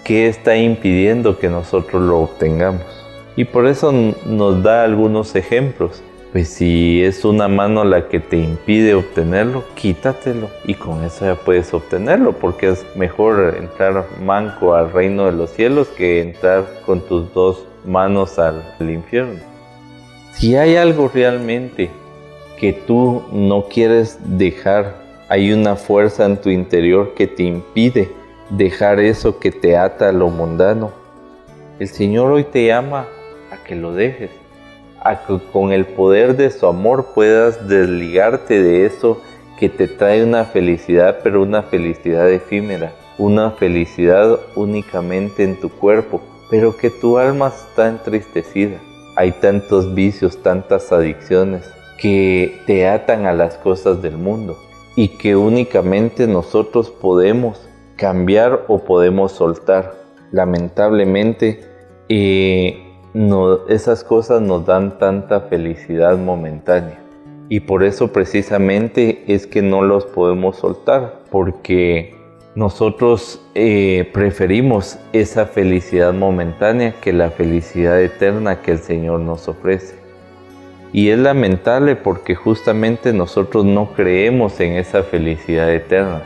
¿Qué 0.04 0.28
está 0.28 0.56
impidiendo 0.56 1.40
que 1.40 1.50
nosotros 1.50 2.00
lo 2.00 2.20
obtengamos? 2.20 2.99
Y 3.40 3.46
por 3.46 3.68
eso 3.68 3.94
nos 4.26 4.64
da 4.64 4.84
algunos 4.84 5.34
ejemplos. 5.34 6.04
Pues 6.34 6.50
si 6.50 7.02
es 7.02 7.24
una 7.24 7.48
mano 7.48 7.86
la 7.86 8.10
que 8.10 8.20
te 8.20 8.36
impide 8.36 8.96
obtenerlo, 8.96 9.64
quítatelo 9.76 10.50
y 10.66 10.74
con 10.74 11.06
eso 11.06 11.24
ya 11.24 11.36
puedes 11.36 11.74
obtenerlo, 11.74 12.34
porque 12.34 12.68
es 12.68 12.86
mejor 12.98 13.56
entrar 13.58 14.06
manco 14.22 14.76
al 14.76 14.92
reino 14.92 15.28
de 15.28 15.32
los 15.32 15.52
cielos 15.52 15.88
que 15.88 16.20
entrar 16.20 16.66
con 16.86 17.00
tus 17.00 17.34
dos 17.34 17.66
manos 17.86 18.38
al 18.40 18.62
infierno. 18.82 19.40
Si 20.34 20.58
hay 20.58 20.76
algo 20.76 21.08
realmente 21.08 21.90
que 22.60 22.74
tú 22.74 23.24
no 23.32 23.70
quieres 23.70 24.20
dejar, 24.38 24.96
hay 25.30 25.54
una 25.54 25.78
fuerza 25.78 26.26
en 26.26 26.42
tu 26.42 26.50
interior 26.50 27.14
que 27.14 27.26
te 27.26 27.44
impide 27.44 28.12
dejar 28.50 29.00
eso 29.00 29.40
que 29.40 29.50
te 29.50 29.78
ata 29.78 30.10
a 30.10 30.12
lo 30.12 30.28
mundano. 30.28 30.92
El 31.80 31.88
Señor 31.88 32.34
hoy 32.34 32.44
te 32.44 32.68
llama 32.68 33.08
que 33.70 33.76
lo 33.76 33.94
dejes, 33.94 34.32
a 35.00 35.26
que 35.26 35.40
con 35.54 35.72
el 35.72 35.86
poder 35.86 36.36
de 36.36 36.52
su 36.52 36.66
amor 36.66 37.14
puedas 37.16 37.70
desligarte 37.70 38.62
de 38.62 38.86
eso 38.86 39.22
que 39.58 39.70
te 39.70 39.88
trae 39.88 40.26
una 40.26 40.44
felicidad, 40.44 41.20
pero 41.24 41.42
una 41.42 41.64
felicidad 41.64 42.30
efímera, 42.30 42.92
una 43.18 43.52
felicidad 43.52 44.40
únicamente 44.56 45.46
en 45.46 45.58
tu 45.58 45.70
cuerpo, 45.70 46.20
pero 46.50 46.76
que 46.76 46.90
tu 46.90 47.18
alma 47.18 47.54
está 47.56 47.88
entristecida 47.88 48.80
hay 49.20 49.34
tantos 49.34 49.94
vicios, 49.94 50.42
tantas 50.42 50.94
adicciones 50.94 51.70
que 51.98 52.62
te 52.66 52.88
atan 52.88 53.26
a 53.26 53.34
las 53.34 53.58
cosas 53.58 54.02
del 54.02 54.18
mundo 54.18 54.58
y 54.96 55.10
que 55.10 55.36
únicamente 55.36 56.26
nosotros 56.26 56.90
podemos 56.90 57.68
cambiar 57.98 58.64
o 58.70 58.80
podemos 58.80 59.34
soltar. 59.34 59.94
Lamentablemente, 60.32 61.60
eh, 62.08 62.89
esas 63.68 64.04
cosas 64.04 64.42
nos 64.42 64.66
dan 64.66 64.98
tanta 64.98 65.42
felicidad 65.42 66.18
momentánea 66.18 67.00
y 67.50 67.62
por 67.62 67.84
eso 67.84 68.14
precisamente 68.14 69.24
es 69.28 69.48
que 69.48 69.62
no 69.62 69.82
los 69.82 70.06
podemos 70.06 70.58
soltar 70.58 71.24
porque 71.32 72.16
nosotros 72.56 73.42
eh, 73.56 74.10
preferimos 74.14 75.00
esa 75.14 75.48
felicidad 75.48 76.14
momentánea 76.14 76.94
que 77.02 77.12
la 77.12 77.32
felicidad 77.32 78.02
eterna 78.02 78.62
que 78.62 78.72
el 78.72 78.80
Señor 78.80 79.20
nos 79.20 79.48
ofrece. 79.48 79.96
Y 80.94 81.10
es 81.10 81.20
lamentable 81.20 81.96
porque 81.96 82.36
justamente 82.36 83.14
nosotros 83.14 83.66
no 83.66 83.94
creemos 83.94 84.60
en 84.60 84.74
esa 84.74 85.04
felicidad 85.04 85.72
eterna, 85.72 86.22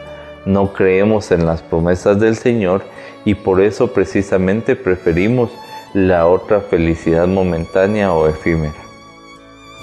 no 0.45 0.73
creemos 0.73 1.31
en 1.31 1.45
las 1.45 1.61
promesas 1.61 2.19
del 2.19 2.35
Señor 2.35 2.83
y 3.25 3.35
por 3.35 3.61
eso 3.61 3.93
precisamente 3.93 4.75
preferimos 4.75 5.49
la 5.93 6.27
otra 6.27 6.59
felicidad 6.61 7.27
momentánea 7.27 8.13
o 8.13 8.27
efímera. 8.27 8.73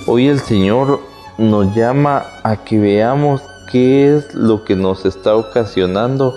Hoy 0.07 0.27
el 0.27 0.41
Señor 0.41 1.01
nos 1.39 1.75
llama 1.75 2.25
a 2.43 2.57
que 2.65 2.79
veamos 2.79 3.43
qué 3.71 4.17
es 4.17 4.35
lo 4.35 4.65
que 4.65 4.75
nos 4.75 5.07
está 5.07 5.37
ocasionando 5.37 6.35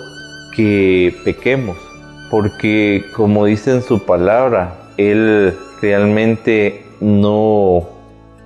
que 0.54 1.14
pequemos. 1.24 1.76
Porque 2.30 3.04
como 3.16 3.46
dice 3.46 3.72
en 3.72 3.82
su 3.82 4.04
palabra, 4.04 4.76
Él 4.96 5.56
realmente 5.82 6.86
no, 7.00 7.84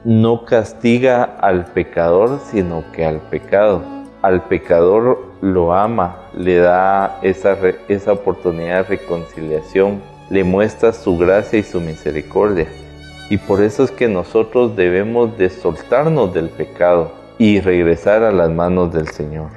no 0.04 0.44
castiga 0.46 1.24
al 1.24 1.66
pecador, 1.66 2.40
sino 2.50 2.84
que 2.92 3.04
al 3.04 3.20
pecado. 3.20 3.82
Al 4.22 4.44
pecador 4.44 5.28
lo 5.42 5.74
ama, 5.74 6.16
le 6.34 6.56
da 6.56 7.18
esa, 7.22 7.56
esa 7.88 8.12
oportunidad 8.12 8.88
de 8.88 8.96
reconciliación, 8.96 10.00
le 10.30 10.44
muestra 10.44 10.92
su 10.92 11.16
gracia 11.16 11.58
y 11.58 11.62
su 11.62 11.80
misericordia. 11.80 12.68
Y 13.30 13.38
por 13.38 13.62
eso 13.62 13.84
es 13.84 13.90
que 13.90 14.08
nosotros 14.08 14.74
debemos 14.76 15.36
de 15.36 15.50
soltarnos 15.50 16.32
del 16.32 16.48
pecado 16.48 17.12
y 17.38 17.60
regresar 17.60 18.22
a 18.22 18.32
las 18.32 18.50
manos 18.50 18.92
del 18.92 19.08
Señor. 19.08 19.50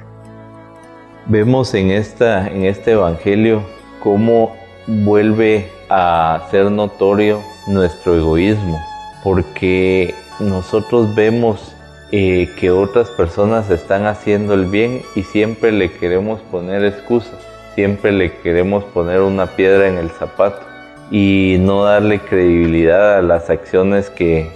Vemos 1.26 1.72
en, 1.74 1.90
esta, 1.90 2.48
en 2.48 2.64
este 2.64 2.92
Evangelio 2.92 3.62
cómo 4.02 4.54
vuelve 4.86 5.68
a 5.88 6.48
ser 6.50 6.70
notorio 6.70 7.40
nuestro 7.66 8.16
egoísmo, 8.16 8.80
porque 9.22 10.14
nosotros 10.40 11.14
vemos 11.14 11.74
eh, 12.10 12.50
que 12.58 12.70
otras 12.70 13.08
personas 13.10 13.70
están 13.70 14.06
haciendo 14.06 14.54
el 14.54 14.66
bien 14.66 15.02
y 15.14 15.22
siempre 15.22 15.72
le 15.72 15.92
queremos 15.92 16.40
poner 16.42 16.84
excusas, 16.84 17.38
siempre 17.74 18.12
le 18.12 18.32
queremos 18.38 18.84
poner 18.84 19.20
una 19.20 19.46
piedra 19.46 19.88
en 19.88 19.96
el 19.96 20.10
zapato 20.10 20.66
y 21.10 21.56
no 21.60 21.84
darle 21.84 22.20
credibilidad 22.20 23.18
a 23.18 23.22
las 23.22 23.50
acciones 23.50 24.10
que, 24.10 24.50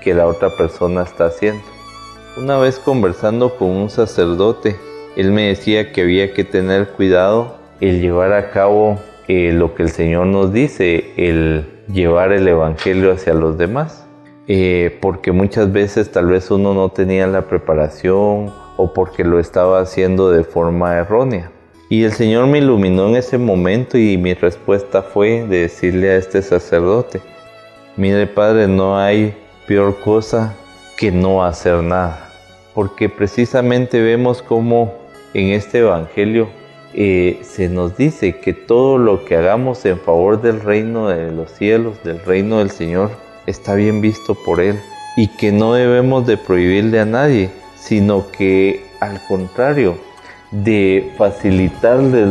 que 0.00 0.14
la 0.14 0.26
otra 0.26 0.50
persona 0.56 1.02
está 1.02 1.26
haciendo. 1.26 1.62
Una 2.36 2.58
vez 2.58 2.78
conversando 2.78 3.56
con 3.56 3.68
un 3.68 3.90
sacerdote, 3.90 4.76
él 5.16 5.32
me 5.32 5.48
decía 5.48 5.92
que 5.92 6.02
había 6.02 6.32
que 6.32 6.44
tener 6.44 6.88
cuidado 6.88 7.56
el 7.80 8.00
llevar 8.00 8.32
a 8.32 8.50
cabo 8.50 8.98
eh, 9.26 9.52
lo 9.52 9.74
que 9.74 9.82
el 9.82 9.90
Señor 9.90 10.26
nos 10.26 10.52
dice, 10.52 11.12
el 11.16 11.66
llevar 11.92 12.32
el 12.32 12.46
Evangelio 12.46 13.12
hacia 13.12 13.34
los 13.34 13.58
demás. 13.58 14.06
Eh, 14.50 14.96
porque 15.02 15.30
muchas 15.30 15.72
veces 15.72 16.10
tal 16.10 16.26
vez 16.26 16.50
uno 16.50 16.72
no 16.72 16.88
tenía 16.88 17.26
la 17.26 17.42
preparación 17.42 18.50
o 18.78 18.94
porque 18.94 19.22
lo 19.22 19.38
estaba 19.38 19.80
haciendo 19.80 20.30
de 20.30 20.42
forma 20.42 20.96
errónea. 20.96 21.50
Y 21.90 22.04
el 22.04 22.12
Señor 22.12 22.46
me 22.48 22.58
iluminó 22.58 23.08
en 23.08 23.16
ese 23.16 23.38
momento 23.38 23.96
y 23.96 24.18
mi 24.18 24.34
respuesta 24.34 25.02
fue 25.02 25.46
de 25.46 25.62
decirle 25.62 26.10
a 26.10 26.16
este 26.16 26.42
sacerdote, 26.42 27.22
mire 27.96 28.26
Padre, 28.26 28.68
no 28.68 28.98
hay 28.98 29.34
peor 29.66 29.98
cosa 30.00 30.54
que 30.98 31.10
no 31.10 31.42
hacer 31.42 31.82
nada. 31.82 32.30
Porque 32.74 33.08
precisamente 33.08 34.02
vemos 34.02 34.42
cómo 34.42 34.92
en 35.32 35.48
este 35.52 35.78
Evangelio 35.78 36.50
eh, 36.92 37.40
se 37.42 37.70
nos 37.70 37.96
dice 37.96 38.38
que 38.38 38.52
todo 38.52 38.98
lo 38.98 39.24
que 39.24 39.36
hagamos 39.36 39.84
en 39.86 39.98
favor 39.98 40.42
del 40.42 40.60
reino 40.60 41.08
de 41.08 41.32
los 41.32 41.50
cielos, 41.52 42.02
del 42.04 42.20
reino 42.20 42.58
del 42.58 42.70
Señor, 42.70 43.10
está 43.46 43.74
bien 43.74 44.02
visto 44.02 44.34
por 44.34 44.60
Él 44.60 44.78
y 45.16 45.28
que 45.28 45.52
no 45.52 45.72
debemos 45.72 46.26
de 46.26 46.36
prohibirle 46.36 47.00
a 47.00 47.06
nadie, 47.06 47.50
sino 47.76 48.30
que 48.30 48.84
al 49.00 49.24
contrario, 49.26 49.96
de 50.50 51.12
facilitarle 51.18 52.24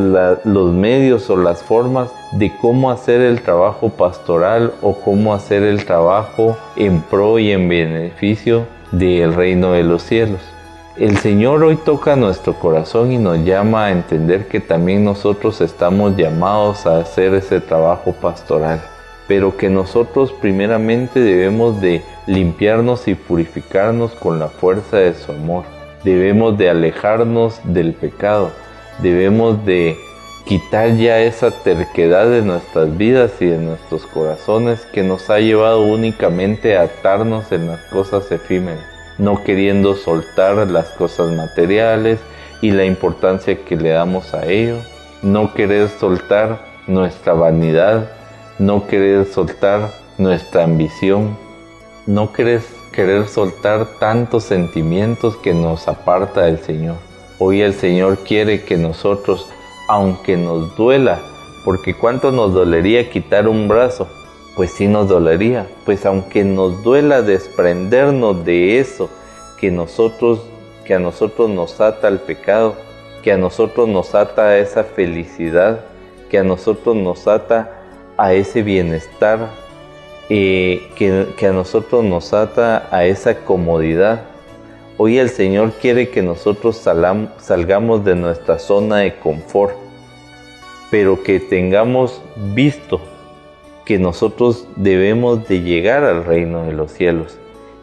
los 0.44 0.74
medios 0.74 1.30
o 1.30 1.38
las 1.38 1.62
formas 1.62 2.10
de 2.32 2.52
cómo 2.58 2.90
hacer 2.90 3.22
el 3.22 3.42
trabajo 3.42 3.90
pastoral 3.90 4.74
o 4.82 4.96
cómo 4.96 5.34
hacer 5.34 5.64
el 5.64 5.86
trabajo 5.86 6.58
en 6.76 7.02
pro 7.02 7.38
y 7.38 7.52
en 7.52 7.70
beneficio 7.70 8.66
del 8.92 9.34
reino 9.34 9.74
de 9.74 9.84
los 9.84 10.04
cielos. 10.04 10.42
El 10.98 11.18
Señor 11.18 11.64
hoy 11.64 11.76
toca 11.76 12.16
nuestro 12.16 12.56
corazón 12.56 13.12
y 13.12 13.20
nos 13.20 13.38
llama 13.46 13.86
a 13.86 13.92
entender 13.92 14.48
que 14.48 14.60
también 14.60 15.06
nosotros 15.06 15.62
estamos 15.62 16.18
llamados 16.18 16.88
a 16.88 16.98
hacer 16.98 17.36
ese 17.36 17.62
trabajo 17.62 18.14
pastoral, 18.14 18.82
pero 19.28 19.56
que 19.56 19.70
nosotros 19.70 20.34
primeramente 20.42 21.20
debemos 21.20 21.80
de 21.82 22.02
limpiarnos 22.26 23.08
y 23.08 23.14
purificarnos 23.14 24.14
con 24.14 24.40
la 24.40 24.48
fuerza 24.48 24.98
de 24.98 25.14
su 25.14 25.32
amor. 25.34 25.77
Debemos 26.04 26.58
de 26.58 26.70
alejarnos 26.70 27.60
del 27.64 27.94
pecado, 27.94 28.52
debemos 29.00 29.66
de 29.66 29.98
quitar 30.46 30.96
ya 30.96 31.20
esa 31.20 31.52
terquedad 31.52 32.30
de 32.30 32.42
nuestras 32.42 32.98
vidas 32.98 33.32
y 33.42 33.46
de 33.46 33.58
nuestros 33.58 34.06
corazones 34.06 34.86
que 34.94 35.04
nos 35.04 35.30
ha 35.30 35.40
llevado 35.40 35.82
únicamente 35.82 36.78
a 36.78 36.84
atarnos 36.84 37.52
en 37.52 37.68
las 37.68 37.82
cosas 37.92 38.32
efímeras 38.32 38.98
no 39.18 39.44
queriendo 39.44 39.96
soltar 39.96 40.56
las 40.70 40.90
cosas 40.90 41.32
materiales 41.32 42.20
y 42.62 42.72
la 42.72 42.86
importancia 42.86 43.64
que 43.64 43.76
le 43.76 43.90
damos 43.90 44.34
a 44.34 44.46
ello, 44.46 44.78
no 45.22 45.54
querer 45.54 45.90
soltar 45.90 46.60
nuestra 46.88 47.34
vanidad, 47.34 48.10
no 48.60 48.88
querer 48.88 49.26
soltar 49.26 49.92
nuestra 50.18 50.64
ambición, 50.64 51.38
no 52.06 52.32
querer, 52.32 52.62
querer 52.98 53.28
soltar 53.28 54.00
tantos 54.00 54.46
sentimientos 54.46 55.38
que 55.38 55.54
nos 55.54 55.88
aparta 55.88 56.46
del 56.46 56.58
Señor. 56.58 56.96
Hoy 57.38 57.62
el 57.62 57.76
Señor 57.76 58.18
quiere 58.24 58.64
que 58.64 58.76
nosotros, 58.76 59.48
aunque 59.88 60.36
nos 60.36 60.76
duela, 60.76 61.22
porque 61.64 61.94
cuánto 61.94 62.32
nos 62.32 62.56
dolería 62.56 63.08
quitar 63.12 63.48
un 63.48 63.68
brazo, 63.68 64.08
pues 64.56 64.72
sí 64.72 64.88
nos 64.88 65.10
dolería, 65.10 65.68
pues 65.86 66.08
aunque 66.08 66.44
nos 66.44 66.82
duela 66.82 67.22
desprendernos 67.22 68.44
de 68.44 68.80
eso 68.80 69.12
que 69.60 69.70
nosotros 69.70 70.40
que 70.84 70.96
a 70.96 71.00
nosotros 71.00 71.52
nos 71.52 71.80
ata 71.80 72.08
al 72.08 72.22
pecado, 72.22 72.74
que 73.22 73.32
a 73.32 73.38
nosotros 73.38 73.88
nos 73.88 74.16
ata 74.16 74.58
esa 74.58 74.84
felicidad, 74.84 75.82
que 76.32 76.40
a 76.40 76.44
nosotros 76.44 76.96
nos 76.96 77.28
ata 77.28 77.74
a 78.18 78.34
ese 78.34 78.64
bienestar, 78.64 79.52
que, 80.28 81.28
que 81.38 81.48
a 81.48 81.54
nosotros 81.54 82.04
nos 82.04 82.34
ata 82.34 82.88
a 82.92 83.06
esa 83.06 83.46
comodidad. 83.46 84.24
Hoy 84.98 85.20
el 85.20 85.30
Señor 85.30 85.74
quiere 85.74 86.10
que 86.10 86.22
nosotros 86.22 86.78
salgamos 86.78 88.04
de 88.04 88.16
nuestra 88.16 88.60
zona 88.60 88.98
de 88.98 89.16
confort, 89.16 89.76
pero 90.90 91.22
que 91.22 91.40
tengamos 91.40 92.22
visto 92.54 93.00
que 93.86 93.98
nosotros 93.98 94.68
debemos 94.76 95.48
de 95.48 95.62
llegar 95.62 96.04
al 96.04 96.26
reino 96.26 96.66
de 96.66 96.74
los 96.74 96.92
cielos. 96.92 97.38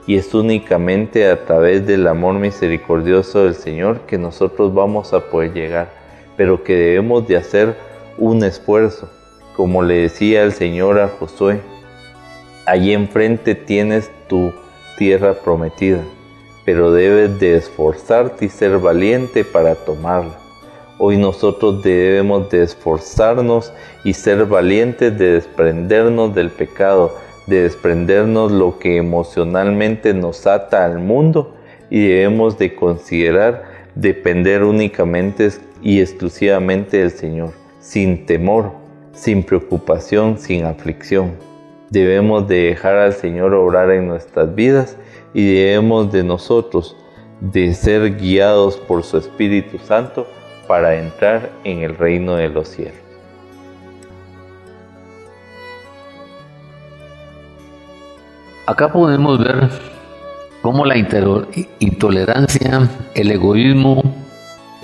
Y 0.07 0.17
es 0.17 0.35
únicamente 0.35 1.31
a 1.31 1.47
través 1.47 1.87
del 1.87 2.07
amor 2.07 2.35
misericordioso 2.35 3.45
del 3.45 3.55
Señor 3.55 4.01
que 4.01 4.19
nosotros 4.19 4.75
vamos 4.75 5.15
a 5.15 5.21
poder 5.31 5.55
llegar, 5.55 5.89
pero 6.37 6.63
que 6.63 6.75
debemos 6.75 7.27
de 7.27 7.39
hacer 7.39 7.77
un 8.19 8.45
esfuerzo. 8.45 9.09
Como 9.57 9.83
le 9.83 9.95
decía 9.95 10.43
el 10.43 10.53
Señor 10.53 11.01
a 11.01 11.09
Josué, 11.09 11.61
allí 12.67 12.93
enfrente 12.93 13.55
tienes 13.55 14.11
tu 14.29 14.53
tierra 14.97 15.35
prometida, 15.35 16.01
pero 16.65 16.93
debes 16.93 17.39
de 17.41 17.57
esforzarte 17.57 18.47
y 18.47 18.49
ser 18.49 18.79
valiente 18.79 19.45
para 19.45 19.75
tomarla. 19.75 20.39
Hoy 20.99 21.17
nosotros 21.17 21.83
debemos 21.83 22.49
de 22.51 22.63
esforzarnos 22.63 23.73
y 24.05 24.13
ser 24.15 24.47
valientes 24.47 25.19
de 25.19 25.33
desprendernos 25.33 26.35
del 26.35 26.51
pecado, 26.51 27.17
de 27.47 27.63
desprendernos 27.63 28.53
lo 28.53 28.79
que 28.79 28.97
emocionalmente 28.97 30.15
nos 30.15 30.47
ata 30.47 30.85
al 30.85 31.01
mundo 31.01 31.55
y 31.91 32.07
debemos 32.07 32.57
de 32.59 32.75
considerar 32.75 33.65
depender 33.95 34.63
únicamente 34.63 35.51
y 35.83 36.01
exclusivamente 36.01 36.99
del 36.99 37.11
Señor, 37.11 37.53
sin 37.81 38.25
temor, 38.25 38.73
sin 39.13 39.43
preocupación, 39.43 40.39
sin 40.39 40.65
aflicción. 40.65 41.54
Debemos 41.95 42.49
de 42.49 42.71
dejar 42.71 42.97
al 42.97 43.13
Señor 43.13 43.55
obrar 43.55 43.89
en 43.93 44.09
nuestras 44.09 44.53
vidas 44.53 44.97
y 45.33 45.55
debemos 45.55 46.11
de 46.11 46.25
nosotros 46.25 46.97
de 47.41 47.73
ser 47.73 48.17
guiados 48.17 48.77
por 48.79 49.05
su 49.05 49.17
Espíritu 49.17 49.79
Santo 49.79 50.27
para 50.67 50.97
entrar 50.97 51.53
en 51.63 51.83
el 51.83 51.97
reino 51.97 52.35
de 52.35 52.49
los 52.49 52.67
cielos. 52.67 52.99
Acá 58.67 58.93
podemos 58.93 59.39
ver 59.39 59.71
cómo 60.63 60.85
la 60.85 60.97
intolerancia, 60.99 62.91
el 63.15 63.31
egoísmo, 63.31 64.03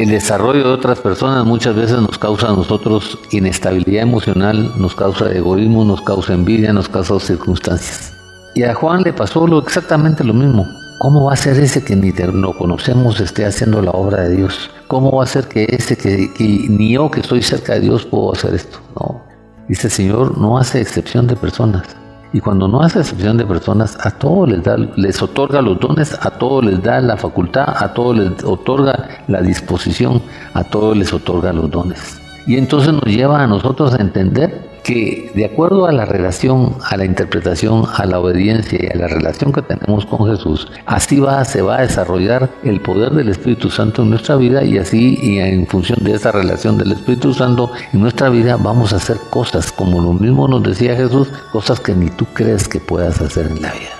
el 0.00 0.08
desarrollo 0.08 0.64
de 0.64 0.72
otras 0.72 0.98
personas 0.98 1.44
muchas 1.44 1.76
veces 1.76 2.00
nos 2.00 2.16
causa 2.16 2.48
a 2.48 2.52
nosotros 2.52 3.18
inestabilidad 3.32 4.02
emocional, 4.02 4.72
nos 4.78 4.94
causa 4.94 5.30
egoísmo, 5.30 5.84
nos 5.84 6.00
causa 6.00 6.32
envidia, 6.32 6.72
nos 6.72 6.88
causa 6.88 7.20
circunstancias. 7.20 8.10
Y 8.54 8.62
a 8.62 8.72
Juan 8.72 9.02
le 9.02 9.12
pasó 9.12 9.46
lo, 9.46 9.58
exactamente 9.58 10.24
lo 10.24 10.32
mismo. 10.32 10.66
¿Cómo 11.00 11.26
va 11.26 11.34
a 11.34 11.36
ser 11.36 11.58
ese 11.58 11.84
que 11.84 11.96
ni 11.96 12.12
lo 12.12 12.56
conocemos 12.56 13.20
esté 13.20 13.44
haciendo 13.44 13.82
la 13.82 13.90
obra 13.90 14.22
de 14.22 14.36
Dios? 14.36 14.70
¿Cómo 14.88 15.12
va 15.12 15.24
a 15.24 15.26
ser 15.26 15.48
que 15.48 15.66
ese 15.68 15.98
que, 15.98 16.32
que 16.32 16.44
ni 16.44 16.92
yo 16.94 17.10
que 17.10 17.20
estoy 17.20 17.42
cerca 17.42 17.74
de 17.74 17.80
Dios 17.80 18.06
puedo 18.06 18.32
hacer 18.32 18.54
esto? 18.54 18.78
No. 18.98 19.22
Dice 19.68 19.88
el 19.88 19.92
Señor, 19.92 20.38
no 20.38 20.56
hace 20.56 20.80
excepción 20.80 21.26
de 21.26 21.36
personas. 21.36 21.84
Y 22.32 22.40
cuando 22.40 22.68
no 22.68 22.80
hace 22.82 23.00
excepción 23.00 23.36
de 23.36 23.44
personas, 23.44 23.98
a 24.06 24.10
todos 24.10 24.48
les, 24.48 24.62
da, 24.62 24.76
les 24.76 25.20
otorga 25.20 25.60
los 25.60 25.80
dones, 25.80 26.16
a 26.20 26.30
todos 26.30 26.64
les 26.64 26.80
da 26.82 27.00
la 27.00 27.16
facultad, 27.16 27.74
a 27.76 27.92
todos 27.92 28.16
les 28.16 28.44
otorga 28.44 29.08
la 29.26 29.42
disposición, 29.42 30.22
a 30.54 30.62
todos 30.62 30.96
les 30.96 31.12
otorga 31.12 31.52
los 31.52 31.68
dones. 31.70 32.19
Y 32.50 32.56
entonces 32.56 32.92
nos 32.92 33.04
lleva 33.04 33.44
a 33.44 33.46
nosotros 33.46 33.94
a 33.94 34.02
entender 34.02 34.80
que 34.82 35.30
de 35.36 35.44
acuerdo 35.44 35.86
a 35.86 35.92
la 35.92 36.04
relación, 36.04 36.74
a 36.82 36.96
la 36.96 37.04
interpretación, 37.04 37.84
a 37.94 38.04
la 38.06 38.18
obediencia 38.18 38.76
y 38.82 38.86
a 38.88 38.98
la 38.98 39.06
relación 39.06 39.52
que 39.52 39.62
tenemos 39.62 40.04
con 40.04 40.28
Jesús, 40.28 40.66
así 40.84 41.20
va, 41.20 41.44
se 41.44 41.62
va 41.62 41.76
a 41.76 41.82
desarrollar 41.82 42.50
el 42.64 42.80
poder 42.80 43.12
del 43.12 43.28
Espíritu 43.28 43.70
Santo 43.70 44.02
en 44.02 44.10
nuestra 44.10 44.34
vida 44.34 44.64
y 44.64 44.78
así 44.78 45.16
y 45.22 45.38
en 45.38 45.64
función 45.68 46.02
de 46.02 46.14
esa 46.14 46.32
relación 46.32 46.76
del 46.76 46.90
Espíritu 46.90 47.32
Santo 47.32 47.70
en 47.92 48.00
nuestra 48.00 48.30
vida 48.30 48.56
vamos 48.56 48.92
a 48.92 48.96
hacer 48.96 49.18
cosas 49.30 49.70
como 49.70 50.00
lo 50.00 50.12
mismo 50.12 50.48
nos 50.48 50.64
decía 50.64 50.96
Jesús, 50.96 51.28
cosas 51.52 51.78
que 51.78 51.94
ni 51.94 52.10
tú 52.10 52.26
crees 52.34 52.66
que 52.66 52.80
puedas 52.80 53.20
hacer 53.20 53.46
en 53.46 53.62
la 53.62 53.70
vida. 53.70 53.94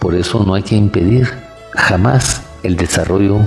Por 0.00 0.16
eso 0.16 0.42
no 0.44 0.54
hay 0.54 0.64
que 0.64 0.74
impedir 0.74 1.28
jamás 1.76 2.42
el 2.64 2.74
desarrollo 2.74 3.38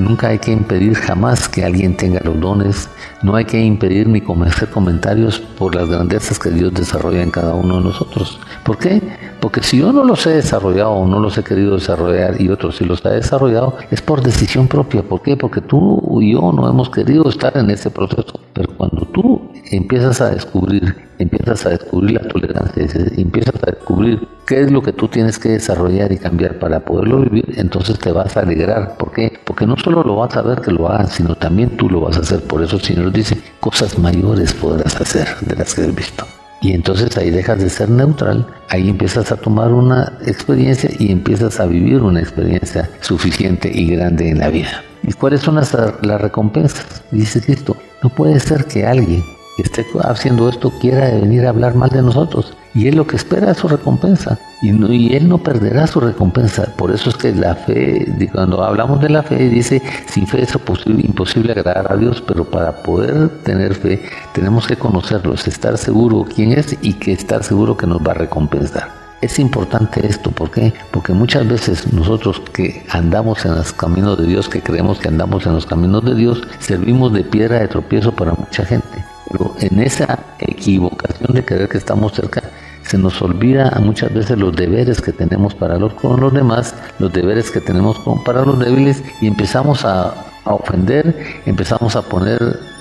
Nunca 0.00 0.28
hay 0.28 0.38
que 0.38 0.50
impedir 0.50 0.94
jamás 0.94 1.48
que 1.48 1.64
alguien 1.64 1.96
tenga 1.96 2.20
los 2.24 2.40
dones. 2.40 2.88
No 3.22 3.36
hay 3.36 3.44
que 3.44 3.60
impedir 3.60 4.08
ni 4.08 4.22
hacer 4.44 4.68
comentarios 4.68 5.38
por 5.38 5.74
las 5.74 5.88
grandezas 5.88 6.38
que 6.38 6.50
Dios 6.50 6.74
desarrolla 6.74 7.22
en 7.22 7.30
cada 7.30 7.54
uno 7.54 7.76
de 7.76 7.84
nosotros. 7.84 8.40
¿Por 8.64 8.76
qué? 8.76 9.00
Porque 9.40 9.62
si 9.62 9.78
yo 9.78 9.92
no 9.92 10.02
los 10.02 10.26
he 10.26 10.30
desarrollado 10.30 10.90
o 10.90 11.06
no 11.06 11.20
los 11.20 11.38
he 11.38 11.44
querido 11.44 11.74
desarrollar 11.74 12.40
y 12.40 12.48
otros 12.48 12.76
sí 12.76 12.84
los 12.84 13.06
ha 13.06 13.10
desarrollado, 13.10 13.76
es 13.90 14.02
por 14.02 14.20
decisión 14.20 14.66
propia. 14.66 15.02
¿Por 15.02 15.22
qué? 15.22 15.36
Porque 15.36 15.60
tú 15.60 16.20
y 16.20 16.32
yo 16.32 16.52
no 16.52 16.68
hemos 16.68 16.90
querido 16.90 17.28
estar 17.28 17.56
en 17.56 17.70
ese 17.70 17.90
proceso. 17.90 18.40
Pero 18.52 18.74
cuando 18.76 19.06
tú 19.06 19.52
empiezas 19.70 20.20
a 20.20 20.30
descubrir, 20.30 20.96
empiezas 21.18 21.66
a 21.66 21.70
descubrir 21.70 22.20
la 22.20 22.28
tolerancia, 22.28 22.86
empiezas 23.16 23.54
a 23.62 23.70
descubrir 23.70 24.26
qué 24.46 24.62
es 24.62 24.70
lo 24.70 24.82
que 24.82 24.92
tú 24.92 25.08
tienes 25.08 25.38
que 25.38 25.50
desarrollar 25.50 26.12
y 26.12 26.18
cambiar 26.18 26.58
para 26.58 26.80
poderlo 26.80 27.20
vivir, 27.20 27.54
entonces 27.56 27.98
te 27.98 28.12
vas 28.12 28.36
a 28.36 28.40
alegrar. 28.40 28.96
¿Por 28.96 29.12
qué? 29.12 29.32
Porque 29.44 29.66
no 29.66 29.76
solo 29.76 30.02
lo 30.02 30.16
vas 30.16 30.36
a 30.36 30.42
ver 30.42 30.60
que 30.60 30.70
lo 30.70 30.88
hagan, 30.88 31.08
sino 31.08 31.34
también 31.34 31.76
tú 31.76 31.88
lo 31.88 32.00
vas 32.00 32.16
a 32.16 32.20
hacer. 32.20 32.40
Por 32.42 32.62
eso 32.62 32.76
el 32.76 32.82
Señor 32.82 33.12
dice, 33.12 33.38
cosas 33.60 33.98
mayores 33.98 34.52
podrás 34.54 35.00
hacer 35.00 35.28
de 35.40 35.56
las 35.56 35.74
que 35.74 35.82
has 35.82 35.94
visto. 35.94 36.24
Y 36.60 36.72
entonces 36.72 37.14
ahí 37.18 37.30
dejas 37.30 37.58
de 37.60 37.68
ser 37.68 37.90
neutral, 37.90 38.46
ahí 38.70 38.88
empiezas 38.88 39.30
a 39.30 39.36
tomar 39.36 39.70
una 39.72 40.14
experiencia 40.24 40.90
y 40.98 41.12
empiezas 41.12 41.60
a 41.60 41.66
vivir 41.66 42.00
una 42.00 42.20
experiencia 42.20 42.88
suficiente 43.00 43.70
y 43.72 43.94
grande 43.94 44.30
en 44.30 44.38
la 44.38 44.48
vida. 44.48 44.82
¿Y 45.02 45.12
cuáles 45.12 45.42
son 45.42 45.56
las, 45.56 45.76
las 46.02 46.20
recompensas? 46.20 47.02
Dice 47.10 47.42
Cristo, 47.42 47.76
no 48.02 48.08
puede 48.08 48.40
ser 48.40 48.64
que 48.64 48.86
alguien 48.86 49.22
que 49.56 49.62
esté 49.62 49.86
haciendo 50.02 50.48
esto 50.48 50.72
quiera 50.80 51.10
venir 51.10 51.46
a 51.46 51.50
hablar 51.50 51.74
mal 51.74 51.90
de 51.90 52.02
nosotros. 52.02 52.56
Y 52.74 52.88
él 52.88 52.96
lo 52.96 53.06
que 53.06 53.14
espera 53.14 53.52
es 53.52 53.58
su 53.58 53.68
recompensa. 53.68 54.38
Y, 54.62 55.14
él 55.14 55.28
no 55.28 55.38
perderá 55.38 55.86
su 55.86 56.00
recompensa. 56.00 56.74
Por 56.76 56.90
eso 56.90 57.10
es 57.10 57.16
que 57.16 57.32
la 57.32 57.54
fe, 57.54 58.06
cuando 58.32 58.64
hablamos 58.64 59.00
de 59.00 59.10
la 59.10 59.22
fe, 59.22 59.48
dice, 59.48 59.80
sin 60.06 60.26
fe 60.26 60.42
es 60.42 60.56
imposible 60.86 61.52
agradar 61.52 61.92
a 61.92 61.96
Dios, 61.96 62.22
pero 62.26 62.44
para 62.44 62.82
poder 62.82 63.28
tener 63.44 63.74
fe 63.74 64.02
tenemos 64.32 64.66
que 64.66 64.76
conocerlo, 64.76 65.34
estar 65.34 65.78
seguro 65.78 66.26
quién 66.34 66.52
es 66.52 66.76
y 66.82 66.94
que 66.94 67.12
estar 67.12 67.44
seguro 67.44 67.76
que 67.76 67.86
nos 67.86 67.98
va 67.98 68.12
a 68.12 68.14
recompensar. 68.14 69.04
Es 69.20 69.38
importante 69.38 70.06
esto, 70.06 70.30
¿por 70.30 70.50
qué? 70.50 70.74
Porque 70.90 71.12
muchas 71.12 71.46
veces 71.48 71.92
nosotros 71.92 72.42
que 72.52 72.84
andamos 72.90 73.44
en 73.46 73.54
los 73.54 73.72
caminos 73.72 74.18
de 74.18 74.26
Dios, 74.26 74.48
que 74.48 74.60
creemos 74.60 74.98
que 74.98 75.08
andamos 75.08 75.46
en 75.46 75.54
los 75.54 75.64
caminos 75.64 76.04
de 76.04 76.14
Dios, 76.14 76.42
servimos 76.58 77.12
de 77.12 77.24
piedra 77.24 77.60
de 77.60 77.68
tropiezo 77.68 78.12
para 78.12 78.32
mucha 78.32 78.64
gente. 78.64 79.13
Pero 79.30 79.54
en 79.60 79.80
esa 79.80 80.18
equivocación 80.38 81.34
de 81.34 81.44
creer 81.44 81.68
que 81.68 81.78
estamos 81.78 82.12
cerca, 82.12 82.42
se 82.86 82.98
nos 82.98 83.20
olvida 83.22 83.78
muchas 83.82 84.12
veces 84.12 84.38
los 84.38 84.54
deberes 84.54 85.00
que 85.00 85.12
tenemos 85.12 85.54
para 85.54 85.78
los, 85.78 85.94
con 85.94 86.20
los 86.20 86.32
demás, 86.32 86.74
los 86.98 87.12
deberes 87.12 87.50
que 87.50 87.60
tenemos 87.60 87.98
con, 88.00 88.22
para 88.22 88.44
los 88.44 88.58
débiles 88.58 89.02
y 89.20 89.26
empezamos 89.26 89.84
a, 89.84 90.14
ofender, 90.46 91.40
empezamos 91.46 91.96
a 91.96 92.02
poner 92.02 92.38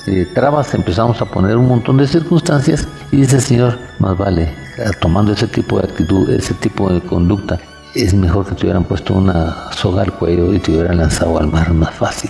eh, 0.08 0.28
trabas, 0.36 0.74
empezamos 0.74 1.22
a 1.22 1.26
poner 1.26 1.56
un 1.56 1.70
montón 1.70 1.96
de 1.96 2.06
circunstancias 2.06 2.86
y 3.10 3.22
dice 3.22 3.38
el 3.38 3.42
Señor, 3.42 3.80
más 4.00 4.18
vale, 4.18 4.54
tomando 5.00 5.32
ese 5.32 5.48
tipo 5.48 5.80
de 5.80 5.86
actitud, 5.86 6.30
ese 6.30 6.54
tipo 6.56 6.92
de 6.92 7.00
conducta, 7.00 7.58
es 7.96 8.14
mejor 8.14 8.46
que 8.46 8.56
te 8.56 8.64
hubieran 8.64 8.84
puesto 8.84 9.14
una 9.14 9.72
soga 9.72 10.02
al 10.02 10.12
cuello 10.12 10.54
y 10.54 10.60
te 10.60 10.72
hubieran 10.72 10.98
lanzado 10.98 11.38
al 11.38 11.48
mar 11.48 11.74
más 11.74 11.94
fácil 11.94 12.30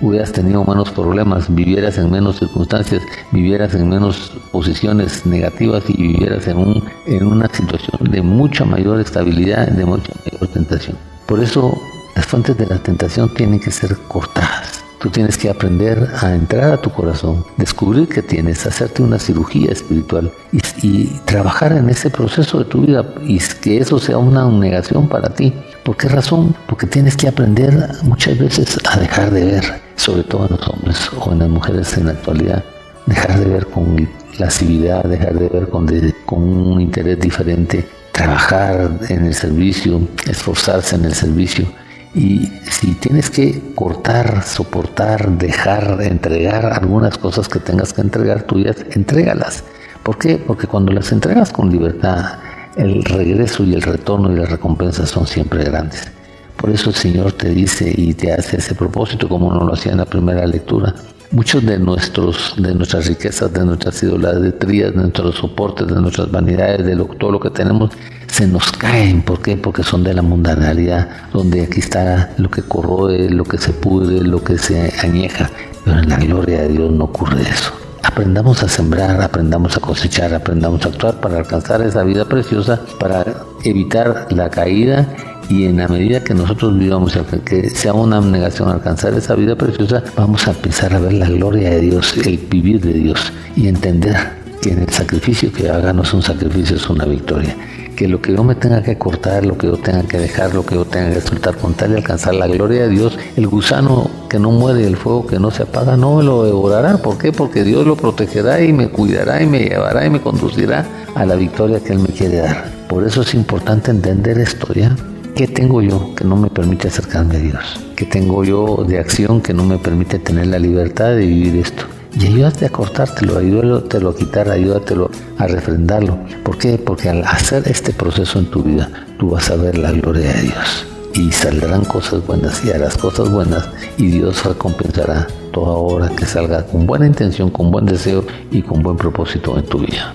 hubieras 0.00 0.32
tenido 0.32 0.64
menos 0.64 0.90
problemas, 0.90 1.52
vivieras 1.54 1.98
en 1.98 2.10
menos 2.10 2.38
circunstancias, 2.38 3.02
vivieras 3.32 3.74
en 3.74 3.88
menos 3.88 4.32
posiciones 4.52 5.26
negativas 5.26 5.84
y 5.88 5.94
vivieras 5.94 6.46
en, 6.48 6.58
un, 6.58 6.84
en 7.06 7.26
una 7.26 7.48
situación 7.48 8.10
de 8.10 8.22
mucha 8.22 8.64
mayor 8.64 9.00
estabilidad, 9.00 9.68
de 9.68 9.84
mucha 9.84 10.12
mayor 10.24 10.48
tentación. 10.48 10.96
Por 11.26 11.42
eso 11.42 11.80
las 12.14 12.26
fuentes 12.26 12.56
de 12.56 12.66
la 12.66 12.78
tentación 12.78 13.32
tienen 13.34 13.60
que 13.60 13.70
ser 13.70 13.96
cortadas. 14.08 14.84
Tú 15.04 15.10
tienes 15.10 15.36
que 15.36 15.50
aprender 15.50 16.08
a 16.22 16.34
entrar 16.34 16.72
a 16.72 16.80
tu 16.80 16.90
corazón, 16.90 17.44
descubrir 17.58 18.08
que 18.08 18.22
tienes, 18.22 18.64
hacerte 18.64 19.02
una 19.02 19.18
cirugía 19.18 19.70
espiritual 19.70 20.32
y, 20.80 21.04
trabajar 21.26 21.72
en 21.72 21.90
ese 21.90 22.08
proceso 22.08 22.60
de 22.60 22.64
tu 22.64 22.82
vida 22.82 23.04
y 23.22 23.38
que 23.38 23.78
eso 23.78 23.98
sea 23.98 24.16
una 24.16 24.48
negación 24.48 25.08
para 25.08 25.28
ti. 25.28 25.52
¿Por 25.84 25.98
qué 25.98 26.08
razón? 26.08 26.54
Porque 26.66 26.86
tienes 26.86 27.18
que 27.18 27.28
aprender 27.28 27.90
muchas 28.02 28.38
veces 28.38 28.78
a 28.90 28.98
dejar 28.98 29.30
de 29.30 29.44
ver, 29.44 29.82
sobre 29.96 30.22
todo 30.24 30.46
en 30.46 30.56
los 30.56 30.68
hombres 30.68 31.10
o 31.18 31.32
en 31.32 31.38
las 31.40 31.48
mujeres 31.48 31.96
en 31.96 32.06
la 32.06 32.12
actualidad, 32.12 32.64
dejar 33.06 33.38
de 33.38 33.46
ver 33.46 33.66
con 33.66 34.08
lascividad, 34.38 35.04
dejar 35.04 35.34
de 35.34 35.48
ver 35.48 35.68
con, 35.68 35.86
con 36.26 36.42
un 36.42 36.80
interés 36.80 37.20
diferente, 37.20 37.86
trabajar 38.12 38.98
en 39.08 39.26
el 39.26 39.34
servicio, 39.34 40.00
esforzarse 40.26 40.96
en 40.96 41.04
el 41.04 41.14
servicio 41.14 41.66
y 42.14 42.48
si 42.70 42.94
tienes 42.94 43.28
que 43.28 43.60
cortar, 43.74 44.42
soportar, 44.44 45.30
dejar, 45.32 46.00
entregar 46.02 46.66
algunas 46.66 47.18
cosas 47.18 47.48
que 47.48 47.58
tengas 47.58 47.92
que 47.92 48.02
entregar 48.02 48.44
tuyas, 48.44 48.76
entrégalas. 48.92 49.64
¿Por 50.04 50.18
qué? 50.18 50.36
Porque 50.36 50.68
cuando 50.68 50.92
las 50.92 51.10
entregas 51.10 51.50
con 51.50 51.70
libertad, 51.70 52.38
el 52.76 53.02
regreso 53.04 53.64
y 53.64 53.74
el 53.74 53.82
retorno 53.82 54.32
y 54.32 54.36
las 54.36 54.48
recompensas 54.48 55.10
son 55.10 55.26
siempre 55.26 55.64
grandes. 55.64 56.08
Por 56.56 56.70
eso 56.70 56.90
el 56.90 56.96
Señor 56.96 57.32
te 57.32 57.50
dice 57.50 57.92
y 57.94 58.14
te 58.14 58.32
hace 58.32 58.56
ese 58.56 58.74
propósito 58.74 59.28
como 59.28 59.52
no 59.52 59.64
lo 59.64 59.74
hacía 59.74 59.92
en 59.92 59.98
la 59.98 60.06
primera 60.06 60.46
lectura. 60.46 60.94
Muchos 61.30 61.64
de, 61.66 61.78
nuestros, 61.78 62.54
de 62.56 62.74
nuestras 62.74 63.06
riquezas, 63.06 63.52
de 63.52 63.64
nuestras 63.64 64.02
idolatrías, 64.02 64.92
de 64.92 64.98
nuestros 64.98 65.34
soportes, 65.34 65.86
de 65.88 66.00
nuestras 66.00 66.30
vanidades, 66.30 66.86
de 66.86 66.96
todo 67.18 67.32
lo 67.32 67.40
que 67.40 67.50
tenemos, 67.50 67.90
se 68.28 68.46
nos 68.46 68.70
caen. 68.72 69.22
¿Por 69.22 69.42
qué? 69.42 69.56
Porque 69.56 69.82
son 69.82 70.04
de 70.04 70.14
la 70.14 70.22
mundanalidad, 70.22 71.08
donde 71.32 71.62
aquí 71.62 71.80
está 71.80 72.30
lo 72.36 72.50
que 72.50 72.62
corroe, 72.62 73.28
lo 73.30 73.44
que 73.44 73.58
se 73.58 73.72
pudre, 73.72 74.20
lo 74.20 74.44
que 74.44 74.58
se 74.58 74.92
añeja. 75.02 75.50
Pero 75.84 75.98
en 75.98 76.08
la 76.08 76.18
gloria 76.18 76.62
de 76.62 76.68
Dios 76.68 76.92
no 76.92 77.04
ocurre 77.04 77.42
eso. 77.42 77.72
Aprendamos 78.02 78.62
a 78.62 78.68
sembrar, 78.68 79.20
aprendamos 79.20 79.76
a 79.76 79.80
cosechar, 79.80 80.32
aprendamos 80.34 80.84
a 80.84 80.88
actuar 80.88 81.20
para 81.20 81.38
alcanzar 81.38 81.82
esa 81.82 82.04
vida 82.04 82.24
preciosa, 82.26 82.80
para 83.00 83.24
evitar 83.64 84.28
la 84.30 84.50
caída 84.50 85.08
y 85.48 85.64
en 85.64 85.76
la 85.78 85.88
medida 85.88 86.22
que 86.22 86.34
nosotros 86.34 86.78
vivamos, 86.78 87.18
que 87.44 87.70
sea 87.70 87.92
una 87.92 88.20
negación 88.20 88.68
alcanzar 88.68 89.14
esa 89.14 89.34
vida 89.34 89.56
preciosa, 89.56 90.02
vamos 90.16 90.46
a 90.46 90.52
empezar 90.52 90.94
a 90.94 90.98
ver 90.98 91.12
la 91.14 91.28
gloria 91.28 91.70
de 91.70 91.80
Dios, 91.80 92.16
el 92.24 92.38
vivir 92.38 92.80
de 92.80 92.92
Dios 92.94 93.32
y 93.56 93.68
entender 93.68 94.16
que 94.62 94.70
en 94.70 94.80
el 94.80 94.88
sacrificio 94.88 95.52
que 95.52 95.68
haga 95.68 95.92
no 95.92 96.02
es 96.02 96.14
un 96.14 96.22
sacrificio, 96.22 96.76
es 96.76 96.88
una 96.88 97.04
victoria. 97.04 97.54
Que 97.94 98.08
lo 98.08 98.20
que 98.20 98.34
yo 98.34 98.42
me 98.42 98.56
tenga 98.56 98.82
que 98.82 98.98
cortar, 98.98 99.44
lo 99.44 99.56
que 99.56 99.68
yo 99.68 99.76
tenga 99.76 100.02
que 100.02 100.18
dejar, 100.18 100.54
lo 100.54 100.66
que 100.66 100.74
yo 100.74 100.84
tenga 100.84 101.14
que 101.14 101.20
soltar 101.20 101.54
con 101.56 101.74
tal 101.74 101.90
de 101.90 101.98
alcanzar 101.98 102.34
la 102.34 102.48
gloria 102.48 102.82
de 102.82 102.88
Dios, 102.88 103.16
el 103.36 103.46
gusano 103.46 104.10
que 104.28 104.38
no 104.38 104.50
muere, 104.50 104.84
el 104.86 104.96
fuego 104.96 105.26
que 105.26 105.38
no 105.38 105.50
se 105.50 105.62
apaga, 105.62 105.96
no 105.96 106.16
me 106.16 106.24
lo 106.24 106.44
devorará. 106.44 106.96
¿Por 106.96 107.18
qué? 107.18 107.30
Porque 107.30 107.62
Dios 107.62 107.86
lo 107.86 107.94
protegerá 107.94 108.64
y 108.64 108.72
me 108.72 108.88
cuidará 108.88 109.42
y 109.42 109.46
me 109.46 109.60
llevará 109.60 110.04
y 110.06 110.10
me 110.10 110.20
conducirá 110.20 110.86
a 111.14 111.24
la 111.24 111.36
victoria 111.36 111.78
que 111.78 111.92
Él 111.92 112.00
me 112.00 112.08
quiere 112.08 112.38
dar. 112.38 112.64
Por 112.88 113.04
eso 113.04 113.22
es 113.22 113.34
importante 113.34 113.92
entender 113.92 114.38
esto, 114.38 114.72
¿ya? 114.72 114.96
¿Qué 115.34 115.48
tengo 115.48 115.82
yo 115.82 116.14
que 116.14 116.24
no 116.24 116.36
me 116.36 116.48
permite 116.48 116.86
acercarme 116.86 117.34
a 117.34 117.40
Dios? 117.40 117.80
¿Qué 117.96 118.04
tengo 118.04 118.44
yo 118.44 118.84
de 118.86 119.00
acción 119.00 119.40
que 119.40 119.52
no 119.52 119.64
me 119.64 119.78
permite 119.78 120.20
tener 120.20 120.46
la 120.46 120.60
libertad 120.60 121.08
de 121.08 121.26
vivir 121.26 121.56
esto? 121.56 121.86
Y 122.16 122.26
ayúdate 122.26 122.66
a 122.66 122.68
cortártelo, 122.68 123.38
ayúdate 123.38 123.96
a 123.96 124.14
quitar, 124.16 124.48
ayúdatelo 124.48 125.10
a 125.36 125.48
refrendarlo. 125.48 126.20
¿Por 126.44 126.56
qué? 126.56 126.78
Porque 126.78 127.08
al 127.08 127.24
hacer 127.24 127.64
este 127.66 127.92
proceso 127.92 128.38
en 128.38 128.46
tu 128.46 128.62
vida, 128.62 128.88
tú 129.18 129.30
vas 129.30 129.50
a 129.50 129.56
ver 129.56 129.76
la 129.76 129.90
gloria 129.90 130.32
de 130.34 130.42
Dios. 130.42 130.86
Y 131.14 131.32
saldrán 131.32 131.84
cosas 131.84 132.24
buenas 132.24 132.64
y 132.64 132.70
harás 132.70 132.96
cosas 132.96 133.28
buenas 133.28 133.68
y 133.98 134.06
Dios 134.06 134.44
recompensará 134.44 135.26
toda 135.52 135.72
obra 135.72 136.10
que 136.10 136.26
salga 136.26 136.64
con 136.64 136.86
buena 136.86 137.08
intención, 137.08 137.50
con 137.50 137.72
buen 137.72 137.86
deseo 137.86 138.24
y 138.52 138.62
con 138.62 138.84
buen 138.84 138.96
propósito 138.96 139.58
en 139.58 139.64
tu 139.64 139.80
vida. 139.80 140.14